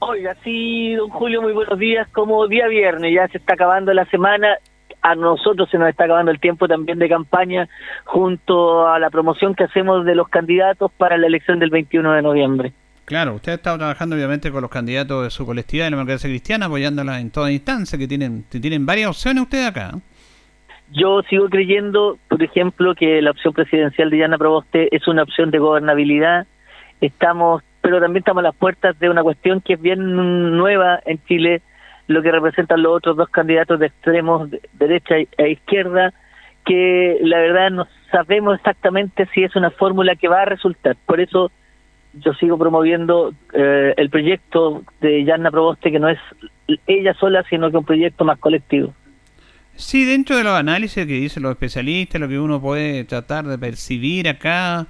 Oiga, 0.00 0.36
sí, 0.44 0.94
don 0.94 1.10
Julio, 1.10 1.42
muy 1.42 1.52
buenos 1.52 1.78
días. 1.78 2.08
Como 2.12 2.46
día 2.46 2.68
viernes, 2.68 3.12
ya 3.14 3.26
se 3.28 3.38
está 3.38 3.54
acabando 3.54 3.92
la 3.92 4.04
semana. 4.06 4.56
A 5.02 5.14
nosotros 5.14 5.68
se 5.70 5.78
nos 5.78 5.88
está 5.88 6.04
acabando 6.04 6.30
el 6.30 6.40
tiempo 6.40 6.66
también 6.68 6.98
de 6.98 7.08
campaña 7.08 7.68
junto 8.04 8.88
a 8.88 8.98
la 8.98 9.10
promoción 9.10 9.54
que 9.54 9.64
hacemos 9.64 10.04
de 10.04 10.14
los 10.14 10.28
candidatos 10.28 10.90
para 10.96 11.16
la 11.16 11.26
elección 11.26 11.58
del 11.58 11.70
21 11.70 12.12
de 12.12 12.22
noviembre. 12.22 12.72
Claro, 13.04 13.34
usted 13.34 13.52
ha 13.52 13.54
estado 13.54 13.78
trabajando 13.78 14.16
obviamente 14.16 14.52
con 14.52 14.60
los 14.60 14.70
candidatos 14.70 15.24
de 15.24 15.30
su 15.30 15.46
colectividad 15.46 15.86
de 15.86 15.92
la 15.92 15.96
democracia 15.96 16.28
cristiana, 16.28 16.66
apoyándola 16.66 17.20
en 17.20 17.30
toda 17.30 17.50
instancia, 17.50 17.98
que 17.98 18.06
tienen, 18.06 18.44
que 18.50 18.60
tienen 18.60 18.84
varias 18.84 19.08
opciones 19.08 19.44
ustedes 19.44 19.66
acá. 19.66 19.92
Yo 20.92 21.22
sigo 21.28 21.48
creyendo, 21.48 22.18
por 22.28 22.42
ejemplo, 22.42 22.94
que 22.94 23.20
la 23.22 23.30
opción 23.30 23.52
presidencial 23.52 24.10
de 24.10 24.18
Yana 24.18 24.38
Proboste 24.38 24.94
es 24.94 25.08
una 25.08 25.22
opción 25.22 25.50
de 25.50 25.58
gobernabilidad. 25.58 26.46
Estamos, 27.00 27.62
pero 27.88 28.02
también 28.02 28.20
estamos 28.20 28.42
a 28.42 28.48
las 28.48 28.54
puertas 28.54 28.98
de 28.98 29.08
una 29.08 29.22
cuestión 29.22 29.62
que 29.62 29.72
es 29.72 29.80
bien 29.80 29.98
nueva 30.58 31.00
en 31.06 31.18
Chile, 31.24 31.62
lo 32.06 32.22
que 32.22 32.30
representan 32.30 32.82
los 32.82 32.98
otros 32.98 33.16
dos 33.16 33.30
candidatos 33.30 33.80
de 33.80 33.86
extremos, 33.86 34.50
de 34.50 34.60
derecha 34.74 35.14
e 35.16 35.50
izquierda, 35.52 36.12
que 36.66 37.16
la 37.22 37.38
verdad 37.38 37.70
no 37.70 37.88
sabemos 38.12 38.56
exactamente 38.56 39.26
si 39.32 39.42
es 39.42 39.56
una 39.56 39.70
fórmula 39.70 40.16
que 40.16 40.28
va 40.28 40.42
a 40.42 40.44
resultar. 40.44 40.96
Por 41.06 41.18
eso 41.18 41.50
yo 42.12 42.34
sigo 42.34 42.58
promoviendo 42.58 43.32
eh, 43.54 43.94
el 43.96 44.10
proyecto 44.10 44.82
de 45.00 45.24
Yana 45.24 45.50
Proboste, 45.50 45.90
que 45.90 45.98
no 45.98 46.10
es 46.10 46.18
ella 46.86 47.14
sola, 47.14 47.42
sino 47.48 47.70
que 47.70 47.78
un 47.78 47.86
proyecto 47.86 48.22
más 48.26 48.38
colectivo. 48.38 48.92
Sí, 49.76 50.04
dentro 50.04 50.36
de 50.36 50.44
los 50.44 50.52
análisis 50.52 51.06
que 51.06 51.12
dicen 51.14 51.42
los 51.42 51.52
especialistas, 51.52 52.20
lo 52.20 52.28
que 52.28 52.38
uno 52.38 52.60
puede 52.60 53.04
tratar 53.04 53.46
de 53.46 53.56
percibir 53.56 54.28
acá, 54.28 54.86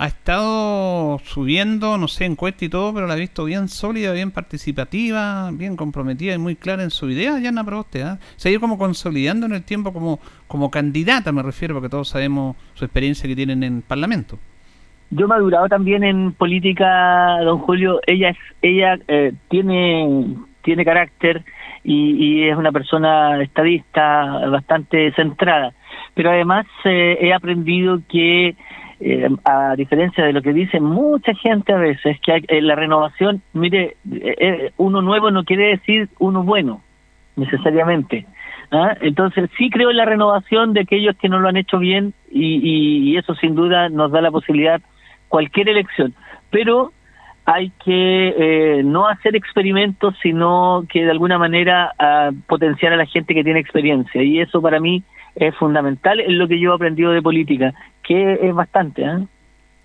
ha 0.00 0.06
estado 0.06 1.18
subiendo, 1.24 1.98
no 1.98 2.08
sé, 2.08 2.24
encuesta 2.24 2.64
y 2.64 2.70
todo, 2.70 2.94
pero 2.94 3.06
la 3.06 3.18
he 3.18 3.20
visto 3.20 3.44
bien 3.44 3.68
sólida, 3.68 4.14
bien 4.14 4.30
participativa, 4.30 5.50
bien 5.52 5.76
comprometida 5.76 6.32
y 6.32 6.38
muy 6.38 6.56
clara 6.56 6.82
en 6.82 6.88
su 6.88 7.10
idea, 7.10 7.38
Yana 7.38 7.64
Proboste. 7.64 8.02
¿ah? 8.02 8.18
Se 8.36 8.48
ha 8.48 8.50
ido 8.50 8.62
como 8.62 8.78
consolidando 8.78 9.44
en 9.44 9.52
el 9.52 9.62
tiempo 9.62 9.92
como, 9.92 10.18
como 10.48 10.70
candidata, 10.70 11.32
me 11.32 11.42
refiero, 11.42 11.74
porque 11.74 11.90
todos 11.90 12.08
sabemos 12.08 12.56
su 12.72 12.86
experiencia 12.86 13.28
que 13.28 13.36
tienen 13.36 13.62
en 13.62 13.82
Parlamento. 13.82 14.38
Yo 15.10 15.26
he 15.26 15.28
madurado 15.28 15.68
también 15.68 16.02
en 16.02 16.32
política, 16.32 17.38
don 17.44 17.58
Julio. 17.58 18.00
Ella 18.06 18.30
es, 18.30 18.38
ella 18.62 18.98
eh, 19.06 19.34
tiene 19.50 20.34
tiene 20.62 20.84
carácter 20.84 21.44
y, 21.84 22.12
y 22.12 22.48
es 22.48 22.56
una 22.56 22.72
persona 22.72 23.42
estadista 23.42 24.46
bastante 24.48 25.12
centrada. 25.12 25.74
Pero 26.14 26.30
además 26.30 26.66
eh, 26.84 27.18
he 27.20 27.32
aprendido 27.32 28.00
que, 28.08 28.56
eh, 29.00 29.28
a 29.44 29.74
diferencia 29.76 30.24
de 30.24 30.32
lo 30.32 30.42
que 30.42 30.52
dice 30.52 30.78
mucha 30.80 31.34
gente 31.34 31.72
a 31.72 31.78
veces, 31.78 32.18
que 32.20 32.44
eh, 32.48 32.60
la 32.60 32.74
renovación, 32.74 33.42
mire, 33.52 33.96
eh, 34.12 34.34
eh, 34.38 34.72
uno 34.76 35.00
nuevo 35.02 35.30
no 35.30 35.44
quiere 35.44 35.68
decir 35.68 36.08
uno 36.18 36.42
bueno, 36.42 36.82
necesariamente. 37.36 38.26
¿ah? 38.70 38.94
Entonces 39.00 39.50
sí 39.56 39.70
creo 39.70 39.90
en 39.90 39.96
la 39.96 40.04
renovación 40.04 40.72
de 40.72 40.80
aquellos 40.82 41.16
que 41.16 41.28
no 41.28 41.38
lo 41.40 41.48
han 41.48 41.56
hecho 41.56 41.78
bien 41.78 42.12
y, 42.30 42.56
y- 42.56 43.10
y 43.10 43.16
eso 43.16 43.34
sin 43.34 43.54
duda 43.54 43.88
nos 43.88 44.12
da 44.12 44.20
la 44.20 44.30
posibilidad 44.30 44.80
cualquier 45.28 45.68
elección. 45.68 46.14
Pero 46.50 46.92
hay 47.46 47.72
que 47.84 48.34
eh, 48.38 48.82
no 48.84 49.08
hacer 49.08 49.34
experimentos, 49.34 50.14
sino 50.22 50.84
que 50.88 51.04
de 51.04 51.10
alguna 51.10 51.38
manera 51.38 51.92
ah, 51.98 52.30
potenciar 52.46 52.92
a 52.92 52.96
la 52.96 53.06
gente 53.06 53.34
que 53.34 53.42
tiene 53.42 53.60
experiencia. 53.60 54.22
Y 54.22 54.40
eso 54.40 54.60
para 54.62 54.78
mí 54.78 55.02
es 55.34 55.54
fundamental 55.56 56.20
en 56.20 56.38
lo 56.38 56.48
que 56.48 56.60
yo 56.60 56.72
he 56.72 56.74
aprendido 56.74 57.12
de 57.12 57.22
política, 57.22 57.74
que 58.02 58.34
es 58.34 58.54
bastante. 58.54 59.04
¿ah? 59.04 59.22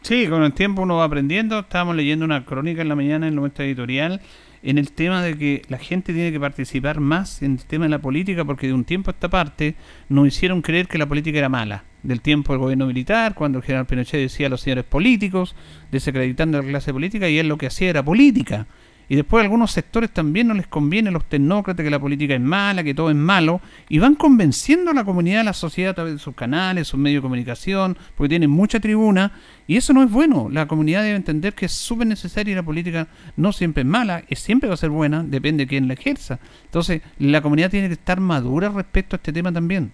Sí, 0.02 0.28
con 0.28 0.44
el 0.44 0.54
tiempo 0.54 0.82
uno 0.82 0.98
va 0.98 1.06
aprendiendo. 1.06 1.60
Estábamos 1.60 1.96
leyendo 1.96 2.26
una 2.26 2.46
crónica 2.46 2.82
en 2.82 2.90
la 2.90 2.96
mañana 2.96 3.28
en 3.28 3.36
nuestra 3.36 3.66
editorial 3.66 4.22
en 4.66 4.80
el 4.80 4.92
tema 4.92 5.22
de 5.22 5.38
que 5.38 5.62
la 5.70 5.78
gente 5.78 6.12
tiene 6.12 6.32
que 6.32 6.40
participar 6.40 7.00
más 7.00 7.44
en 7.44 7.54
el 7.54 7.66
tema 7.66 7.86
de 7.86 7.90
la 7.90 8.00
política 8.00 8.44
porque 8.44 8.68
de 8.68 8.74
un 8.74 8.84
tiempo 8.84 9.12
a 9.12 9.14
esta 9.14 9.30
parte 9.30 9.76
nos 10.10 10.28
hicieron 10.28 10.64
creer 10.64 10.88
que 10.88 10.98
la 10.98 11.06
política 11.06 11.38
era 11.38 11.50
mala. 11.50 11.84
Del 12.02 12.22
tiempo 12.22 12.54
del 12.54 12.62
gobierno 12.62 12.88
militar, 12.88 13.36
cuando 13.36 13.60
el 13.60 13.64
general 13.64 13.86
Pinochet 13.86 14.20
decía 14.20 14.48
a 14.48 14.50
los 14.50 14.62
señores 14.62 14.84
políticos, 14.84 15.56
desacreditando 15.92 16.58
a 16.58 16.62
la 16.62 16.68
clase 16.68 16.94
política, 16.94 17.30
y 17.30 17.38
él 17.38 17.48
lo 17.48 17.58
que 17.58 17.68
hacía 17.68 17.90
era 17.90 18.04
política. 18.04 18.68
Y 19.08 19.16
después 19.16 19.42
a 19.42 19.44
algunos 19.44 19.72
sectores 19.72 20.12
también 20.12 20.48
no 20.48 20.54
les 20.54 20.68
conviene, 20.68 21.12
los 21.12 21.26
tecnócratas, 21.26 21.84
que 21.84 21.90
la 21.90 22.00
política 22.00 22.34
es 22.34 22.42
mala, 22.42 22.84
que 22.84 22.94
todo 22.94 23.10
es 23.10 23.16
malo, 23.16 23.62
y 23.90 24.00
van 24.00 24.16
convenciendo 24.16 24.92
a 24.92 24.94
la 24.94 25.04
comunidad, 25.04 25.42
a 25.42 25.46
la 25.46 25.54
sociedad 25.54 25.92
a 25.92 25.96
través 25.96 26.14
de 26.14 26.20
sus 26.20 26.36
canales, 26.36 26.88
sus 26.88 27.00
medios 27.00 27.22
de 27.22 27.26
comunicación, 27.26 27.98
porque 28.16 28.30
tienen 28.30 28.50
mucha 28.50 28.80
tribuna, 28.80 29.32
y 29.68 29.78
eso 29.78 29.94
no 29.94 30.04
es 30.04 30.12
bueno. 30.12 30.50
La 30.52 30.68
comunidad 30.68 31.04
debe 31.04 31.16
entender 31.16 31.54
que 31.54 31.68
es 31.68 31.72
súper 31.72 32.08
necesaria 32.08 32.52
y 32.52 32.56
la 32.56 32.64
política 32.64 33.08
no 33.38 33.52
siempre 33.52 33.82
es 33.82 33.88
mala, 33.88 34.24
es, 34.28 34.40
siempre 34.40 34.68
va 34.68 34.76
a 34.76 34.78
ser 34.78 34.90
buena, 34.90 35.24
depende 35.24 35.66
de 35.66 35.68
quién 35.68 35.88
la 35.88 35.94
ejerza. 35.94 36.40
Entonces, 36.66 37.02
la 37.20 37.42
comunidad 37.42 37.70
tiene 37.70 37.88
que 37.88 37.94
estar 37.94 38.20
madura 38.20 38.70
respecto 38.70 39.16
a 39.16 39.18
este 39.18 39.34
tema 39.34 39.52
también 39.52 39.92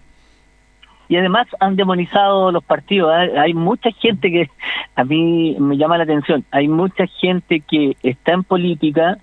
y 1.08 1.16
además 1.16 1.46
han 1.60 1.76
demonizado 1.76 2.52
los 2.52 2.64
partidos. 2.64 3.12
¿eh? 3.14 3.38
Hay 3.38 3.54
mucha 3.54 3.90
gente 3.92 4.30
que 4.30 4.50
a 4.94 5.04
mí 5.04 5.56
me 5.58 5.76
llama 5.76 5.98
la 5.98 6.04
atención. 6.04 6.44
Hay 6.50 6.68
mucha 6.68 7.06
gente 7.06 7.60
que 7.60 7.96
está 8.02 8.32
en 8.32 8.44
política, 8.44 9.18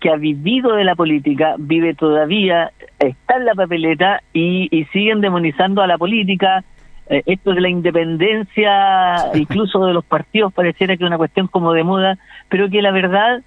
que 0.00 0.10
ha 0.10 0.16
vivido 0.16 0.74
de 0.74 0.84
la 0.84 0.94
política, 0.94 1.54
vive 1.58 1.94
todavía, 1.94 2.72
está 2.98 3.36
en 3.36 3.44
la 3.44 3.54
papeleta 3.54 4.22
y, 4.32 4.86
siguen 4.92 5.20
demonizando 5.20 5.82
a 5.82 5.86
la 5.86 5.98
política. 5.98 6.64
Eh, 7.08 7.22
esto 7.26 7.52
de 7.52 7.60
la 7.60 7.68
independencia, 7.68 9.30
incluso 9.34 9.84
de 9.86 9.94
los 9.94 10.04
partidos, 10.04 10.52
pareciera 10.52 10.96
que 10.96 11.04
es 11.04 11.06
una 11.06 11.18
cuestión 11.18 11.46
como 11.46 11.72
de 11.72 11.84
moda, 11.84 12.18
pero 12.48 12.68
que 12.68 12.82
la 12.82 12.90
verdad 12.90 13.42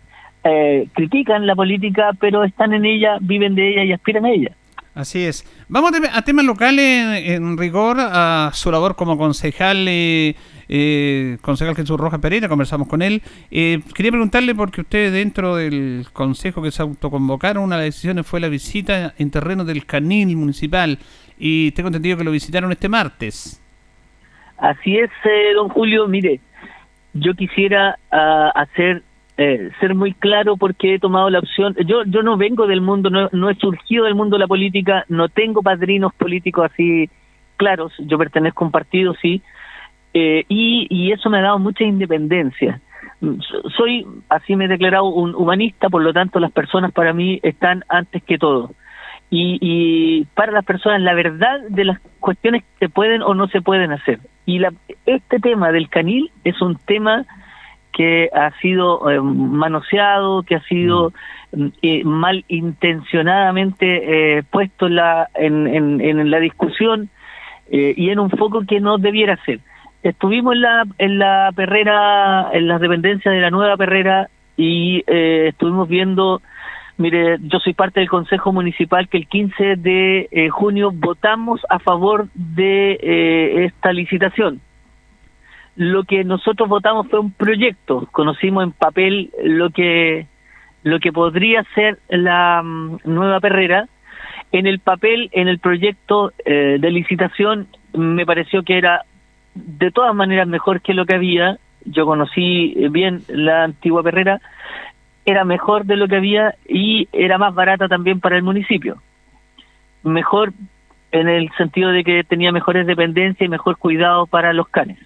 eh, 0.46 0.88
critican 0.94 1.46
la 1.46 1.56
política, 1.56 2.12
pero 2.20 2.46
están 2.46 2.74
en 2.74 2.86
ella, 2.86 3.18
viven 3.20 3.56
de 3.56 3.70
ella 3.70 3.84
y 3.84 3.92
aspiran 3.92 4.26
a 4.26 4.30
ella. 4.30 4.52
Así 5.00 5.26
es. 5.26 5.46
Vamos 5.70 5.94
a, 6.12 6.22
temas 6.24 6.44
locales 6.44 7.26
en, 7.26 7.58
rigor, 7.58 7.96
a 8.02 8.50
su 8.52 8.70
labor 8.70 8.98
como 8.98 9.18
concejal, 9.18 9.88
eh, 9.88 10.36
eh, 10.68 11.38
concejal 11.42 11.74
Jesús 11.74 11.98
Rojas 11.98 12.20
Pereira, 12.20 12.50
conversamos 12.50 12.90
con 12.90 13.02
él. 13.02 13.22
Eh, 13.50 13.80
quería 13.96 14.12
preguntarle, 14.12 14.54
porque 14.56 14.82
ustedes 14.82 15.14
dentro 15.14 15.56
del 15.56 16.06
consejo 16.12 16.62
que 16.62 16.72
se 16.72 16.82
autoconvocaron, 16.82 17.64
una 17.64 17.78
de 17.78 17.84
las 17.84 17.96
decisiones 17.96 18.28
fue 18.28 18.42
la 18.42 18.50
visita 18.50 19.14
en 19.18 19.32
terreno 19.32 19.64
del 19.64 19.86
canil 19.86 20.36
municipal, 20.36 21.00
y 21.38 21.72
tengo 21.72 21.88
entendido 21.88 22.18
que 22.18 22.26
lo 22.26 22.32
visitaron 22.32 22.70
este 22.74 22.90
martes. 22.90 23.64
Así 24.58 24.98
es, 24.98 25.10
eh, 25.24 25.54
don 25.56 25.70
Julio, 25.70 26.10
mire, 26.10 26.42
yo 27.14 27.36
quisiera 27.36 27.98
ah, 28.12 28.52
hacer 28.54 29.04
eh, 29.42 29.72
ser 29.80 29.96
muy 29.96 30.14
claro 30.14 30.58
porque 30.58 30.96
he 30.96 31.00
tomado 31.00 31.30
la 31.30 31.40
opción. 31.40 31.74
Yo 31.86 32.04
yo 32.06 32.24
no 32.24 32.36
vengo 32.36 32.68
del 32.68 32.82
mundo, 32.82 33.10
no, 33.10 33.30
no 33.32 33.50
he 33.50 33.56
surgido 33.56 34.04
del 34.04 34.14
mundo 34.14 34.36
de 34.36 34.42
la 34.42 34.48
política, 34.48 35.06
no 35.08 35.30
tengo 35.30 35.62
padrinos 35.62 36.14
políticos 36.14 36.70
así 36.70 37.10
claros. 37.56 37.94
Yo 38.00 38.18
pertenezco 38.18 38.66
a 38.66 38.68
un 38.68 38.72
partido, 38.74 39.16
sí, 39.22 39.42
eh, 40.14 40.44
y, 40.50 40.88
y 40.90 41.14
eso 41.14 41.30
me 41.30 41.38
ha 41.38 41.44
dado 41.44 41.58
mucha 41.58 41.86
independencia. 41.86 42.82
Soy, 43.78 44.06
así 44.28 44.58
me 44.58 44.66
he 44.66 44.68
declarado, 44.68 45.06
un 45.06 45.34
humanista, 45.34 45.88
por 45.88 46.04
lo 46.04 46.12
tanto 46.12 46.42
las 46.42 46.52
personas 46.52 46.92
para 46.92 47.14
mí 47.14 47.40
están 47.42 47.86
antes 47.88 48.22
que 48.24 48.38
todo. 48.38 48.72
Y, 49.30 49.58
y 49.62 50.26
para 50.36 50.52
las 50.52 50.66
personas 50.66 51.00
la 51.02 51.14
verdad 51.14 51.62
de 51.70 51.86
las 51.86 52.02
cuestiones 52.20 52.66
se 52.80 52.90
pueden 52.90 53.22
o 53.22 53.34
no 53.34 53.48
se 53.48 53.62
pueden 53.62 53.94
hacer. 53.94 54.20
Y 54.46 54.60
la, 54.60 54.74
este 55.06 55.40
tema 55.40 55.72
del 55.72 55.88
canil 55.88 56.30
es 56.44 56.62
un 56.62 56.76
tema 56.76 57.26
que 57.94 58.30
ha 58.34 58.52
sido 58.60 59.10
eh, 59.10 59.20
manoseado, 59.22 60.44
que 60.44 60.56
ha 60.56 60.64
sido 60.64 61.12
mm, 61.52 61.68
eh, 61.82 62.04
mal 62.04 62.46
intencionadamente 62.48 64.38
eh, 64.38 64.44
puesto 64.44 64.88
en 64.88 64.96
la, 64.96 65.30
en, 65.36 65.68
en, 65.68 66.32
la 66.32 66.40
discusión 66.40 67.10
y 67.72 68.10
en 68.10 68.18
un 68.18 68.32
foco 68.32 68.64
que 68.68 68.80
no 68.80 68.98
debiera 68.98 69.38
ser. 69.46 69.60
Estuvimos 70.02 70.56
en 70.56 70.62
la, 70.62 70.86
en 70.98 71.20
la 71.20 71.52
perrera, 71.56 72.50
en 72.52 72.68
las 72.68 72.82
dependencias 72.82 73.32
de 73.32 73.42
la 73.42 73.52
nueva 73.52 73.78
perrera 73.78 74.28
y 74.58 75.04
estuvimos 75.08 75.88
viendo, 75.88 76.42
mire, 76.98 77.38
yo 77.42 77.60
soy 77.60 77.74
parte 77.74 78.00
del 78.00 78.10
Consejo 78.10 78.52
Municipal 78.52 79.08
que 79.08 79.18
el 79.18 79.28
15 79.28 79.76
de 79.76 80.50
junio 80.52 80.90
votamos 80.92 81.62
a 81.70 81.78
favor 81.78 82.28
de 82.34 83.66
esta 83.66 83.94
licitación 83.94 84.62
lo 85.76 86.04
que 86.04 86.24
nosotros 86.24 86.68
votamos 86.68 87.08
fue 87.08 87.20
un 87.20 87.32
proyecto, 87.32 88.08
conocimos 88.12 88.64
en 88.64 88.72
papel 88.72 89.32
lo 89.44 89.70
que 89.70 90.28
lo 90.84 91.00
que 91.00 91.12
podría 91.12 91.64
ser 91.76 92.00
la 92.10 92.62
mm, 92.64 93.00
nueva 93.06 93.40
perrera. 93.40 93.88
En 94.52 94.66
el 94.66 94.80
papel, 94.80 95.30
en 95.34 95.48
el 95.48 95.60
proyecto 95.60 96.32
eh, 96.46 96.78
de 96.80 96.92
licitación, 96.92 97.68
me 97.94 98.26
pareció 98.26 98.64
que 98.64 98.78
era 98.78 99.04
de 99.54 99.92
todas 99.92 100.16
maneras 100.16 100.48
mejor 100.48 100.82
que 100.82 100.94
lo 100.94 101.06
que 101.06 101.16
había. 101.16 101.58
Yo 101.86 102.06
conocí 102.06 102.76
bien 102.90 103.22
la 103.28 103.66
antigua 103.66 104.04
perrera, 104.04 104.42
era 105.26 105.46
mejor 105.46 105.86
de 105.86 105.98
lo 105.98 106.08
que 106.08 106.16
había 106.16 106.56
y 106.68 107.08
era 107.12 107.38
más 107.38 107.54
barata 107.54 107.88
también 107.88 108.20
para 108.20 108.38
el 108.38 108.44
municipio. 108.44 109.02
Mejor 110.04 110.54
en 111.12 111.28
el 111.28 111.50
sentido 111.58 111.92
de 111.92 112.04
que 112.04 112.24
tenía 112.24 112.52
mejores 112.52 112.88
dependencias 112.88 113.46
y 113.46 113.50
mejor 113.50 113.78
cuidado 113.78 114.28
para 114.28 114.54
los 114.54 114.68
canes 114.70 114.98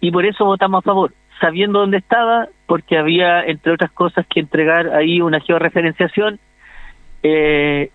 y 0.00 0.10
por 0.10 0.26
eso 0.26 0.44
votamos 0.44 0.78
a 0.78 0.82
favor, 0.82 1.12
sabiendo 1.40 1.80
dónde 1.80 1.98
estaba, 1.98 2.48
porque 2.66 2.98
había, 2.98 3.44
entre 3.44 3.72
otras 3.72 3.90
cosas, 3.92 4.26
que 4.26 4.40
entregar 4.40 4.94
ahí 4.94 5.20
una 5.20 5.40
georreferenciación 5.40 6.38
eh, 7.22 7.90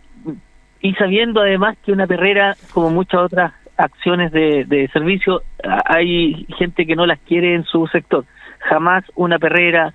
y 0.81 0.93
sabiendo 0.95 1.41
además 1.41 1.77
que 1.85 1.91
una 1.91 2.07
perrera, 2.07 2.55
como 2.73 2.89
muchas 2.89 3.21
otras 3.21 3.53
acciones 3.77 4.31
de, 4.31 4.65
de 4.65 4.87
servicio, 4.89 5.43
hay 5.85 6.45
gente 6.57 6.85
que 6.85 6.95
no 6.95 7.05
las 7.05 7.19
quiere 7.19 7.55
en 7.55 7.63
su 7.63 7.87
sector. 7.87 8.25
Jamás 8.59 9.03
una 9.15 9.39
perrera, 9.39 9.93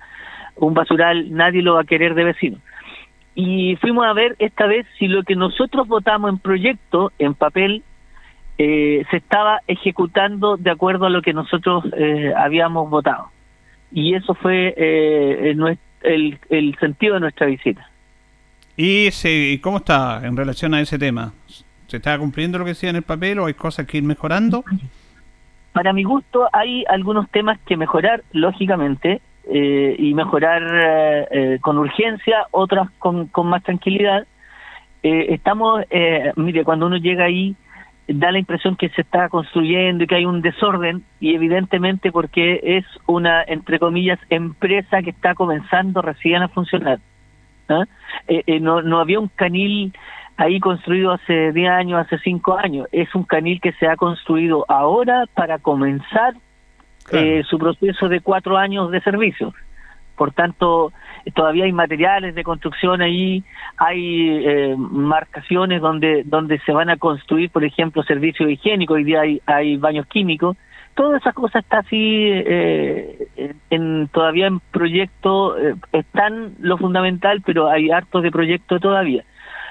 un 0.55 0.73
basural, 0.73 1.33
nadie 1.33 1.61
lo 1.61 1.75
va 1.75 1.81
a 1.81 1.85
querer 1.85 2.13
de 2.15 2.23
vecino. 2.23 2.57
Y 3.35 3.75
fuimos 3.75 4.05
a 4.05 4.13
ver 4.13 4.35
esta 4.39 4.65
vez 4.65 4.87
si 4.97 5.07
lo 5.07 5.23
que 5.23 5.35
nosotros 5.35 5.87
votamos 5.87 6.31
en 6.31 6.39
proyecto, 6.39 7.11
en 7.19 7.33
papel, 7.33 7.83
eh, 8.59 9.05
se 9.11 9.17
estaba 9.17 9.61
ejecutando 9.67 10.57
de 10.57 10.71
acuerdo 10.71 11.05
a 11.05 11.11
lo 11.11 11.21
que 11.21 11.31
nosotros 11.31 11.83
eh, 11.95 12.33
habíamos 12.35 12.89
votado. 12.89 13.29
Y 13.91 14.15
eso 14.15 14.33
fue 14.33 14.73
eh, 14.75 15.55
el, 16.01 16.39
el, 16.49 16.75
sentido 16.79 17.13
de 17.15 17.19
nuestra 17.19 17.45
visita. 17.45 17.87
¿Y 18.75 19.07
ese, 19.07 19.59
cómo 19.61 19.77
está 19.77 20.25
en 20.25 20.35
relación 20.35 20.73
a 20.73 20.81
ese 20.81 20.97
tema? 20.97 21.33
¿Se 21.85 21.97
está 21.97 22.17
cumpliendo 22.17 22.57
lo 22.57 22.65
que 22.65 22.71
decía 22.71 22.89
en 22.89 22.95
el 22.95 23.03
papel 23.03 23.39
o 23.39 23.45
hay 23.45 23.53
cosas 23.53 23.85
que 23.85 23.97
ir 23.97 24.03
mejorando? 24.03 24.63
Para 25.71 25.93
mi 25.93 26.03
gusto 26.03 26.49
hay 26.51 26.83
algunos 26.89 27.29
temas 27.29 27.59
que 27.65 27.77
mejorar, 27.77 28.23
lógicamente, 28.31 29.21
y 29.49 30.13
mejorar 30.13 31.29
con 31.61 31.77
urgencia, 31.77 32.47
otras 32.51 32.89
con, 32.97 33.27
con 33.27 33.47
más 33.47 33.63
tranquilidad. 33.63 34.27
estamos, 35.01 35.83
mire, 36.35 36.65
cuando 36.65 36.87
uno 36.87 36.97
llega 36.97 37.23
ahí, 37.25 37.55
da 38.07 38.31
la 38.31 38.39
impresión 38.39 38.75
que 38.75 38.89
se 38.89 39.01
está 39.01 39.29
construyendo 39.29 40.03
y 40.03 40.07
que 40.07 40.15
hay 40.15 40.25
un 40.25 40.41
desorden 40.41 41.03
y 41.19 41.35
evidentemente 41.35 42.11
porque 42.11 42.59
es 42.63 42.85
una, 43.05 43.43
entre 43.43 43.79
comillas, 43.79 44.19
empresa 44.29 45.01
que 45.01 45.09
está 45.09 45.35
comenzando 45.35 46.01
recién 46.01 46.41
a 46.41 46.47
funcionar. 46.47 46.99
¿ah? 47.69 47.85
Eh, 48.27 48.43
eh, 48.47 48.59
no, 48.59 48.81
no 48.81 48.99
había 48.99 49.19
un 49.19 49.27
canil 49.27 49.93
ahí 50.37 50.59
construido 50.59 51.11
hace 51.11 51.51
10 51.51 51.69
años, 51.69 51.99
hace 51.99 52.17
5 52.19 52.57
años. 52.57 52.87
Es 52.91 53.13
un 53.13 53.23
canil 53.23 53.59
que 53.59 53.73
se 53.73 53.87
ha 53.87 53.97
construido 53.97 54.65
ahora 54.69 55.25
para 55.33 55.59
comenzar 55.59 56.35
eh, 57.11 57.43
su 57.49 57.57
proceso 57.57 58.09
de 58.09 58.21
cuatro 58.21 58.57
años 58.57 58.91
de 58.91 59.01
servicio. 59.01 59.53
Por 60.15 60.31
tanto, 60.31 60.91
todavía 61.33 61.65
hay 61.65 61.71
materiales 61.71 62.35
de 62.35 62.43
construcción 62.43 63.01
ahí, 63.01 63.43
hay 63.77 64.29
eh, 64.45 64.75
marcaciones 64.77 65.81
donde 65.81 66.23
donde 66.25 66.59
se 66.59 66.71
van 66.71 66.89
a 66.89 66.97
construir, 66.97 67.49
por 67.49 67.63
ejemplo, 67.63 68.03
servicios 68.03 68.49
higiénicos, 68.49 68.95
hoy 68.95 69.03
día 69.03 69.21
hay, 69.21 69.41
hay 69.45 69.77
baños 69.77 70.05
químicos, 70.07 70.57
todas 70.95 71.21
esas 71.21 71.33
cosas 71.33 71.63
está 71.63 71.79
así 71.79 72.29
eh, 72.29 73.55
en 73.69 74.07
todavía 74.09 74.47
en 74.47 74.59
proyecto 74.59 75.57
eh, 75.57 75.75
están 75.91 76.55
lo 76.59 76.77
fundamental 76.77 77.41
pero 77.45 77.69
hay 77.69 77.91
hartos 77.91 78.23
de 78.23 78.31
proyecto 78.31 78.79
todavía. 78.79 79.23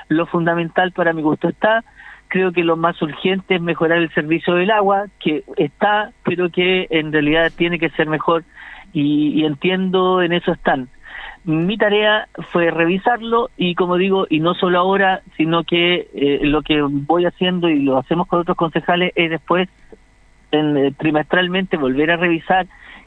Lo 0.09 0.27
fundamental 0.27 0.93
para 0.93 1.13
mi 1.13 1.23
gusto 1.23 1.49
está 1.49 1.85
creo 2.29 2.53
que 2.53 2.65
lo 2.65 2.77
más 2.77 3.01
urgente 3.03 3.57
es 3.57 3.61
mejorar 3.61 3.99
el 3.99 4.13
servicio 4.15 4.55
del 4.55 4.71
agua 4.71 5.07
que 5.19 5.45
está 5.57 6.13
pero 6.25 6.51
que 6.51 6.87
en 6.91 7.13
realidad 7.13 7.53
tiene 7.57 7.79
que 7.79 7.91
ser 7.91 8.09
mejor 8.09 8.45
y 8.93 9.45
entiendo 9.45 10.23
en 10.23 10.33
eso 10.33 10.53
están 10.53 10.89
mi 11.47 11.79
tarea 11.79 12.29
fue 12.51 12.73
revisarlo 12.73 13.51
y 13.57 13.77
como 13.77 13.97
digo, 13.97 14.27
y 14.29 14.41
no 14.41 14.55
solo 14.55 14.81
ahora, 14.81 15.23
sino 15.37 15.63
que 15.63 16.09
eh, 16.13 16.41
lo 16.43 16.63
que 16.63 16.83
voy 16.83 17.25
haciendo 17.25 17.69
y 17.69 17.81
lo 17.83 17.99
hacemos 17.99 18.27
con 18.27 18.41
otros 18.41 18.57
concejales 18.57 19.13
es 19.15 19.31
después 19.31 19.69
en, 20.51 20.77
eh, 20.77 20.93
trimestralmente 20.99 21.77
volver 21.77 22.11
a 22.11 22.17
revisar 22.17 22.67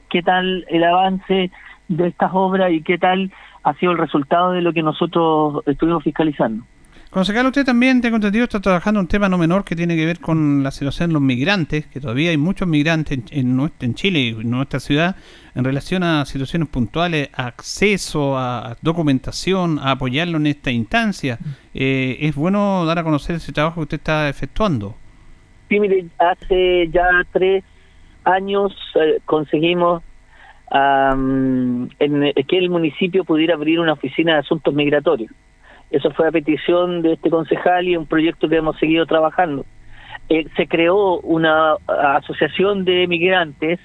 qué 0.09 0.23
tal 0.23 0.65
el 0.69 0.85
avance 0.85 1.51
de 1.89 2.07
estas 2.07 2.31
obras 2.33 2.71
y 2.71 2.81
qué 2.81 2.97
tal 2.97 3.29
ha 3.63 3.73
sido 3.73 3.91
el 3.91 3.97
resultado 3.97 4.53
de 4.53 4.61
lo 4.61 4.71
que 4.71 4.83
nosotros 4.83 5.61
estuvimos 5.67 6.01
fiscalizando. 6.03 6.63
Concejal, 7.09 7.47
usted 7.47 7.65
también, 7.65 8.01
tengo 8.01 8.17
entendido, 8.17 8.43
está 8.43 8.59
trabajando 8.59 8.99
un 8.99 9.07
tema 9.07 9.27
no 9.27 9.39
menor 9.39 9.63
que 9.63 9.75
tiene 9.75 9.95
que 9.95 10.05
ver 10.05 10.19
con 10.19 10.61
la 10.61 10.69
situación 10.69 11.09
de 11.09 11.13
los 11.13 11.21
migrantes, 11.23 11.87
que 11.87 11.99
todavía 11.99 12.29
hay 12.29 12.37
muchos 12.37 12.67
migrantes 12.67 13.19
en, 13.31 13.49
en, 13.59 13.71
en 13.79 13.95
Chile 13.95 14.19
y 14.19 14.29
en 14.29 14.51
nuestra 14.51 14.79
ciudad 14.79 15.15
en 15.55 15.63
relación 15.63 16.03
a 16.03 16.23
situaciones 16.25 16.69
puntuales, 16.69 17.29
a 17.33 17.47
acceso 17.47 18.37
a 18.37 18.77
documentación, 18.81 19.79
a 19.79 19.91
apoyarlo 19.91 20.37
en 20.37 20.45
esta 20.45 20.69
instancia. 20.69 21.39
Eh, 21.73 22.17
es 22.21 22.35
bueno 22.35 22.85
dar 22.85 22.99
a 22.99 23.03
conocer 23.03 23.37
ese 23.37 23.53
trabajo 23.53 23.77
que 23.77 23.85
usted 23.85 23.97
está 23.97 24.29
efectuando. 24.29 24.95
Sí, 25.67 25.79
mire, 25.79 26.05
hace 26.19 26.89
ya 26.89 27.07
tres 27.31 27.63
años 28.23 28.71
eh, 28.95 29.19
conseguimos 29.25 30.03
en, 30.71 31.89
eh, 31.99 32.33
que 32.47 32.57
el 32.59 32.69
municipio 32.69 33.23
pudiera 33.23 33.55
abrir 33.55 33.79
una 33.79 33.93
oficina 33.93 34.33
de 34.33 34.39
asuntos 34.39 34.73
migratorios. 34.75 35.31
Eso 35.91 36.11
fue 36.11 36.27
a 36.27 36.31
petición 36.31 37.01
de 37.01 37.13
este 37.13 37.29
concejal 37.29 37.87
y 37.87 37.97
un 37.97 38.05
proyecto 38.05 38.47
que 38.47 38.57
hemos 38.57 38.77
seguido 38.77 39.05
trabajando. 39.05 39.65
Eh, 40.29 40.45
se 40.55 40.67
creó 40.67 41.19
una 41.21 41.75
asociación 41.87 42.85
de 42.85 43.07
migrantes 43.07 43.79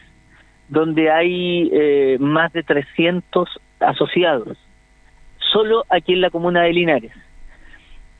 donde 0.68 1.10
hay 1.10 1.70
eh, 1.72 2.16
más 2.20 2.52
de 2.52 2.62
300 2.62 3.48
asociados, 3.80 4.58
solo 5.52 5.84
aquí 5.88 6.12
en 6.12 6.20
la 6.20 6.30
comuna 6.30 6.62
de 6.62 6.72
Linares. 6.72 7.12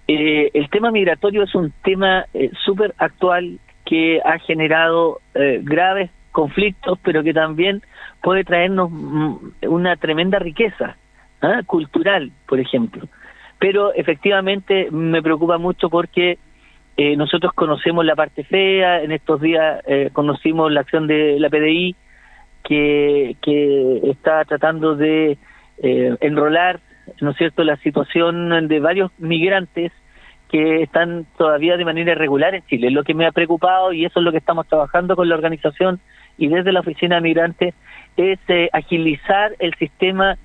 Eh, 0.07 0.51
el 0.53 0.69
tema 0.69 0.91
migratorio 0.91 1.45
es 1.45 1.55
un 1.55 1.73
tema 1.83 2.27
eh, 2.35 2.51
súper 2.65 2.95
actual 2.99 3.59
que 3.87 4.21
ha 4.25 4.39
generado 4.39 5.21
eh, 5.35 5.61
graves 5.63 6.11
conflictos, 6.31 6.99
pero 7.03 7.23
que 7.23 7.33
también 7.33 7.83
puede 8.23 8.45
traernos 8.45 8.91
mm, 8.91 9.37
una 9.69 9.97
tremenda 9.97 10.39
riqueza 10.39 10.97
¿ah? 11.41 11.63
cultural, 11.67 12.33
por 12.47 12.61
ejemplo. 12.61 13.07
Pero 13.65 13.95
efectivamente 13.95 14.91
me 14.91 15.23
preocupa 15.23 15.57
mucho 15.57 15.89
porque 15.89 16.37
eh, 16.99 17.17
nosotros 17.17 17.55
conocemos 17.55 18.05
la 18.05 18.15
parte 18.15 18.45
fea, 18.45 19.03
en 19.03 19.11
estos 19.11 19.41
días 19.41 19.83
eh, 19.87 20.11
conocimos 20.13 20.71
la 20.71 20.81
acción 20.81 21.07
de 21.07 21.41
la 21.41 21.49
PDI 21.49 21.97
que, 22.63 23.37
que 23.41 24.03
está 24.11 24.45
tratando 24.45 24.97
de 24.97 25.39
eh, 25.83 26.15
enrolar, 26.21 26.81
¿no 27.23 27.31
es 27.31 27.39
cierto?, 27.39 27.65
la 27.65 27.79
situación 27.79 28.69
de 28.69 28.81
varios 28.81 29.11
migrantes 29.17 29.93
que 30.51 30.83
están 30.83 31.25
todavía 31.39 31.79
de 31.79 31.87
manera 31.87 32.13
irregular 32.13 32.55
en 32.55 32.67
Chile. 32.67 32.91
Lo 32.91 33.03
que 33.03 33.15
me 33.15 33.25
ha 33.25 33.33
preocupado, 33.33 33.95
y 33.95 34.05
eso 34.05 34.21
es 34.21 34.25
lo 34.25 34.31
que 34.31 34.45
estamos 34.45 34.69
trabajando 34.69 35.17
con 35.17 35.31
la 35.31 35.37
organización 35.37 36.01
y 36.37 36.49
desde 36.49 36.71
la 36.71 36.81
Oficina 36.81 37.15
de 37.15 37.23
Migrantes, 37.23 37.75
es 38.19 38.39
eh, 38.49 38.69
agilizar 38.75 39.53
el 39.59 39.75
sistema 39.77 40.37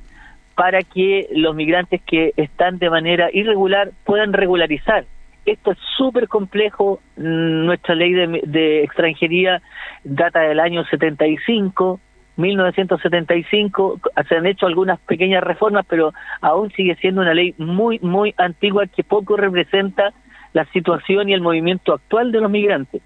para 0.60 0.84
que 0.84 1.30
los 1.32 1.56
migrantes 1.56 2.02
que 2.06 2.34
están 2.36 2.80
de 2.80 2.90
manera 2.90 3.30
irregular 3.32 3.92
puedan 4.04 4.34
regularizar. 4.34 5.06
Esto 5.46 5.72
es 5.72 5.78
súper 5.96 6.28
complejo. 6.28 7.00
Mm, 7.16 7.66
Nuestra 7.66 7.96
ley 7.96 8.12
de, 8.12 8.42
de 8.44 8.84
extranjería 8.84 9.62
data 10.04 10.42
del 10.42 10.60
año 10.60 10.84
75, 10.84 12.02
1975. 12.36 14.02
Se 14.28 14.36
han 14.36 14.48
hecho 14.48 14.66
algunas 14.66 15.00
pequeñas 15.00 15.46
reformas, 15.46 15.86
pero 15.88 16.12
aún 16.42 16.72
sigue 16.72 16.98
siendo 16.98 17.22
una 17.22 17.34
ley 17.34 17.56
muy, 17.58 18.00
muy 18.00 18.36
antigua 18.36 18.86
que 18.86 19.06
poco 19.06 19.38
representa 19.38 20.12
la 20.52 20.66
situación 20.74 21.30
y 21.30 21.34
el 21.36 21.42
movimiento 21.42 21.94
actual 21.94 22.34
de 22.34 22.42
los 22.42 22.52
migrantes. 22.52 23.02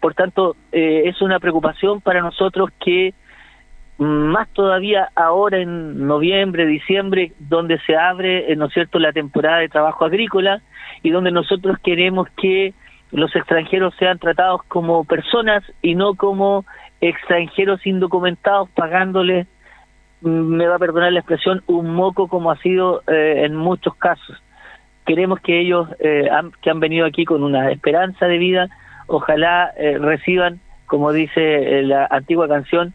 Por 0.00 0.12
tanto, 0.12 0.54
eh, 0.70 1.04
es 1.06 1.22
una 1.22 1.40
preocupación 1.40 2.02
para 2.02 2.20
nosotros 2.20 2.68
que 2.78 3.14
más 4.00 4.48
todavía 4.54 5.10
ahora 5.14 5.58
en 5.58 6.06
noviembre, 6.06 6.66
diciembre, 6.66 7.32
donde 7.38 7.78
se 7.80 7.96
abre, 7.96 8.50
eh, 8.50 8.56
¿no 8.56 8.68
cierto?, 8.70 8.98
la 8.98 9.12
temporada 9.12 9.58
de 9.58 9.68
trabajo 9.68 10.04
agrícola 10.06 10.62
y 11.02 11.10
donde 11.10 11.30
nosotros 11.30 11.76
queremos 11.84 12.26
que 12.40 12.72
los 13.12 13.34
extranjeros 13.36 13.94
sean 13.98 14.18
tratados 14.18 14.62
como 14.68 15.04
personas 15.04 15.62
y 15.82 15.94
no 15.96 16.14
como 16.14 16.64
extranjeros 17.02 17.86
indocumentados 17.86 18.70
pagándoles, 18.70 19.46
mm, 20.22 20.28
me 20.28 20.66
va 20.66 20.76
a 20.76 20.78
perdonar 20.78 21.12
la 21.12 21.20
expresión, 21.20 21.62
un 21.66 21.92
moco 21.94 22.26
como 22.28 22.50
ha 22.50 22.56
sido 22.58 23.02
eh, 23.06 23.42
en 23.44 23.54
muchos 23.54 23.94
casos. 23.96 24.36
Queremos 25.04 25.40
que 25.40 25.60
ellos 25.60 25.88
eh, 25.98 26.28
han- 26.30 26.52
que 26.62 26.70
han 26.70 26.80
venido 26.80 27.04
aquí 27.04 27.24
con 27.26 27.42
una 27.42 27.70
esperanza 27.70 28.26
de 28.26 28.38
vida, 28.38 28.68
ojalá 29.08 29.72
eh, 29.76 29.98
reciban, 29.98 30.60
como 30.86 31.12
dice 31.12 31.40
eh, 31.80 31.82
la 31.82 32.06
antigua 32.10 32.48
canción, 32.48 32.94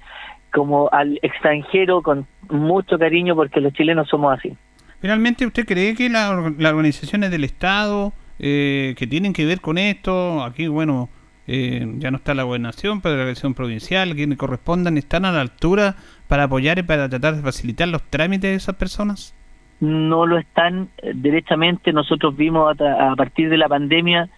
como 0.55 0.87
al 0.93 1.19
extranjero 1.21 2.01
con 2.01 2.25
mucho 2.49 2.97
cariño 2.97 3.35
porque 3.35 3.59
los 3.59 3.73
chilenos 3.73 4.07
somos 4.07 4.39
así. 4.39 4.55
Finalmente, 5.01 5.45
¿usted 5.45 5.65
cree 5.65 5.95
que 5.95 6.09
la 6.09 6.53
las 6.57 6.71
organizaciones 6.71 7.29
del 7.29 7.43
Estado 7.43 8.13
eh, 8.39 8.95
que 8.97 9.05
tienen 9.05 9.33
que 9.33 9.45
ver 9.45 9.59
con 9.59 9.77
esto, 9.77 10.41
aquí, 10.43 10.67
bueno, 10.67 11.09
eh, 11.45 11.85
ya 11.97 12.09
no 12.09 12.17
está 12.17 12.33
la 12.33 12.43
gobernación, 12.43 13.01
pero 13.01 13.15
la 13.15 13.21
organización 13.21 13.53
provincial, 13.53 14.15
quienes 14.15 14.37
correspondan, 14.37 14.97
están 14.97 15.25
a 15.25 15.33
la 15.33 15.41
altura 15.41 15.97
para 16.29 16.43
apoyar 16.43 16.79
y 16.79 16.83
para 16.83 17.09
tratar 17.09 17.35
de 17.35 17.41
facilitar 17.41 17.89
los 17.89 18.01
trámites 18.03 18.49
de 18.49 18.55
esas 18.55 18.75
personas? 18.75 19.35
no 19.81 20.25
lo 20.25 20.37
están 20.37 20.87
eh, 20.99 21.11
derechamente. 21.13 21.91
Nosotros 21.91 22.35
vimos 22.37 22.79
a, 22.79 23.11
a 23.11 23.15
partir 23.17 23.49
de 23.49 23.57
la 23.57 23.67
pandemia 23.67 24.29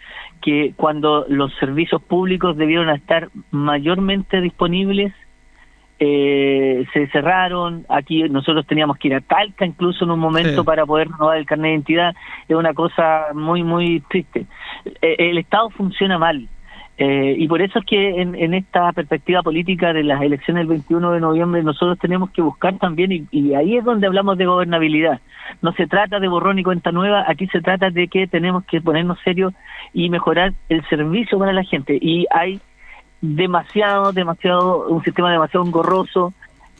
que 0.42 0.74
cuando 0.76 1.26
los 1.30 1.54
servicios 1.60 2.02
públicos 2.02 2.58
debieron 2.58 2.90
estar 2.90 3.30
mayormente 3.52 4.42
disponibles, 4.42 5.14
eh, 6.00 6.86
se 6.94 7.08
cerraron. 7.08 7.86
Aquí 7.90 8.24
nosotros 8.30 8.66
teníamos 8.68 8.98
que 8.98 9.08
ir 9.10 9.16
a 9.16 9.22
Talca 9.22 9.66
incluso 9.66 10.06
en 10.06 10.12
un 10.12 10.20
momento 10.20 10.62
Sí. 10.62 10.66
para 10.66 10.86
poder 10.86 11.10
renovar 11.10 11.38
el 11.38 11.46
carnet 11.46 11.66
de 11.70 11.74
identidad. 11.74 12.16
Es 12.48 12.56
una 12.56 12.74
cosa 12.74 13.28
muy, 13.34 13.64
muy 13.64 14.02
triste. 14.10 14.46
Eh, 15.02 15.16
el 15.20 15.38
Estado 15.38 15.70
funciona 15.72 16.18
mal. 16.18 16.48
Eh, 17.00 17.36
y 17.38 17.48
por 17.48 17.62
eso 17.62 17.78
es 17.78 17.86
que 17.86 18.22
en, 18.22 18.34
en 18.34 18.56
esta 18.56 18.92
perspectiva 18.92 19.44
política 19.44 19.94
de 19.94 20.04
las 20.04 20.20
elecciones 20.20 20.62
del 20.62 20.70
21 20.70 21.12
de 21.12 21.20
noviembre 21.20 21.62
nosotros 21.62 22.00
tenemos 22.00 22.32
que 22.32 22.42
buscar 22.42 22.76
también, 22.80 23.12
y, 23.12 23.28
y 23.30 23.54
ahí 23.54 23.78
es 23.78 23.84
donde 23.86 24.08
hablamos 24.08 24.36
de 24.36 24.48
gobernabilidad. 24.48 25.20
No 25.62 25.74
se 25.74 25.86
trata 25.86 26.20
de 26.20 26.28
borrón 26.28 26.58
y 26.58 26.64
cuenta 26.64 26.92
nueva, 26.92 27.24
aquí 27.28 27.46
se 27.48 27.62
trata 27.62 27.92
de 27.92 28.08
que 28.08 28.26
tenemos 28.26 28.66
que 28.66 28.82
ponernos 28.82 29.20
serios 29.24 29.54
y 29.94 30.10
mejorar 30.10 30.54
el 30.70 30.84
servicio 30.90 31.38
para 31.38 31.54
la 31.54 31.64
gente. 31.64 32.00
Y 32.02 32.26
hay 32.32 32.60
demasiado, 33.22 34.12
demasiado, 34.14 34.88
un 34.88 35.04
sistema 35.04 35.32
demasiado 35.32 35.66
engorroso 35.66 36.34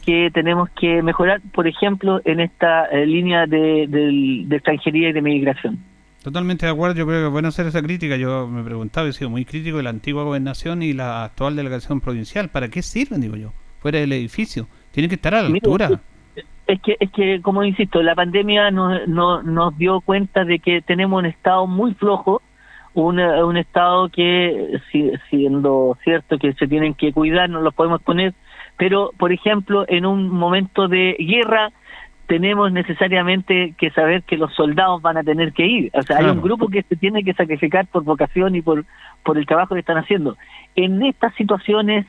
que 0.04 0.30
tenemos 0.32 0.70
que 0.70 1.02
mejorar, 1.02 1.40
por 1.52 1.66
ejemplo, 1.66 2.20
en 2.24 2.40
esta 2.40 2.86
eh, 2.86 3.04
línea 3.06 3.46
de, 3.46 3.86
del- 3.88 4.48
de 4.48 4.56
extranjería 4.56 5.10
y 5.10 5.12
de 5.12 5.20
migración. 5.22 5.78
Totalmente 6.22 6.66
de 6.66 6.72
acuerdo, 6.72 6.96
yo 6.96 7.06
creo 7.06 7.20
que 7.20 7.26
es 7.26 7.32
bueno 7.32 7.48
hacer 7.48 7.66
esa 7.66 7.82
crítica. 7.82 8.16
Yo 8.16 8.46
me 8.48 8.62
preguntaba, 8.64 9.08
he 9.08 9.12
sido 9.12 9.30
muy 9.30 9.44
crítico 9.44 9.76
de 9.76 9.82
la 9.82 9.90
antigua 9.90 10.24
gobernación 10.24 10.82
y 10.82 10.92
la 10.92 11.24
actual 11.24 11.56
delegación 11.56 12.00
provincial. 12.00 12.48
¿Para 12.48 12.68
qué 12.68 12.82
sirven, 12.82 13.20
digo 13.20 13.36
yo? 13.36 13.52
Fuera 13.80 13.98
del 14.00 14.12
edificio. 14.12 14.66
Tienen 14.90 15.08
que 15.08 15.14
estar 15.14 15.34
a 15.34 15.42
la 15.42 15.48
Mira, 15.48 15.60
altura. 15.64 16.00
Es 16.66 16.80
que, 16.82 16.96
es 17.00 17.10
que 17.12 17.40
como 17.40 17.62
insisto, 17.62 18.02
la 18.02 18.14
pandemia 18.14 18.70
nos, 18.70 19.06
no- 19.08 19.42
nos 19.42 19.76
dio 19.78 20.00
cuenta 20.00 20.44
de 20.44 20.58
que 20.58 20.82
tenemos 20.82 21.18
un 21.18 21.26
Estado 21.26 21.66
muy 21.66 21.94
flojo, 21.94 22.42
un, 23.02 23.20
un 23.20 23.56
Estado 23.56 24.08
que, 24.08 24.78
si- 24.90 25.12
siendo 25.30 25.96
cierto 26.04 26.38
que 26.38 26.52
se 26.54 26.66
tienen 26.66 26.94
que 26.94 27.12
cuidar, 27.12 27.48
no 27.50 27.60
los 27.60 27.74
podemos 27.74 28.02
poner, 28.02 28.34
pero, 28.76 29.10
por 29.18 29.32
ejemplo, 29.32 29.84
en 29.88 30.06
un 30.06 30.28
momento 30.28 30.88
de 30.88 31.16
guerra, 31.18 31.70
tenemos 32.26 32.70
necesariamente 32.72 33.74
que 33.78 33.90
saber 33.90 34.22
que 34.22 34.36
los 34.36 34.54
soldados 34.54 35.00
van 35.00 35.16
a 35.16 35.22
tener 35.22 35.52
que 35.52 35.66
ir. 35.66 35.90
O 35.94 36.02
sea, 36.02 36.18
hay 36.18 36.26
un 36.26 36.42
grupo 36.42 36.68
que 36.68 36.82
se 36.82 36.94
tiene 36.96 37.24
que 37.24 37.32
sacrificar 37.32 37.86
por 37.86 38.04
vocación 38.04 38.54
y 38.54 38.60
por, 38.62 38.84
por 39.24 39.38
el 39.38 39.46
trabajo 39.46 39.74
que 39.74 39.80
están 39.80 39.96
haciendo. 39.96 40.36
En 40.76 41.02
estas 41.02 41.34
situaciones 41.36 42.04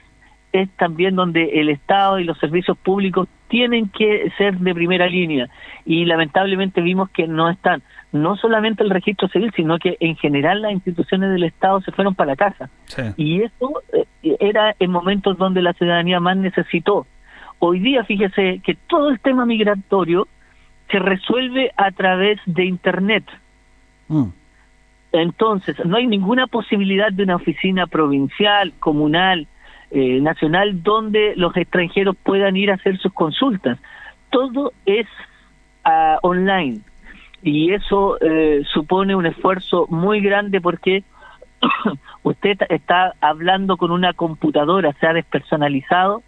es 0.52 0.70
también 0.72 1.16
donde 1.16 1.62
el 1.62 1.70
Estado 1.70 2.20
y 2.20 2.26
los 2.26 2.38
servicios 2.40 2.78
públicos 2.78 3.28
tienen 3.50 3.90
que 3.90 4.32
ser 4.38 4.58
de 4.58 4.74
primera 4.74 5.08
línea 5.08 5.50
y 5.86 6.06
lamentablemente 6.06 6.82
vimos 6.82 7.10
que 7.10 7.28
no 7.28 7.50
están. 7.50 7.82
No 8.12 8.38
solamente 8.38 8.84
el 8.84 8.90
registro 8.90 9.28
civil, 9.28 9.52
sino 9.56 9.78
que 9.78 9.98
en 10.00 10.16
general 10.16 10.62
las 10.62 10.72
instituciones 10.72 11.32
del 11.32 11.44
Estado 11.44 11.82
se 11.82 11.92
fueron 11.92 12.16
para 12.16 12.36
casa. 12.36 12.70
Y 13.18 13.42
eso 13.42 13.84
eh, 13.94 14.38
era 14.40 14.76
en 14.80 14.92
momentos 14.92 15.38
donde 15.38 15.62
la 15.62 15.74
ciudadanía 15.74 16.20
más 16.20 16.38
necesitó. 16.38 17.06
Hoy 17.60 17.80
día, 17.80 18.04
fíjese 18.06 18.62
que 18.64 18.76
todo 18.88 19.10
el 19.10 19.20
tema 19.20 19.46
migratorio 19.46 20.28
se 20.90 21.00
resuelve 21.00 21.72
a 21.76 21.92
través 21.92 22.40
de 22.46 22.66
Internet. 22.66 23.26
Entonces, 25.12 25.76
no 25.86 25.98
hay 25.98 26.08
ninguna 26.08 26.48
posibilidad 26.48 27.12
de 27.12 27.24
una 27.24 27.36
oficina 27.36 27.86
provincial, 27.88 28.74
comunal, 28.80 29.48
eh, 29.92 30.20
nacional, 30.22 30.84
donde 30.84 31.34
los 31.36 31.56
extranjeros 31.58 32.16
puedan 32.24 32.56
ir 32.56 32.72
a 32.72 32.76
hacer 32.76 32.98
sus 32.98 33.14
consultas. 33.14 33.80
Todo 34.30 34.74
es 34.86 35.08
ah, 35.84 36.20
online 36.22 36.82
y 37.42 37.74
eso 37.74 38.18
eh, 38.22 38.64
supone 38.72 39.16
un 39.16 39.26
esfuerzo 39.26 39.88
muy 39.90 40.22
grande 40.22 40.62
porque 40.62 41.04
usted 42.24 42.58
está 42.70 43.14
hablando 43.22 43.78
con 43.78 43.92
una 43.92 44.14
computadora, 44.14 44.94
se 45.00 45.08
ha 45.08 45.14
despersonalizado, 45.14 46.22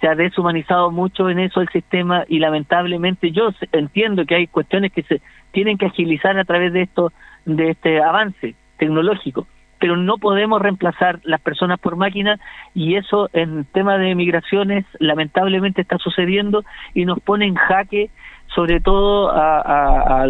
se 0.00 0.08
ha 0.08 0.14
deshumanizado 0.14 0.90
mucho 0.90 1.28
en 1.28 1.38
eso 1.38 1.60
el 1.60 1.68
sistema 1.68 2.24
y 2.28 2.38
lamentablemente 2.38 3.30
yo 3.30 3.50
entiendo 3.72 4.24
que 4.24 4.36
hay 4.36 4.46
cuestiones 4.46 4.92
que 4.92 5.02
se 5.02 5.20
tienen 5.52 5.78
que 5.78 5.86
agilizar 5.86 6.38
a 6.38 6.44
través 6.44 6.72
de 6.72 6.82
esto 6.82 7.12
de 7.44 7.70
este 7.70 8.02
avance 8.02 8.54
tecnológico 8.78 9.46
pero 9.82 9.96
no 9.96 10.18
podemos 10.18 10.62
reemplazar 10.62 11.18
las 11.24 11.40
personas 11.40 11.80
por 11.80 11.96
máquinas 11.96 12.38
y 12.72 12.94
eso 12.94 13.28
en 13.32 13.64
tema 13.64 13.98
de 13.98 14.14
migraciones 14.14 14.84
lamentablemente 15.00 15.82
está 15.82 15.98
sucediendo 15.98 16.64
y 16.94 17.04
nos 17.04 17.18
pone 17.18 17.46
en 17.46 17.56
jaque 17.56 18.08
sobre 18.54 18.78
todo 18.78 19.32
a 19.34 20.28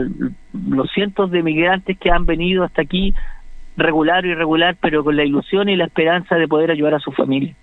los 0.55 0.91
cientos 0.93 1.31
de 1.31 1.43
migrantes 1.43 1.99
que 1.99 2.11
han 2.11 2.25
venido 2.25 2.65
hasta 2.65 2.81
aquí 2.81 3.15
regular 3.77 4.25
o 4.25 4.29
irregular 4.29 4.75
pero 4.81 5.05
con 5.05 5.17
la 5.17 5.25
ilusión 5.25 5.69
y 5.69 5.77
la 5.77 5.85
esperanza 5.85 6.37
de 6.37 6.49
poder 6.49 6.71
ayudar 6.71 6.95
a 6.95 6.99
su 6.99 7.13
familia. 7.13 7.55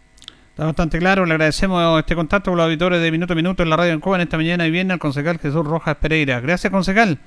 Está 0.52 0.66
bastante 0.66 1.00
claro, 1.00 1.26
le 1.26 1.34
agradecemos 1.34 1.98
este 1.98 2.14
contacto 2.14 2.52
con 2.52 2.58
los 2.58 2.66
auditores 2.66 3.02
de 3.02 3.12
Minuto 3.12 3.34
a 3.34 3.36
Minuto 3.36 3.64
en 3.64 3.72
la 3.72 3.78
radio 3.78 3.94
en 3.94 4.00
Cuba 4.00 4.18
en 4.18 4.22
esta 4.22 4.38
mañana 4.38 4.68
y 4.68 4.70
viene 4.70 4.94
al 4.94 5.00
concejal 5.00 5.40
Jesús 5.40 5.66
Rojas 5.66 5.96
Pereira. 5.96 6.40
Gracias, 6.40 6.72
concejal. 6.72 7.18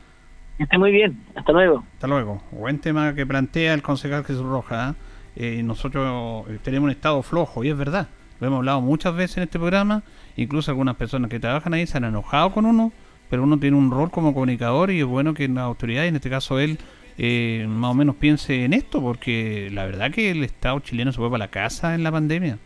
Que 0.70 0.78
muy 0.78 0.92
bien, 0.92 1.18
hasta 1.34 1.52
luego. 1.52 1.84
Hasta 1.94 2.06
luego. 2.06 2.42
Buen 2.50 2.78
tema 2.78 3.14
que 3.14 3.26
plantea 3.26 3.74
el 3.74 3.82
concejal 3.82 4.24
Jesús 4.24 4.44
Rojas. 4.44 4.94
¿eh? 4.94 5.58
Eh, 5.58 5.62
nosotros 5.62 6.46
eh, 6.48 6.58
tenemos 6.62 6.86
un 6.86 6.90
estado 6.90 7.22
flojo 7.22 7.64
y 7.64 7.70
es 7.70 7.76
verdad. 7.76 8.08
Lo 8.40 8.46
hemos 8.46 8.58
hablado 8.58 8.80
muchas 8.80 9.14
veces 9.14 9.38
en 9.38 9.42
este 9.44 9.58
programa. 9.58 10.02
Incluso 10.36 10.70
algunas 10.70 10.96
personas 10.96 11.30
que 11.30 11.40
trabajan 11.40 11.74
ahí 11.74 11.86
se 11.86 11.98
han 11.98 12.04
enojado 12.04 12.52
con 12.52 12.66
uno, 12.66 12.92
pero 13.30 13.42
uno 13.42 13.58
tiene 13.58 13.76
un 13.76 13.90
rol 13.90 14.10
como 14.10 14.34
comunicador 14.34 14.90
y 14.90 15.00
es 15.00 15.06
bueno 15.06 15.34
que 15.34 15.48
la 15.48 15.62
autoridad, 15.62 16.06
en 16.06 16.16
este 16.16 16.30
caso 16.30 16.58
él, 16.58 16.78
eh, 17.18 17.66
más 17.68 17.90
o 17.90 17.94
menos 17.94 18.16
piense 18.16 18.64
en 18.64 18.72
esto, 18.72 19.00
porque 19.00 19.70
la 19.72 19.84
verdad 19.84 20.10
que 20.10 20.30
el 20.30 20.44
Estado 20.44 20.80
chileno 20.80 21.12
se 21.12 21.18
fue 21.18 21.30
para 21.30 21.44
la 21.44 21.50
casa 21.50 21.94
en 21.94 22.02
la 22.02 22.12
pandemia. 22.12 22.58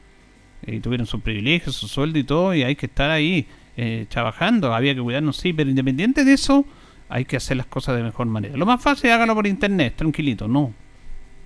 Y 0.67 0.81
tuvieron 0.81 1.07
sus 1.07 1.21
privilegios, 1.21 1.77
su 1.77 1.89
sueldo 1.89 2.19
y 2.19 2.25
todo, 2.25 2.55
y 2.55 2.63
hay 2.63 2.77
que 2.77 2.87
estar 2.87 3.11
ahí 3.11 3.47
eh, 3.77 4.07
trabajando. 4.09 4.75
Había 4.75 4.95
que 4.95 5.03
cuidarnos, 5.03 5.37
sí, 5.37 5.53
pero 5.53 5.69
independiente 5.69 6.25
de 6.25 6.33
eso, 6.33 6.65
hay 7.09 7.25
que 7.25 7.37
hacer 7.37 7.57
las 7.57 7.67
cosas 7.67 7.97
de 7.97 8.03
mejor 8.03 8.27
manera. 8.27 8.57
Lo 8.57 8.67
más 8.67 8.83
fácil 8.83 9.11
hágalo 9.11 9.35
por 9.35 9.47
internet, 9.47 9.95
tranquilito, 9.97 10.49
no. 10.49 10.73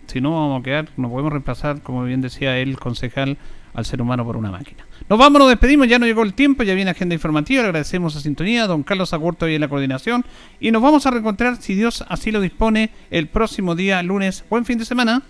Si 0.06 0.20
no, 0.20 0.32
vamos 0.32 0.60
a 0.60 0.64
quedar, 0.64 0.88
no 0.96 1.08
podemos 1.08 1.32
reemplazar, 1.32 1.82
como 1.82 2.02
bien 2.04 2.20
decía 2.20 2.58
el 2.58 2.78
concejal, 2.78 3.38
al 3.74 3.84
ser 3.84 4.02
humano 4.02 4.24
por 4.24 4.36
una 4.36 4.50
máquina. 4.50 4.84
Nos 5.08 5.18
vamos, 5.18 5.38
nos 5.38 5.48
despedimos, 5.48 5.88
ya 5.88 5.98
no 5.98 6.06
llegó 6.06 6.22
el 6.22 6.34
tiempo, 6.34 6.62
ya 6.62 6.74
viene 6.74 6.90
agenda 6.90 7.14
informativa, 7.14 7.62
le 7.62 7.68
agradecemos 7.68 8.16
a 8.16 8.20
Sintonía, 8.20 8.66
don 8.66 8.82
Carlos 8.82 9.12
Agurto 9.12 9.48
y 9.48 9.54
en 9.54 9.60
la 9.60 9.68
coordinación, 9.68 10.24
y 10.58 10.70
nos 10.70 10.82
vamos 10.82 11.06
a 11.06 11.10
reencontrar, 11.10 11.60
si 11.62 11.74
Dios 11.74 12.04
así 12.08 12.32
lo 12.32 12.40
dispone, 12.40 12.90
el 13.10 13.28
próximo 13.28 13.74
día, 13.74 14.02
lunes. 14.02 14.44
Buen 14.50 14.64
fin 14.64 14.78
de 14.78 14.84
semana. 14.84 15.22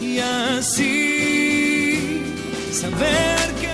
Y 0.00 0.18
así 0.18 2.20
saber 2.70 3.38
que 3.60 3.73